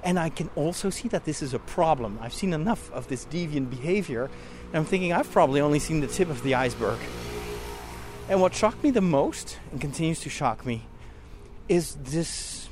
and 0.03 0.19
I 0.19 0.29
can 0.29 0.49
also 0.55 0.89
see 0.89 1.07
that 1.09 1.25
this 1.25 1.41
is 1.41 1.53
a 1.53 1.59
problem. 1.59 2.19
I've 2.21 2.33
seen 2.33 2.53
enough 2.53 2.91
of 2.91 3.07
this 3.07 3.25
deviant 3.25 3.69
behavior, 3.69 4.25
and 4.67 4.75
I'm 4.75 4.85
thinking 4.85 5.13
I've 5.13 5.31
probably 5.31 5.61
only 5.61 5.79
seen 5.79 6.01
the 6.01 6.07
tip 6.07 6.29
of 6.29 6.41
the 6.43 6.55
iceberg. 6.55 6.99
And 8.29 8.41
what 8.41 8.55
shocked 8.55 8.83
me 8.83 8.91
the 8.91 9.01
most, 9.01 9.59
and 9.71 9.79
continues 9.79 10.19
to 10.21 10.29
shock 10.29 10.65
me, 10.65 10.87
is 11.67 11.95
this 11.95 12.69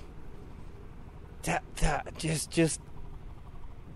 that 1.43 1.64
that 1.78 2.18
just 2.18 2.51
just 2.51 2.82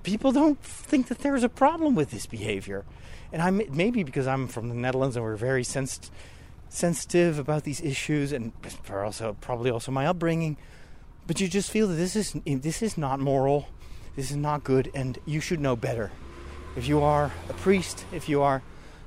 people 0.04 0.32
don't 0.32 0.62
think 0.62 1.08
that 1.08 1.20
there's 1.20 1.44
a 1.44 1.50
problem 1.50 1.96
with 1.96 2.12
this 2.12 2.26
behavior. 2.26 2.86
And 3.32 3.42
I 3.42 3.50
maybe 3.50 4.04
because 4.04 4.28
I'm 4.28 4.48
from 4.48 4.70
the 4.70 4.76
Netherlands 4.76 5.16
and 5.16 5.26
we're 5.26 5.36
very 5.36 5.64
sens- 5.64 6.12
sensitive 6.70 7.40
about 7.40 7.64
these 7.64 7.82
issues, 7.82 8.32
and 8.32 8.52
also 8.90 9.36
probably 9.42 9.72
also 9.72 9.92
my 9.92 10.06
upbringing 10.06 10.58
but 11.26 11.40
you 11.40 11.48
just 11.48 11.72
feel 11.72 11.88
that 11.88 11.96
this 11.96 12.16
is 12.16 12.36
this 12.46 12.82
is 12.82 12.98
not 12.98 13.20
moral, 13.20 13.68
this 14.16 14.32
is 14.32 14.38
not 14.38 14.64
good, 14.64 14.92
and 14.94 15.18
you 15.26 15.40
should 15.40 15.60
know 15.60 15.76
better. 15.76 16.12
If 16.76 16.88
you 16.88 17.02
are 17.02 17.32
a 17.50 17.54
priest, 17.54 18.06
if 18.12 18.28
you 18.28 18.42
are 18.42 18.62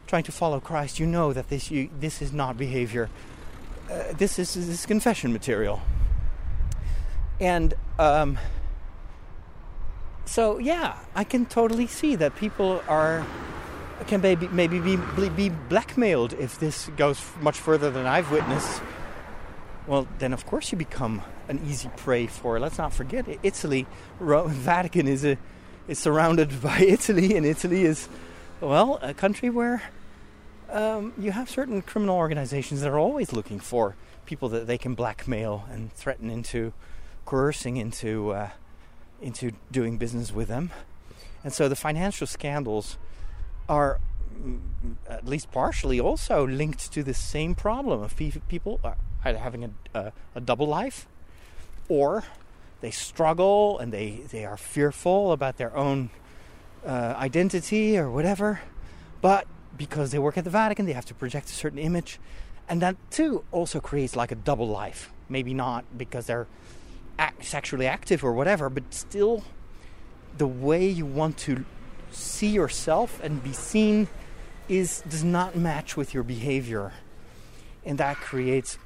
trying 0.07 0.22
to 0.24 0.32
follow 0.32 0.61
Christ, 0.61 0.99
you 0.99 1.07
know 1.07 1.32
that 1.32 1.49
this 1.49 1.70
you, 1.70 1.90
this 1.99 2.22
is 2.22 2.32
not 2.32 2.57
behavior. 2.57 3.11
Uh, 3.90 4.12
this 4.16 4.38
is 4.38 4.55
this 4.55 4.68
is 4.68 4.86
confession 4.86 5.32
material. 5.32 5.82
And 7.38 7.74
um, 7.99 8.38
so, 10.26 10.58
yeah, 10.58 10.98
I 11.14 11.24
can 11.24 11.46
totally 11.46 11.86
see 11.86 12.16
that 12.16 12.36
people 12.36 12.82
are 12.88 13.24
can 14.06 14.20
maybe 14.20 14.46
maybe 14.48 14.78
be 14.78 14.96
be 15.30 15.48
blackmailed 15.48 16.32
if 16.34 16.58
this 16.58 16.90
goes 16.96 17.20
much 17.40 17.58
further 17.58 17.90
than 17.90 18.06
I've 18.06 18.30
witnessed. 18.30 18.82
Well, 19.86 20.06
then 20.18 20.32
of 20.32 20.46
course 20.46 20.70
you 20.72 20.78
become 20.78 21.22
an 21.48 21.60
easy 21.66 21.90
prey 21.96 22.26
for. 22.26 22.58
Let's 22.60 22.78
not 22.78 22.92
forget 22.92 23.26
Italy. 23.42 23.86
Vatican 24.20 25.08
is 25.08 25.24
a 25.24 25.38
is 25.88 25.98
surrounded 25.98 26.60
by 26.62 26.80
Italy, 26.80 27.36
and 27.36 27.46
Italy 27.46 27.84
is 27.84 28.08
well 28.60 28.98
a 29.02 29.14
country 29.14 29.50
where 29.50 29.82
um, 30.70 31.12
you 31.16 31.32
have 31.32 31.48
certain 31.48 31.82
criminal 31.82 32.16
organizations 32.16 32.80
that 32.80 32.90
are 32.90 32.98
always 32.98 33.32
looking 33.32 33.60
for 33.60 33.94
people 34.24 34.48
that 34.48 34.66
they 34.66 34.76
can 34.76 34.94
blackmail 34.94 35.64
and 35.70 35.92
threaten 35.92 36.30
into 36.30 36.72
coercing 37.24 37.76
into 37.76 38.32
uh, 38.32 38.50
into 39.20 39.52
doing 39.70 39.98
business 39.98 40.32
with 40.32 40.48
them. 40.48 40.70
And 41.42 41.52
so 41.52 41.68
the 41.68 41.76
financial 41.76 42.26
scandals 42.26 42.98
are 43.68 44.00
mm, 44.40 44.60
at 45.08 45.26
least 45.26 45.50
partially 45.52 46.00
also 46.00 46.46
linked 46.46 46.92
to 46.92 47.02
the 47.02 47.14
same 47.14 47.54
problem 47.54 48.02
of 48.02 48.16
people 48.16 48.80
either 49.24 49.38
having 49.38 49.64
a, 49.64 49.70
a, 49.98 50.12
a 50.34 50.40
double 50.40 50.66
life 50.66 51.06
or 51.88 52.24
they 52.80 52.90
struggle 52.90 53.78
and 53.78 53.92
they, 53.92 54.20
they 54.30 54.44
are 54.44 54.56
fearful 54.56 55.32
about 55.32 55.56
their 55.56 55.74
own 55.76 56.10
uh, 56.84 57.14
identity 57.16 57.98
or 57.98 58.10
whatever. 58.10 58.60
But 59.20 59.46
because 59.76 60.10
they 60.10 60.18
work 60.18 60.38
at 60.38 60.44
the 60.44 60.50
Vatican, 60.50 60.86
they 60.86 60.92
have 60.92 61.06
to 61.06 61.14
project 61.14 61.48
a 61.48 61.52
certain 61.52 61.78
image. 61.78 62.20
And 62.68 62.82
that 62.82 62.96
too 63.10 63.44
also 63.52 63.80
creates 63.80 64.16
like 64.16 64.32
a 64.32 64.34
double 64.34 64.68
life. 64.68 65.12
Maybe 65.28 65.54
not 65.54 65.84
because 65.96 66.26
they're 66.26 66.46
act, 67.18 67.44
sexually 67.44 67.86
active 67.86 68.24
or 68.24 68.32
whatever, 68.32 68.68
but 68.68 68.92
still 68.92 69.44
the 70.36 70.46
way 70.46 70.86
you 70.88 71.06
want 71.06 71.38
to 71.38 71.64
see 72.10 72.48
yourself 72.48 73.20
and 73.22 73.42
be 73.42 73.52
seen 73.52 74.08
is 74.68 75.02
does 75.08 75.24
not 75.24 75.56
match 75.56 75.96
with 75.96 76.12
your 76.12 76.22
behavior, 76.22 76.92
and 77.84 77.98
that 77.98 78.16
creates 78.16 78.78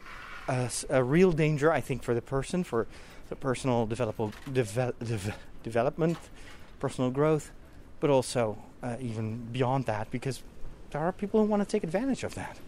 a, 0.48 0.70
a 0.90 1.02
real 1.02 1.32
danger, 1.32 1.72
I 1.72 1.80
think, 1.80 2.02
for 2.02 2.14
the 2.14 2.22
person, 2.22 2.64
for 2.64 2.86
the 3.28 3.36
personal 3.36 3.86
develop, 3.86 4.16
deve, 4.52 5.34
development, 5.62 6.18
personal 6.78 7.10
growth, 7.10 7.52
but 8.00 8.10
also 8.10 8.58
uh, 8.82 8.96
even 9.00 9.46
beyond 9.52 9.86
that, 9.86 10.10
because 10.10 10.42
there 10.90 11.00
are 11.00 11.12
people 11.12 11.40
who 11.40 11.46
want 11.46 11.62
to 11.62 11.68
take 11.68 11.84
advantage 11.84 12.24
of 12.24 12.34
that. 12.34 12.58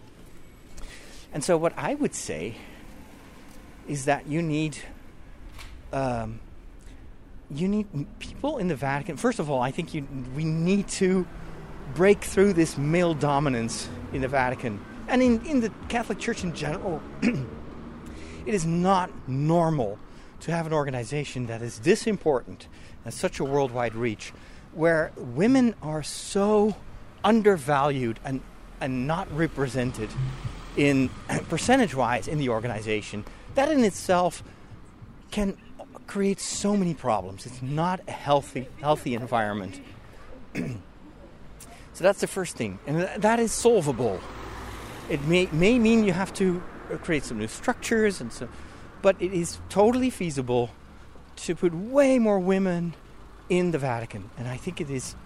And 1.33 1.43
so, 1.43 1.57
what 1.57 1.73
I 1.77 1.95
would 1.95 2.15
say 2.15 2.57
is 3.89 4.05
that 4.05 4.27
you 4.27 4.43
need 4.43 4.79
um, 5.93 6.41
you 7.51 7.69
need 7.69 7.87
people 8.19 8.59
in 8.59 8.69
the 8.69 8.77
Vatican. 8.77 9.17
First 9.17 9.39
of 9.39 9.51
all, 9.51 9.61
I 9.61 9.71
think 9.71 9.95
you, 9.95 10.07
we 10.35 10.45
need 10.45 10.89
to 10.89 11.27
break 11.95 12.23
through 12.25 12.55
this 12.55 12.79
male 12.79 13.15
dominance 13.15 13.89
in 14.13 14.23
the 14.23 14.29
Vatican 14.29 14.81
and 15.09 15.23
in, 15.23 15.45
in 15.45 15.61
the 15.61 15.71
Catholic 15.89 16.19
Church 16.19 16.45
in 16.45 16.55
general. 16.55 17.03
it 17.23 18.55
is 18.55 18.65
not 18.65 19.11
normal 19.29 19.99
to 20.41 20.51
have 20.51 20.67
an 20.67 20.73
organization 20.73 21.47
that 21.47 21.63
is 21.63 21.81
this 21.81 22.07
important 22.07 22.67
and 23.05 23.13
such 23.13 23.39
a 23.39 23.45
worldwide 23.45 23.95
reach, 23.95 24.33
where 24.75 25.13
women 25.17 25.75
are 25.83 26.03
so 26.03 26.75
undervalued 27.23 28.19
and, 28.25 28.41
and 28.81 29.07
not 29.07 29.31
represented 29.37 30.09
in 30.77 31.11
percentage 31.49 31.95
wise 31.95 32.27
in 32.27 32.39
the 32.39 32.49
organization. 32.49 33.25
That 33.55 33.71
in 33.71 33.85
itself 33.85 34.43
can 35.31 35.57
create 36.13 36.39
so 36.39 36.77
many 36.77 36.93
problems. 36.93 37.47
It's 37.47 37.63
not 37.63 38.01
a 38.07 38.13
healthy 38.13 38.69
healthy 38.83 39.15
environment. 39.15 39.81
so 40.55 42.05
that's 42.05 42.21
the 42.21 42.27
first 42.27 42.55
thing, 42.55 42.79
and 42.87 43.09
that 43.17 43.41
is 43.41 43.51
solvable. 43.51 44.21
It 45.09 45.23
may 45.23 45.49
may 45.53 45.79
mean 45.79 46.05
you 46.05 46.13
have 46.13 46.35
to 46.35 46.63
create 47.03 47.25
some 47.25 47.39
new 47.39 47.49
structures 47.49 48.21
and 48.21 48.31
so, 48.31 48.47
but 49.01 49.17
it 49.21 49.33
is 49.33 49.59
totally 49.71 50.11
feasible 50.11 50.69
to 51.47 51.55
put 51.55 51.73
way 51.73 52.19
more 52.19 52.39
women 52.39 52.93
in 53.49 53.71
the 53.71 53.79
Vatican, 53.79 54.29
and 54.37 54.47
I 54.47 54.59
think 54.59 54.83
it 54.83 54.91
is 54.91 55.17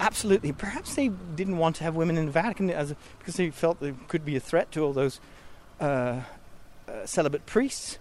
absolutely. 0.00 0.50
Perhaps 0.50 0.96
they 0.96 1.10
didn't 1.36 1.58
want 1.58 1.76
to 1.76 1.84
have 1.84 1.94
women 1.94 2.18
in 2.18 2.26
the 2.26 2.32
Vatican 2.32 2.70
as 2.70 2.90
a, 2.90 2.96
because 3.20 3.36
they 3.36 3.50
felt 3.50 3.78
there 3.78 3.94
could 4.08 4.24
be 4.24 4.34
a 4.34 4.40
threat 4.40 4.72
to 4.72 4.80
all 4.80 4.92
those 4.92 5.20
uh, 5.80 6.22
uh, 6.88 7.06
celibate 7.06 7.46
priests. 7.46 8.00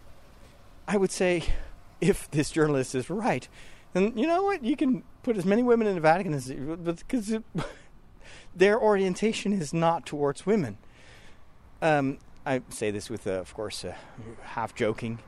I 0.87 0.97
would 0.97 1.11
say, 1.11 1.43
if 2.01 2.29
this 2.31 2.51
journalist 2.51 2.95
is 2.95 3.09
right, 3.09 3.47
then 3.93 4.17
you 4.17 4.27
know 4.27 4.43
what? 4.43 4.63
You 4.63 4.75
can 4.75 5.03
put 5.23 5.37
as 5.37 5.45
many 5.45 5.63
women 5.63 5.87
in 5.87 5.95
the 5.95 6.01
Vatican 6.01 6.33
as 6.33 6.47
because 6.47 7.37
their 8.55 8.79
orientation 8.79 9.53
is 9.53 9.73
not 9.73 10.05
towards 10.05 10.45
women. 10.45 10.77
Um, 11.81 12.19
I 12.45 12.61
say 12.69 12.91
this 12.91 13.09
with, 13.09 13.27
uh, 13.27 13.31
of 13.31 13.53
course, 13.53 13.83
uh, 13.83 13.93
half 14.41 14.73
joking, 14.73 15.19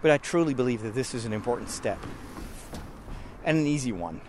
but 0.00 0.10
I 0.10 0.18
truly 0.18 0.52
believe 0.52 0.82
that 0.82 0.94
this 0.94 1.14
is 1.14 1.24
an 1.24 1.32
important 1.32 1.70
step 1.70 1.98
and 3.44 3.58
an 3.58 3.66
easy 3.66 3.92
one. 3.92 4.20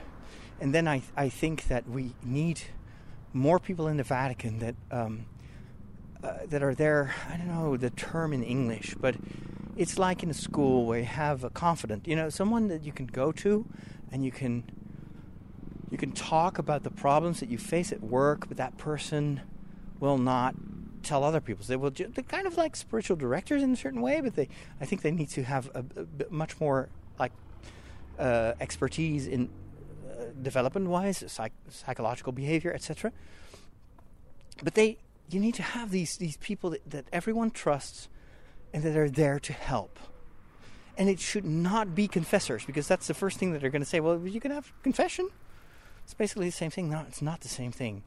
And 0.61 0.74
then 0.74 0.88
I, 0.88 1.01
I 1.17 1.30
think 1.30 1.67
that 1.67 1.89
we 1.89 2.13
need 2.24 2.61
more 3.34 3.59
people 3.59 3.88
in 3.88 3.97
the 3.97 4.03
Vatican 4.03 4.59
that 4.59 4.76
um, 4.91 5.26
uh, 6.24 6.34
that 6.47 6.63
are 6.63 6.74
there. 6.74 7.13
I 7.30 7.38
don't 7.38 7.47
know 7.47 7.78
the 7.78 7.89
term 7.89 8.34
in 8.34 8.43
English, 8.43 8.95
but 8.99 9.15
it's 9.76 9.97
like 9.97 10.24
in 10.24 10.30
a 10.30 10.34
school 10.34 10.86
where 10.86 10.99
you 10.99 11.05
have 11.05 11.43
a 11.43 11.49
confidant, 11.49 12.07
you 12.07 12.15
know, 12.15 12.30
someone 12.30 12.67
that 12.69 12.84
you 12.84 12.91
can 12.91 13.07
go 13.07 13.32
to, 13.34 13.65
and 14.11 14.24
you 14.24 14.32
can 14.32 14.63
you 15.91 15.97
can 15.97 16.11
talk 16.11 16.57
about 16.57 16.84
the 16.84 16.89
problems 16.89 17.39
that 17.39 17.49
you 17.49 17.57
face 17.57 17.91
at 17.91 18.01
work, 18.01 18.47
but 18.47 18.57
that 18.57 18.78
person 18.78 19.41
will 19.99 20.17
not 20.17 20.55
tell 21.03 21.24
other 21.24 21.41
people. 21.41 21.65
They 21.65 21.76
will. 21.76 21.91
They're 21.91 22.09
kind 22.09 22.47
of 22.47 22.57
like 22.57 22.76
spiritual 22.76 23.17
directors 23.17 23.61
in 23.61 23.74
a 23.74 23.76
certain 23.76 24.01
way, 24.01 24.21
but 24.21 24.36
they. 24.36 24.49
I 24.82 24.86
think 24.86 25.01
they 25.01 25.11
need 25.11 25.30
to 25.30 25.43
have 25.43 25.69
a, 25.76 25.86
a 25.97 26.32
much 26.32 26.59
more 26.59 26.89
like 27.19 27.32
uh, 28.17 28.53
expertise 28.59 29.28
in 29.28 29.49
development 30.41 30.88
wise, 30.88 31.24
psych- 31.28 31.53
psychological 31.69 32.32
behavior, 32.32 32.74
etc. 32.74 33.11
But 34.63 34.76
they, 34.76 34.97
you 35.34 35.39
need 35.39 35.55
to 35.55 35.63
have 35.63 35.91
these 35.91 36.17
these 36.17 36.38
people 36.38 36.71
that, 36.71 36.89
that 36.89 37.05
everyone 37.11 37.51
trusts 37.51 38.09
and 38.73 38.84
that 38.84 38.95
are 38.95 39.09
there 39.09 39.39
to 39.39 39.53
help. 39.53 39.99
And 40.97 41.09
it 41.09 41.19
should 41.19 41.45
not 41.45 41.95
be 41.95 42.07
confessors 42.07 42.65
because 42.65 42.88
that's 42.88 43.07
the 43.07 43.13
first 43.13 43.38
thing 43.39 43.51
that 43.51 43.61
they're 43.61 43.71
going 43.71 43.81
to 43.81 43.89
say. 43.89 43.99
Well, 43.99 44.19
you 44.27 44.39
can 44.39 44.51
have 44.51 44.71
confession. 44.84 45.29
It's 46.03 46.13
basically 46.13 46.47
the 46.47 46.51
same 46.51 46.69
thing. 46.69 46.89
No, 46.89 47.03
it's 47.07 47.21
not 47.21 47.41
the 47.41 47.47
same 47.47 47.71
thing. 47.71 48.03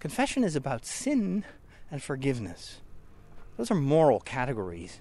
Confession 0.00 0.42
is 0.42 0.56
about 0.56 0.84
sin 0.84 1.44
and 1.90 2.02
forgiveness. 2.02 2.80
Those 3.56 3.70
are 3.70 3.76
moral 3.76 4.18
categories. 4.20 5.00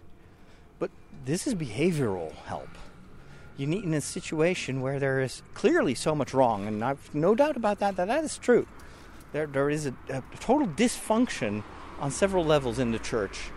But 0.77 0.91
this 1.25 1.47
is 1.47 1.55
behavioral 1.55 2.33
help 2.45 2.69
you 3.57 3.67
need 3.67 3.83
in 3.83 3.93
a 3.93 4.01
situation 4.01 4.81
where 4.81 4.99
there 4.99 5.21
is 5.21 5.43
clearly 5.53 5.95
so 5.95 6.15
much 6.15 6.33
wrong, 6.33 6.67
and 6.67 6.83
I've 6.83 7.13
no 7.13 7.35
doubt 7.35 7.55
about 7.55 7.79
that, 7.79 7.95
that 7.97 8.07
that 8.07 8.23
is 8.23 8.37
true. 8.37 8.67
There, 9.33 9.47
there 9.47 9.69
is 9.69 9.87
a, 9.87 9.93
a 10.09 10.23
total 10.39 10.67
dysfunction 10.67 11.63
on 11.99 12.11
several 12.11 12.45
levels 12.45 12.79
in 12.79 12.91
the 12.91 12.99
church. 12.99 13.51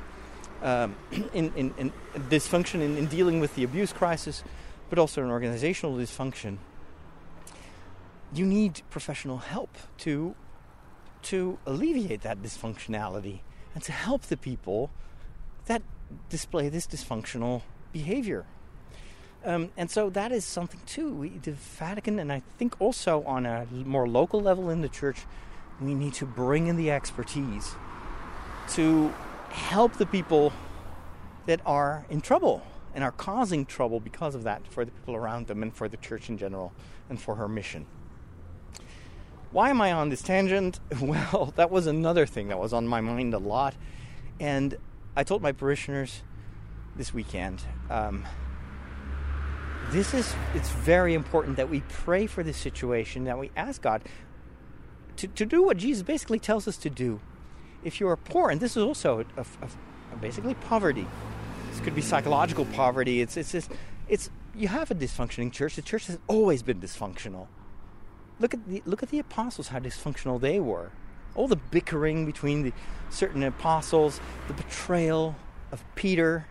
Um, 0.63 0.97
in, 1.35 1.53
in, 1.55 1.75
in, 1.79 1.93
dysfunction 2.31 2.81
in, 2.81 2.97
in 2.97 3.07
dealing 3.07 3.41
with 3.41 3.55
the 3.55 3.63
abuse 3.63 3.93
crisis, 3.93 4.43
but 4.91 4.99
also 4.99 5.23
an 5.23 5.31
organizational 5.31 5.97
dysfunction. 5.97 6.57
You 8.35 8.47
need 8.47 8.83
professional 8.91 9.39
help 9.39 9.77
to 9.99 10.35
to 11.23 11.59
alleviate 11.67 12.23
that 12.23 12.41
dysfunctionality 12.41 13.41
and 13.75 13.83
to 13.83 13.91
help 13.91 14.23
the 14.23 14.37
people 14.37 14.91
that 15.67 15.83
display 16.29 16.69
this 16.69 16.87
dysfunctional 16.87 17.63
behavior. 17.93 18.45
Um, 19.45 19.71
and 19.77 19.91
so 19.91 20.09
that 20.11 20.31
is 20.31 20.45
something 20.45 20.81
too. 20.87 21.13
We, 21.13 21.29
the 21.31 21.53
Vatican, 21.53 22.21
and 22.21 22.33
I 22.33 22.43
think 22.59 22.77
also 22.81 23.25
on 23.25 23.45
a 23.45 23.67
more 23.73 24.09
local 24.09 24.41
level 24.41 24.71
in 24.71 24.83
the 24.83 24.89
church, 24.89 25.27
we 25.81 25.95
need 25.95 26.15
to 26.15 26.27
bring 26.27 26.67
in 26.67 26.77
the 26.77 26.91
expertise 26.91 27.75
to 28.71 29.13
help 29.51 29.95
the 29.95 30.07
people 30.07 30.53
that 31.47 31.61
are 31.65 32.05
in 32.11 32.21
trouble 32.21 32.63
and 32.95 33.05
are 33.05 33.13
causing 33.13 33.67
trouble 33.67 34.01
because 34.01 34.35
of 34.35 34.43
that 34.45 34.67
for 34.67 34.85
the 34.85 34.91
people 34.91 35.15
around 35.15 35.47
them 35.47 35.63
and 35.63 35.75
for 35.75 35.89
the 35.89 35.97
church 35.99 36.29
in 36.29 36.39
general 36.39 36.73
and 37.09 37.21
for 37.21 37.37
her 37.37 37.49
mission. 37.49 37.87
Why 39.53 39.71
am 39.71 39.81
I 39.81 39.93
on 39.93 40.09
this 40.09 40.23
tangent? 40.23 40.81
Well, 41.01 41.53
that 41.57 41.71
was 41.71 41.87
another 41.87 42.27
thing 42.27 42.49
that 42.49 42.59
was 42.59 42.73
on 42.73 42.87
my 42.87 43.01
mind 43.01 43.35
a 43.35 43.39
lot. 43.39 43.75
And 44.41 44.77
I 45.15 45.25
told 45.25 45.43
my 45.43 45.53
parishioners 45.53 46.23
this 46.97 47.15
weekend. 47.15 47.63
Um, 47.91 48.25
this 49.91 50.15
is 50.15 50.35
it's 50.55 50.71
very 50.71 51.15
important 51.15 51.57
that 51.57 51.71
we 51.71 51.81
pray 51.89 52.27
for 52.27 52.43
this 52.43 52.57
situation 52.57 53.25
that 53.25 53.39
we 53.39 53.53
ask 53.57 53.81
god 53.81 54.03
to, 55.17 55.29
to 55.29 55.47
do 55.47 55.63
what 55.63 55.77
jesus 55.77 56.03
basically 56.03 56.39
tells 56.39 56.69
us 56.69 56.77
to 56.79 56.91
do. 56.91 57.21
If 57.85 58.01
you 58.01 58.09
are 58.09 58.17
poor 58.17 58.51
and 58.51 58.61
this 58.61 58.77
is 58.77 58.83
also 58.83 59.21
a, 59.37 59.41
a, 59.41 59.45
a 60.13 60.17
basically 60.17 60.55
poverty. 60.55 61.07
This 61.71 61.81
could 61.81 61.95
be 61.95 62.03
psychological 62.03 62.65
poverty. 62.67 63.21
It's 63.21 63.37
it's 63.37 63.53
just, 63.53 63.71
it's 64.09 64.31
you 64.55 64.69
have 64.69 64.91
a 64.91 64.95
dysfunctioning 64.95 65.53
church. 65.53 65.77
The 65.77 65.83
church 65.83 66.07
has 66.07 66.19
always 66.27 66.63
been 66.63 66.81
dysfunctional. 66.81 67.47
Look 68.41 68.55
at 68.55 68.67
the 68.67 68.83
look 68.87 69.03
at 69.03 69.11
the 69.11 69.19
apostles 69.19 69.69
how 69.69 69.79
dysfunctional 69.79 70.41
they 70.41 70.59
were. 70.59 70.91
All 71.35 71.49
the 71.49 71.57
bickering 71.57 72.27
between 72.27 72.63
the 72.63 72.73
certain 73.11 73.43
apostles 73.43 74.21
the 74.49 74.55
betrayal 74.55 75.37
of 75.71 75.85
peter 75.95 76.47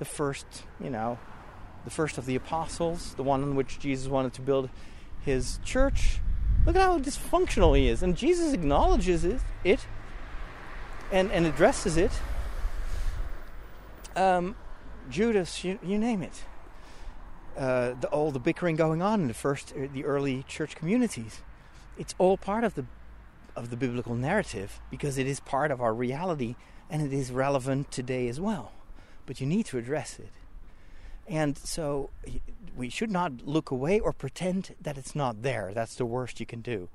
the 0.00 0.04
first 0.04 0.64
you 0.82 0.90
know 0.90 1.18
the 1.84 1.90
first 1.90 2.18
of 2.18 2.26
the 2.26 2.36
apostles, 2.36 3.14
the 3.14 3.22
one 3.22 3.42
on 3.42 3.54
which 3.54 3.78
Jesus 3.78 4.08
wanted 4.08 4.32
to 4.34 4.42
build 4.42 4.68
his 5.20 5.58
church. 5.64 6.20
Look 6.66 6.76
at 6.76 6.82
how 6.82 6.98
dysfunctional 6.98 7.76
he 7.76 7.88
is. 7.88 8.02
And 8.02 8.16
Jesus 8.16 8.52
acknowledges 8.52 9.24
it, 9.24 9.86
and, 11.12 11.30
and 11.32 11.46
addresses 11.46 11.96
it. 11.96 12.12
Um, 14.16 14.56
Judas, 15.10 15.64
you, 15.64 15.78
you, 15.82 15.98
name 15.98 16.22
it. 16.22 16.44
Uh, 17.56 17.94
the, 18.00 18.08
all 18.08 18.30
the 18.30 18.38
bickering 18.38 18.76
going 18.76 19.02
on 19.02 19.22
in 19.22 19.28
the 19.28 19.34
first, 19.34 19.72
uh, 19.76 19.86
the 19.92 20.04
early 20.04 20.44
church 20.44 20.76
communities. 20.76 21.40
It's 21.98 22.14
all 22.18 22.36
part 22.36 22.64
of 22.64 22.74
the 22.74 22.84
of 23.56 23.70
the 23.70 23.76
biblical 23.76 24.14
narrative 24.14 24.80
because 24.90 25.18
it 25.18 25.26
is 25.26 25.40
part 25.40 25.72
of 25.72 25.80
our 25.80 25.92
reality 25.92 26.54
and 26.88 27.02
it 27.02 27.12
is 27.12 27.30
relevant 27.30 27.90
today 27.90 28.28
as 28.28 28.40
well. 28.40 28.72
But 29.26 29.40
you 29.40 29.46
need 29.46 29.66
to 29.66 29.78
address 29.78 30.18
it. 30.18 30.30
And 31.28 31.58
so 31.58 32.10
we 32.80 32.88
should 32.88 33.10
not 33.10 33.46
look 33.46 33.70
away 33.70 34.00
or 34.00 34.10
pretend 34.10 34.74
that 34.80 34.96
it's 34.96 35.14
not 35.14 35.42
there. 35.42 35.72
That's 35.74 35.94
the 35.94 36.06
worst 36.06 36.40
you 36.40 36.46
can 36.46 36.62
do. 36.62 36.88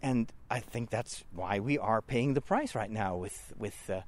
And 0.00 0.32
I 0.48 0.60
think 0.60 0.90
that's 0.90 1.24
why 1.34 1.58
we 1.58 1.76
are 1.76 2.00
paying 2.00 2.34
the 2.34 2.40
price 2.40 2.76
right 2.76 2.90
now 2.90 3.16
with 3.16 3.52
with 3.58 3.90
uh, 3.90 4.02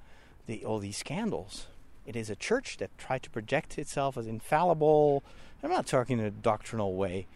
the, 0.46 0.64
all 0.64 0.78
these 0.78 0.96
scandals. 0.96 1.66
it 2.06 2.14
is 2.14 2.30
a 2.30 2.36
church 2.36 2.76
that 2.76 2.96
tried 2.96 3.22
to 3.24 3.30
project 3.30 3.76
itself 3.76 4.16
as 4.16 4.26
infallible. 4.26 5.24
I'm 5.62 5.70
not 5.70 5.86
talking 5.86 6.18
in 6.18 6.24
a 6.26 6.30
doctrinal 6.30 6.94
way, 6.94 7.26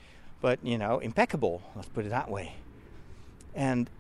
but 0.41 0.59
you 0.63 0.79
know, 0.79 1.01
impeccable. 1.01 1.63
Let's 1.75 1.89
put 1.89 2.07
it 2.07 2.11
that 2.11 2.31
way. 2.31 2.55
And 3.55 3.91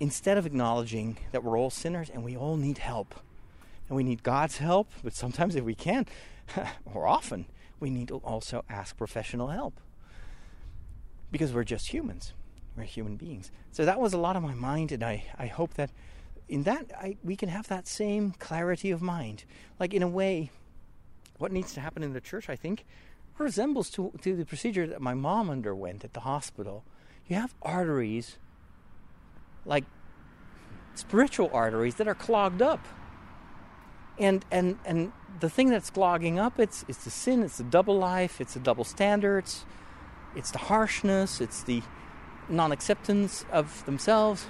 instead 0.00 0.36
of 0.36 0.46
acknowledging 0.46 1.18
that 1.30 1.44
we're 1.44 1.58
all 1.58 1.70
sinners 1.70 2.10
and 2.10 2.24
we 2.24 2.36
all 2.36 2.56
need 2.56 2.78
help, 2.78 3.14
and 3.88 3.96
we 3.96 4.02
need 4.02 4.22
God's 4.24 4.58
help, 4.58 4.88
but 5.04 5.14
sometimes 5.14 5.54
if 5.54 5.64
we 5.64 5.74
can, 5.76 6.06
or 6.94 7.06
often, 7.06 7.44
we 7.80 7.90
need 7.90 8.08
to 8.08 8.18
also 8.18 8.64
ask 8.68 8.96
professional 8.96 9.48
help 9.48 9.80
because 11.32 11.52
we're 11.52 11.64
just 11.64 11.92
humans. 11.92 12.34
We're 12.76 12.84
human 12.84 13.16
beings. 13.16 13.50
So 13.72 13.84
that 13.84 14.00
was 14.00 14.12
a 14.12 14.18
lot 14.18 14.36
of 14.36 14.42
my 14.42 14.54
mind, 14.54 14.92
and 14.92 15.02
I, 15.02 15.24
I 15.38 15.46
hope 15.46 15.74
that 15.74 15.90
in 16.48 16.64
that 16.64 16.90
I, 16.96 17.16
we 17.22 17.36
can 17.36 17.48
have 17.48 17.68
that 17.68 17.86
same 17.86 18.32
clarity 18.32 18.90
of 18.90 19.00
mind. 19.00 19.44
Like 19.78 19.94
in 19.94 20.02
a 20.02 20.08
way, 20.08 20.50
what 21.38 21.52
needs 21.52 21.72
to 21.74 21.80
happen 21.80 22.02
in 22.02 22.12
the 22.12 22.20
church, 22.20 22.48
I 22.48 22.56
think, 22.56 22.84
resembles 23.38 23.90
to, 23.90 24.12
to 24.20 24.36
the 24.36 24.44
procedure 24.44 24.86
that 24.86 25.00
my 25.00 25.14
mom 25.14 25.48
underwent 25.48 26.04
at 26.04 26.12
the 26.12 26.20
hospital. 26.20 26.84
You 27.26 27.36
have 27.36 27.54
arteries, 27.62 28.36
like 29.64 29.84
spiritual 30.94 31.50
arteries, 31.52 31.94
that 31.96 32.08
are 32.08 32.14
clogged 32.14 32.60
up. 32.60 32.86
And 34.18 34.44
and 34.50 34.78
and 34.84 35.12
the 35.40 35.50
thing 35.50 35.70
that's 35.70 35.90
clogging 35.90 36.38
up, 36.38 36.58
it's 36.58 36.84
it's 36.88 37.04
the 37.04 37.10
sin, 37.10 37.42
it's 37.42 37.58
the 37.58 37.64
double 37.64 37.98
life, 37.98 38.40
it's 38.40 38.54
the 38.54 38.60
double 38.60 38.84
standards, 38.84 39.64
it's 40.36 40.50
the 40.50 40.58
harshness, 40.58 41.40
it's 41.40 41.62
the 41.62 41.82
non-acceptance 42.48 43.44
of 43.50 43.84
themselves. 43.86 44.46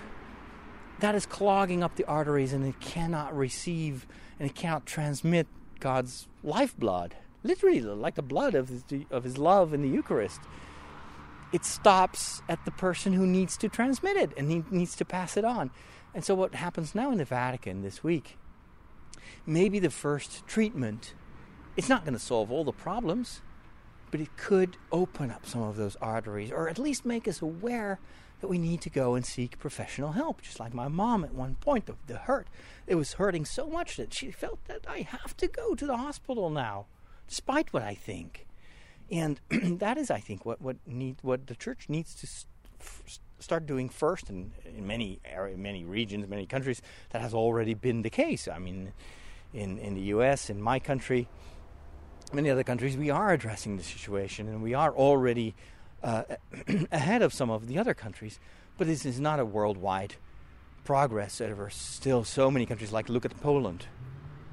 That 1.00 1.14
is 1.14 1.24
clogging 1.26 1.82
up 1.82 1.96
the 1.96 2.04
arteries, 2.04 2.52
and 2.52 2.66
it 2.66 2.80
cannot 2.80 3.36
receive 3.36 4.06
and 4.38 4.48
it 4.48 4.54
cannot 4.54 4.86
transmit 4.86 5.46
God's 5.80 6.26
lifeblood, 6.42 7.14
literally 7.42 7.80
like 7.80 8.14
the 8.14 8.22
blood 8.22 8.54
of 8.54 8.68
his, 8.68 8.84
of 9.10 9.24
His 9.24 9.38
love 9.38 9.72
in 9.74 9.82
the 9.82 9.88
Eucharist. 9.88 10.40
It 11.52 11.64
stops 11.64 12.42
at 12.48 12.64
the 12.64 12.70
person 12.70 13.12
who 13.12 13.26
needs 13.26 13.56
to 13.58 13.68
transmit 13.68 14.16
it, 14.16 14.32
and 14.36 14.50
he 14.50 14.64
needs 14.70 14.94
to 14.96 15.04
pass 15.04 15.36
it 15.36 15.44
on. 15.44 15.70
And 16.14 16.24
so, 16.24 16.34
what 16.34 16.54
happens 16.54 16.94
now 16.94 17.10
in 17.10 17.18
the 17.18 17.24
Vatican 17.24 17.82
this 17.82 18.04
week 18.04 18.36
maybe 19.46 19.78
the 19.78 19.90
first 19.90 20.46
treatment. 20.46 21.14
It's 21.76 21.88
not 21.88 22.04
going 22.04 22.14
to 22.14 22.20
solve 22.20 22.50
all 22.50 22.64
the 22.64 22.72
problems, 22.72 23.42
but 24.10 24.20
it 24.20 24.36
could 24.36 24.76
open 24.90 25.30
up 25.30 25.46
some 25.46 25.62
of 25.62 25.76
those 25.76 25.96
arteries, 25.96 26.50
or 26.50 26.68
at 26.68 26.78
least 26.78 27.04
make 27.04 27.28
us 27.28 27.40
aware 27.40 27.98
that 28.40 28.48
we 28.48 28.58
need 28.58 28.80
to 28.80 28.90
go 28.90 29.14
and 29.14 29.24
seek 29.24 29.58
professional 29.58 30.12
help. 30.12 30.42
Just 30.42 30.60
like 30.60 30.74
my 30.74 30.88
mom 30.88 31.24
at 31.24 31.34
one 31.34 31.56
point, 31.56 31.86
the, 31.86 31.94
the 32.06 32.16
hurt, 32.16 32.48
it 32.86 32.94
was 32.94 33.14
hurting 33.14 33.44
so 33.44 33.68
much 33.68 33.96
that 33.96 34.12
she 34.12 34.30
felt 34.30 34.64
that 34.64 34.86
I 34.88 35.02
have 35.02 35.36
to 35.38 35.46
go 35.46 35.74
to 35.74 35.86
the 35.86 35.96
hospital 35.96 36.50
now, 36.50 36.86
despite 37.28 37.72
what 37.72 37.82
I 37.82 37.94
think. 37.94 38.46
And 39.10 39.40
that 39.50 39.98
is, 39.98 40.10
I 40.10 40.20
think, 40.20 40.46
what 40.46 40.60
what 40.60 40.76
need 40.86 41.16
what 41.22 41.46
the 41.46 41.56
church 41.56 41.88
needs 41.88 42.14
to 42.16 42.26
start 43.38 43.66
doing 43.66 43.88
first, 43.88 44.28
and 44.28 44.52
in 44.64 44.86
many 44.86 45.20
many 45.56 45.84
regions, 45.84 46.28
many 46.28 46.46
countries, 46.46 46.82
that 47.10 47.22
has 47.22 47.34
already 47.34 47.74
been 47.74 48.02
the 48.02 48.10
case. 48.10 48.48
I 48.48 48.58
mean, 48.58 48.92
in, 49.52 49.78
in 49.78 49.94
the 49.94 50.02
US, 50.02 50.50
in 50.50 50.60
my 50.60 50.78
country, 50.78 51.28
many 52.32 52.50
other 52.50 52.64
countries, 52.64 52.96
we 52.96 53.10
are 53.10 53.32
addressing 53.32 53.76
the 53.76 53.82
situation 53.82 54.48
and 54.48 54.62
we 54.62 54.74
are 54.74 54.94
already 54.94 55.54
uh, 56.02 56.22
ahead 56.92 57.22
of 57.22 57.32
some 57.32 57.50
of 57.50 57.66
the 57.66 57.78
other 57.78 57.94
countries. 57.94 58.38
But 58.78 58.86
this 58.86 59.04
is 59.04 59.20
not 59.20 59.40
a 59.40 59.44
worldwide 59.44 60.14
progress. 60.84 61.38
There 61.38 61.60
are 61.60 61.70
still 61.70 62.24
so 62.24 62.50
many 62.50 62.66
countries, 62.66 62.92
like 62.92 63.08
look 63.08 63.24
at 63.24 63.38
Poland. 63.40 63.86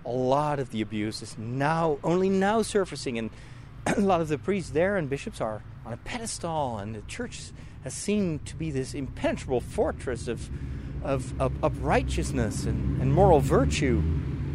A 0.06 0.12
lot 0.12 0.60
of 0.60 0.72
the 0.72 0.82
abuse 0.82 1.22
is 1.22 1.38
now 1.38 2.00
only 2.04 2.30
now 2.30 2.62
surfacing, 2.62 3.18
and 3.18 3.30
a 3.86 4.00
lot 4.02 4.22
of 4.22 4.28
the 4.28 4.38
priests 4.38 4.72
there 4.72 4.98
and 4.98 5.10
bishops 5.10 5.42
are 5.42 5.64
on 5.86 5.94
a 5.94 5.98
pedestal, 5.98 6.78
and 6.78 6.96
the 6.96 7.02
church 7.02 7.52
has 7.88 7.94
seemed 7.94 8.46
to 8.46 8.56
be 8.58 8.70
this 8.70 8.94
impenetrable 8.94 9.62
fortress 9.62 10.28
of 10.28 10.50
of, 11.04 11.40
of, 11.40 11.64
of 11.64 11.84
righteousness 11.84 12.66
and, 12.66 13.02
and 13.02 13.14
moral 13.14 13.40
virtue 13.40 14.04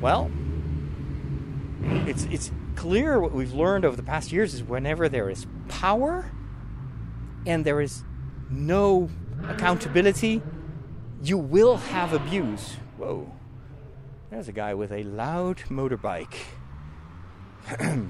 well, 0.03 0.31
it's 2.09 2.25
it's 2.25 2.51
clear 2.75 3.21
what 3.21 3.33
we've 3.33 3.55
learned 3.55 3.85
over 3.85 3.95
the 3.95 4.03
past 4.03 4.33
years 4.33 4.53
is 4.53 4.63
whenever 4.65 5.09
there 5.09 5.31
is 5.31 5.47
power 5.69 6.29
and 7.47 7.65
there 7.65 7.81
is 7.81 8.03
no 8.51 9.09
accountability, 9.49 10.43
you 11.23 11.39
will 11.39 11.77
have 11.77 12.13
abuse. 12.13 12.77
Whoa. 12.99 13.33
There's 14.31 14.49
a 14.49 14.53
guy 14.53 14.75
with 14.75 14.91
a 14.91 15.05
loud 15.05 15.59
motorbike. 15.69 16.35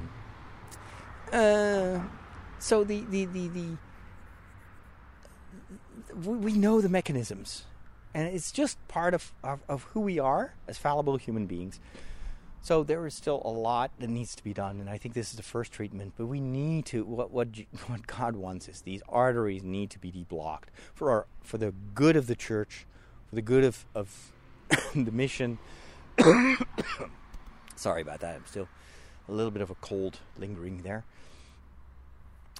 uh, 1.30 2.00
so 2.58 2.84
the, 2.84 3.04
the, 3.10 3.26
the, 3.26 3.48
the 3.48 3.76
we 6.24 6.52
know 6.52 6.80
the 6.80 6.88
mechanisms 6.88 7.64
and 8.14 8.28
it's 8.28 8.52
just 8.52 8.76
part 8.88 9.14
of, 9.14 9.32
of, 9.42 9.60
of 9.68 9.82
who 9.84 10.00
we 10.00 10.18
are 10.18 10.54
as 10.68 10.78
fallible 10.78 11.16
human 11.16 11.46
beings. 11.46 11.80
So 12.60 12.84
there 12.84 13.04
is 13.06 13.14
still 13.14 13.42
a 13.44 13.50
lot 13.50 13.90
that 13.98 14.08
needs 14.08 14.36
to 14.36 14.44
be 14.44 14.52
done, 14.52 14.78
and 14.78 14.88
I 14.88 14.96
think 14.96 15.14
this 15.14 15.30
is 15.30 15.36
the 15.36 15.42
first 15.42 15.72
treatment. 15.72 16.12
But 16.16 16.26
we 16.26 16.38
need 16.38 16.86
to 16.86 17.04
what 17.04 17.32
what 17.32 17.48
what 17.86 18.06
God 18.06 18.36
wants 18.36 18.68
is 18.68 18.82
these 18.82 19.02
arteries 19.08 19.64
need 19.64 19.90
to 19.90 19.98
be 19.98 20.12
deblocked 20.12 20.68
for 20.94 21.10
our 21.10 21.26
for 21.42 21.58
the 21.58 21.72
good 21.94 22.14
of 22.14 22.28
the 22.28 22.36
church, 22.36 22.86
for 23.28 23.34
the 23.34 23.42
good 23.42 23.64
of 23.64 23.84
of 23.96 24.32
the 24.94 25.10
mission. 25.10 25.58
Sorry 27.74 28.02
about 28.02 28.20
that. 28.20 28.36
I'm 28.36 28.46
still 28.46 28.68
a 29.28 29.32
little 29.32 29.50
bit 29.50 29.62
of 29.62 29.70
a 29.70 29.74
cold 29.76 30.18
lingering 30.38 30.82
there. 30.82 31.04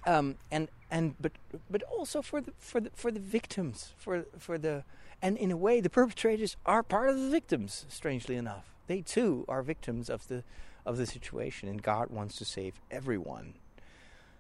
Um, 0.05 0.37
and 0.51 0.69
and 0.91 1.15
but 1.21 1.33
but 1.71 1.83
also 1.85 2.23
for 2.23 2.41
the 2.41 2.53
for 2.59 2.81
the 2.81 2.91
for 2.95 3.11
the 3.11 3.21
victims 3.21 3.93
for 3.97 4.27
for 4.39 4.59
the 4.59 4.85
and 5.23 5.37
in 5.37 5.53
a 5.53 5.57
way, 5.57 5.81
the 5.81 5.89
perpetrators 5.89 6.57
are 6.67 6.83
part 6.83 7.09
of 7.09 7.17
the 7.17 7.31
victims, 7.31 7.87
strangely 7.89 8.35
enough. 8.35 8.75
They 8.89 9.03
too 9.03 9.45
are 9.49 9.63
victims 9.63 10.11
of 10.11 10.27
the, 10.27 10.43
of 10.85 10.97
the 10.97 11.07
situation, 11.07 11.69
and 11.69 11.81
God 11.81 12.11
wants 12.11 12.37
to 12.39 12.45
save 12.45 12.81
everyone, 12.91 13.55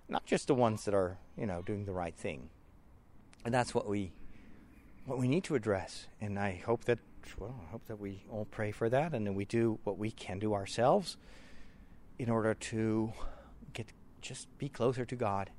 not 0.08 0.26
just 0.26 0.48
the 0.48 0.56
ones 0.56 0.84
that 0.84 0.92
are, 0.92 1.18
you 1.38 1.46
know, 1.46 1.62
doing 1.62 1.84
the 1.84 1.92
right 1.92 2.16
thing. 2.16 2.50
And 3.44 3.54
that's 3.54 3.72
what 3.72 3.88
we, 3.88 4.10
what 5.06 5.18
we 5.18 5.28
need 5.28 5.44
to 5.44 5.54
address. 5.54 6.08
And 6.20 6.36
I 6.36 6.60
hope 6.66 6.84
that, 6.86 6.98
well, 7.38 7.54
I 7.64 7.70
hope 7.70 7.86
that 7.86 8.00
we 8.00 8.24
all 8.28 8.46
pray 8.50 8.72
for 8.72 8.88
that, 8.88 9.14
and 9.14 9.24
that 9.24 9.34
we 9.34 9.44
do 9.44 9.78
what 9.84 9.98
we 9.98 10.10
can 10.10 10.40
do 10.40 10.52
ourselves 10.52 11.16
in 12.18 12.28
order 12.28 12.54
to 12.54 13.12
just 14.22 14.46
be 14.58 14.68
closer 14.68 15.04
to 15.04 15.16
God, 15.16 15.50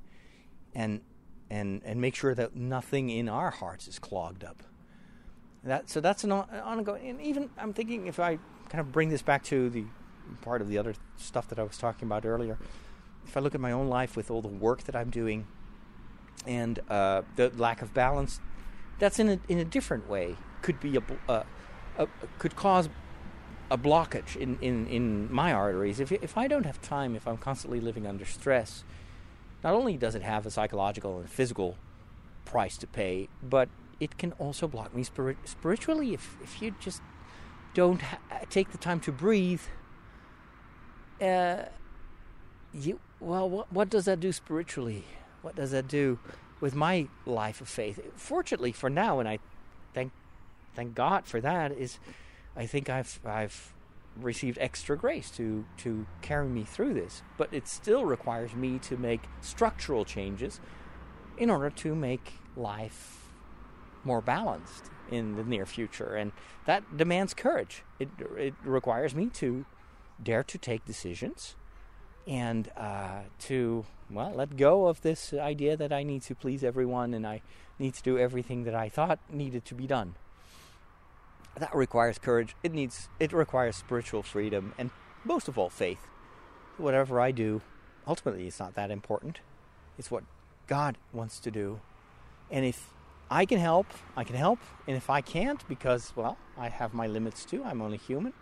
and 0.73 1.01
and 1.49 1.81
and 1.85 2.01
make 2.01 2.15
sure 2.15 2.33
that 2.33 2.55
nothing 2.55 3.09
in 3.09 3.29
our 3.29 3.51
hearts 3.51 3.87
is 3.87 3.99
clogged 3.99 4.43
up 4.43 4.63
that 5.63 5.89
so 5.89 6.01
that's 6.01 6.23
an 6.23 6.31
ongoing. 6.31 7.09
And 7.09 7.21
even 7.21 7.49
I'm 7.57 7.73
thinking 7.73 8.07
if 8.07 8.19
I 8.19 8.37
kind 8.69 8.81
of 8.81 8.91
bring 8.91 9.09
this 9.09 9.21
back 9.21 9.43
to 9.45 9.69
the 9.69 9.85
part 10.41 10.61
of 10.61 10.69
the 10.69 10.77
other 10.77 10.93
stuff 11.17 11.47
that 11.49 11.59
I 11.59 11.63
was 11.63 11.77
talking 11.77 12.07
about 12.07 12.25
earlier, 12.25 12.57
if 13.25 13.37
I 13.37 13.39
look 13.39 13.55
at 13.55 13.61
my 13.61 13.71
own 13.71 13.87
life 13.87 14.15
with 14.15 14.29
all 14.29 14.41
the 14.41 14.47
work 14.47 14.83
that 14.83 14.95
I'm 14.95 15.09
doing 15.09 15.47
and 16.45 16.79
uh, 16.89 17.21
the 17.35 17.49
lack 17.49 17.81
of 17.81 17.93
balance, 17.93 18.39
that's 18.99 19.19
in 19.19 19.29
a 19.29 19.39
in 19.47 19.57
a 19.57 19.65
different 19.65 20.09
way 20.09 20.35
could 20.61 20.79
be 20.79 20.97
a, 20.97 21.03
a, 21.29 21.45
a 21.97 22.07
could 22.39 22.55
cause 22.55 22.89
a 23.71 23.77
blockage 23.77 24.35
in, 24.35 24.57
in, 24.61 24.87
in 24.87 25.33
my 25.33 25.51
arteries. 25.53 25.99
If 25.99 26.11
if 26.11 26.37
I 26.37 26.47
don't 26.47 26.65
have 26.65 26.81
time, 26.81 27.15
if 27.15 27.27
I'm 27.27 27.37
constantly 27.37 27.79
living 27.79 28.05
under 28.05 28.25
stress, 28.25 28.83
not 29.63 29.73
only 29.73 29.97
does 29.97 30.15
it 30.15 30.21
have 30.21 30.45
a 30.45 30.51
psychological 30.51 31.19
and 31.19 31.29
physical 31.29 31.77
price 32.45 32.77
to 32.77 32.87
pay, 32.87 33.29
but 33.41 33.69
it 33.99 34.17
can 34.17 34.33
also 34.33 34.67
block 34.67 34.93
me 34.93 35.03
spirit- 35.03 35.37
spiritually 35.45 36.13
if, 36.13 36.35
if 36.43 36.61
you 36.61 36.75
just 36.79 37.01
don't 37.73 38.01
ha- 38.01 38.19
take 38.49 38.71
the 38.71 38.77
time 38.77 38.99
to 38.99 39.11
breathe. 39.11 39.61
Uh, 41.21 41.63
you 42.73 42.99
well, 43.19 43.49
what 43.49 43.71
what 43.71 43.89
does 43.89 44.05
that 44.05 44.19
do 44.19 44.31
spiritually? 44.31 45.05
What 45.41 45.55
does 45.55 45.71
that 45.71 45.87
do 45.87 46.19
with 46.59 46.75
my 46.75 47.07
life 47.25 47.61
of 47.61 47.69
faith? 47.69 47.99
Fortunately, 48.15 48.71
for 48.71 48.89
now, 48.89 49.19
and 49.19 49.29
I 49.29 49.39
thank 49.93 50.11
thank 50.75 50.95
God 50.95 51.25
for 51.25 51.39
that. 51.39 51.71
Is 51.71 51.99
I 52.55 52.65
think 52.65 52.89
I've 52.89 53.19
I've 53.25 53.73
received 54.15 54.57
extra 54.61 54.95
grace 54.97 55.31
to 55.31 55.65
to 55.77 56.05
carry 56.21 56.47
me 56.47 56.63
through 56.63 56.93
this, 56.93 57.23
but 57.37 57.49
it 57.51 57.67
still 57.67 58.05
requires 58.05 58.53
me 58.53 58.79
to 58.79 58.97
make 58.97 59.21
structural 59.41 60.05
changes 60.05 60.59
in 61.37 61.49
order 61.49 61.69
to 61.69 61.95
make 61.95 62.33
life 62.55 63.31
more 64.03 64.21
balanced 64.21 64.89
in 65.09 65.35
the 65.35 65.43
near 65.43 65.65
future. 65.65 66.15
And 66.15 66.31
that 66.65 66.97
demands 66.97 67.33
courage. 67.33 67.83
It, 67.99 68.09
it 68.37 68.53
requires 68.63 69.15
me 69.15 69.27
to 69.35 69.65
dare 70.21 70.43
to 70.43 70.57
take 70.57 70.85
decisions 70.85 71.55
and 72.27 72.69
uh, 72.77 73.21
to, 73.37 73.85
well, 74.09 74.33
let 74.33 74.55
go 74.55 74.87
of 74.87 75.01
this 75.01 75.33
idea 75.33 75.75
that 75.75 75.91
I 75.91 76.03
need 76.03 76.21
to 76.23 76.35
please 76.35 76.63
everyone 76.63 77.13
and 77.13 77.25
I 77.27 77.41
need 77.79 77.93
to 77.95 78.03
do 78.03 78.17
everything 78.17 78.63
that 78.63 78.75
I 78.75 78.89
thought 78.89 79.19
needed 79.29 79.65
to 79.65 79.75
be 79.75 79.87
done. 79.87 80.15
That 81.57 81.75
requires 81.75 82.17
courage. 82.17 82.55
It 82.63 82.73
needs 82.73 83.09
it 83.19 83.31
requires 83.31 83.75
spiritual 83.75 84.23
freedom 84.23 84.73
and 84.77 84.89
most 85.25 85.47
of 85.47 85.57
all, 85.57 85.69
faith. 85.69 86.07
Whatever 86.77 87.21
I 87.21 87.31
do, 87.31 87.61
ultimately, 88.07 88.47
it's 88.47 88.59
not 88.59 88.75
that 88.75 88.91
important. 88.91 89.39
It's 89.97 90.11
what 90.11 90.23
God 90.67 90.97
wants 91.13 91.39
to 91.39 91.51
do. 91.51 91.79
And 92.51 92.65
if 92.65 92.89
I 93.29 93.45
can 93.45 93.59
help, 93.59 93.87
I 94.17 94.23
can 94.23 94.35
help. 94.35 94.59
And 94.87 94.97
if 94.97 95.09
I 95.09 95.21
can't, 95.21 95.65
because, 95.67 96.13
well, 96.15 96.37
I 96.57 96.69
have 96.69 96.93
my 96.93 97.07
limits 97.07 97.45
too, 97.45 97.63
I'm 97.63 97.81
only 97.81 97.97
human, 97.97 98.33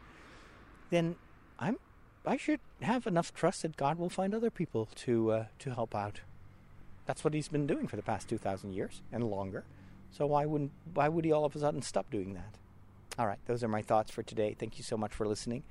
then 0.89 1.16
I'm, 1.59 1.78
I 2.26 2.38
should 2.38 2.59
have 2.82 3.05
enough 3.05 3.34
trust 3.34 3.62
that 3.62 3.78
God 3.78 3.99
will 3.99 4.09
find 4.09 4.34
other 4.34 4.49
people 4.49 4.88
to, 4.95 5.32
uh, 5.32 5.45
to 5.59 5.74
help 5.74 5.93
out. 5.93 6.22
That's 7.05 7.24
what 7.24 7.34
He's 7.34 7.47
been 7.47 7.68
doing 7.68 7.88
for 7.88 7.95
the 7.95 8.01
past 8.01 8.30
2,000 8.30 8.74
years 8.74 9.01
and 9.12 9.24
longer. 9.24 9.66
So 10.12 10.26
why 10.26 10.45
wouldn't 10.45 10.72
why 10.93 11.07
would 11.07 11.24
he 11.24 11.32
all 11.32 11.45
of 11.45 11.55
a 11.55 11.59
sudden 11.59 11.82
stop 11.82 12.12
doing 12.12 12.34
that? 12.34 12.57
All 13.20 13.28
right, 13.28 13.39
those 13.45 13.62
are 13.64 13.68
my 13.68 13.82
thoughts 13.82 14.09
for 14.09 14.24
today. 14.24 14.55
Thank 14.57 14.78
you 14.78 14.84
so 14.84 14.95
much 14.95 15.14
for 15.14 15.28
listening. 15.28 15.64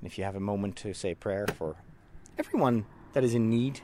And 0.00 0.10
if 0.10 0.18
you 0.18 0.24
have 0.24 0.34
a 0.34 0.40
moment 0.40 0.74
to 0.76 0.92
say 0.92 1.12
a 1.12 1.16
prayer 1.16 1.46
for 1.46 1.76
everyone 2.36 2.84
that 3.12 3.22
is 3.22 3.32
in 3.34 3.48
need 3.48 3.80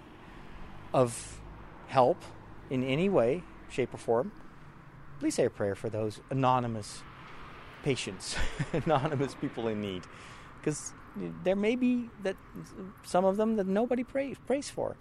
of 0.92 1.40
help 1.86 2.20
in 2.68 2.82
any 2.82 3.08
way, 3.08 3.44
shape, 3.68 3.94
or 3.94 3.98
form, 3.98 4.32
please 5.20 5.36
say 5.36 5.44
a 5.44 5.50
prayer 5.50 5.76
for 5.76 5.88
those 5.88 6.20
anonymous 6.30 7.02
patients, 7.84 8.34
anonymous 8.72 9.36
people 9.36 9.68
in 9.68 9.80
need. 9.80 10.02
Because 10.58 10.92
there 11.44 11.56
may 11.56 11.76
be 11.76 12.10
that 12.24 12.36
some 13.04 13.24
of 13.24 13.36
them 13.36 13.54
that 13.56 13.68
nobody 13.68 14.02
prays, 14.02 14.36
prays 14.46 14.68
for. 14.68 14.96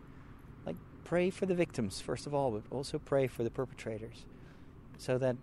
Like, 0.63 0.75
pray 1.05 1.31
for 1.31 1.47
the 1.47 1.55
victims, 1.55 2.01
first 2.01 2.27
of 2.27 2.35
all, 2.35 2.51
but 2.51 2.63
also 2.69 2.99
pray 2.99 3.25
for 3.25 3.43
the 3.43 3.49
perpetrators 3.49 4.25
so 4.99 5.17
that, 5.17 5.35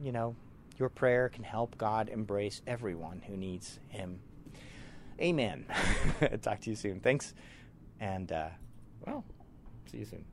you 0.00 0.12
know, 0.12 0.36
your 0.78 0.88
prayer 0.88 1.28
can 1.28 1.44
help 1.44 1.76
God 1.78 2.08
embrace 2.08 2.62
everyone 2.66 3.22
who 3.26 3.36
needs 3.36 3.78
Him. 3.88 4.20
Amen. 5.20 5.66
Talk 6.42 6.60
to 6.60 6.70
you 6.70 6.76
soon. 6.76 7.00
Thanks. 7.00 7.34
And, 8.00 8.32
uh, 8.32 8.48
well, 9.06 9.24
see 9.90 9.98
you 9.98 10.04
soon. 10.04 10.24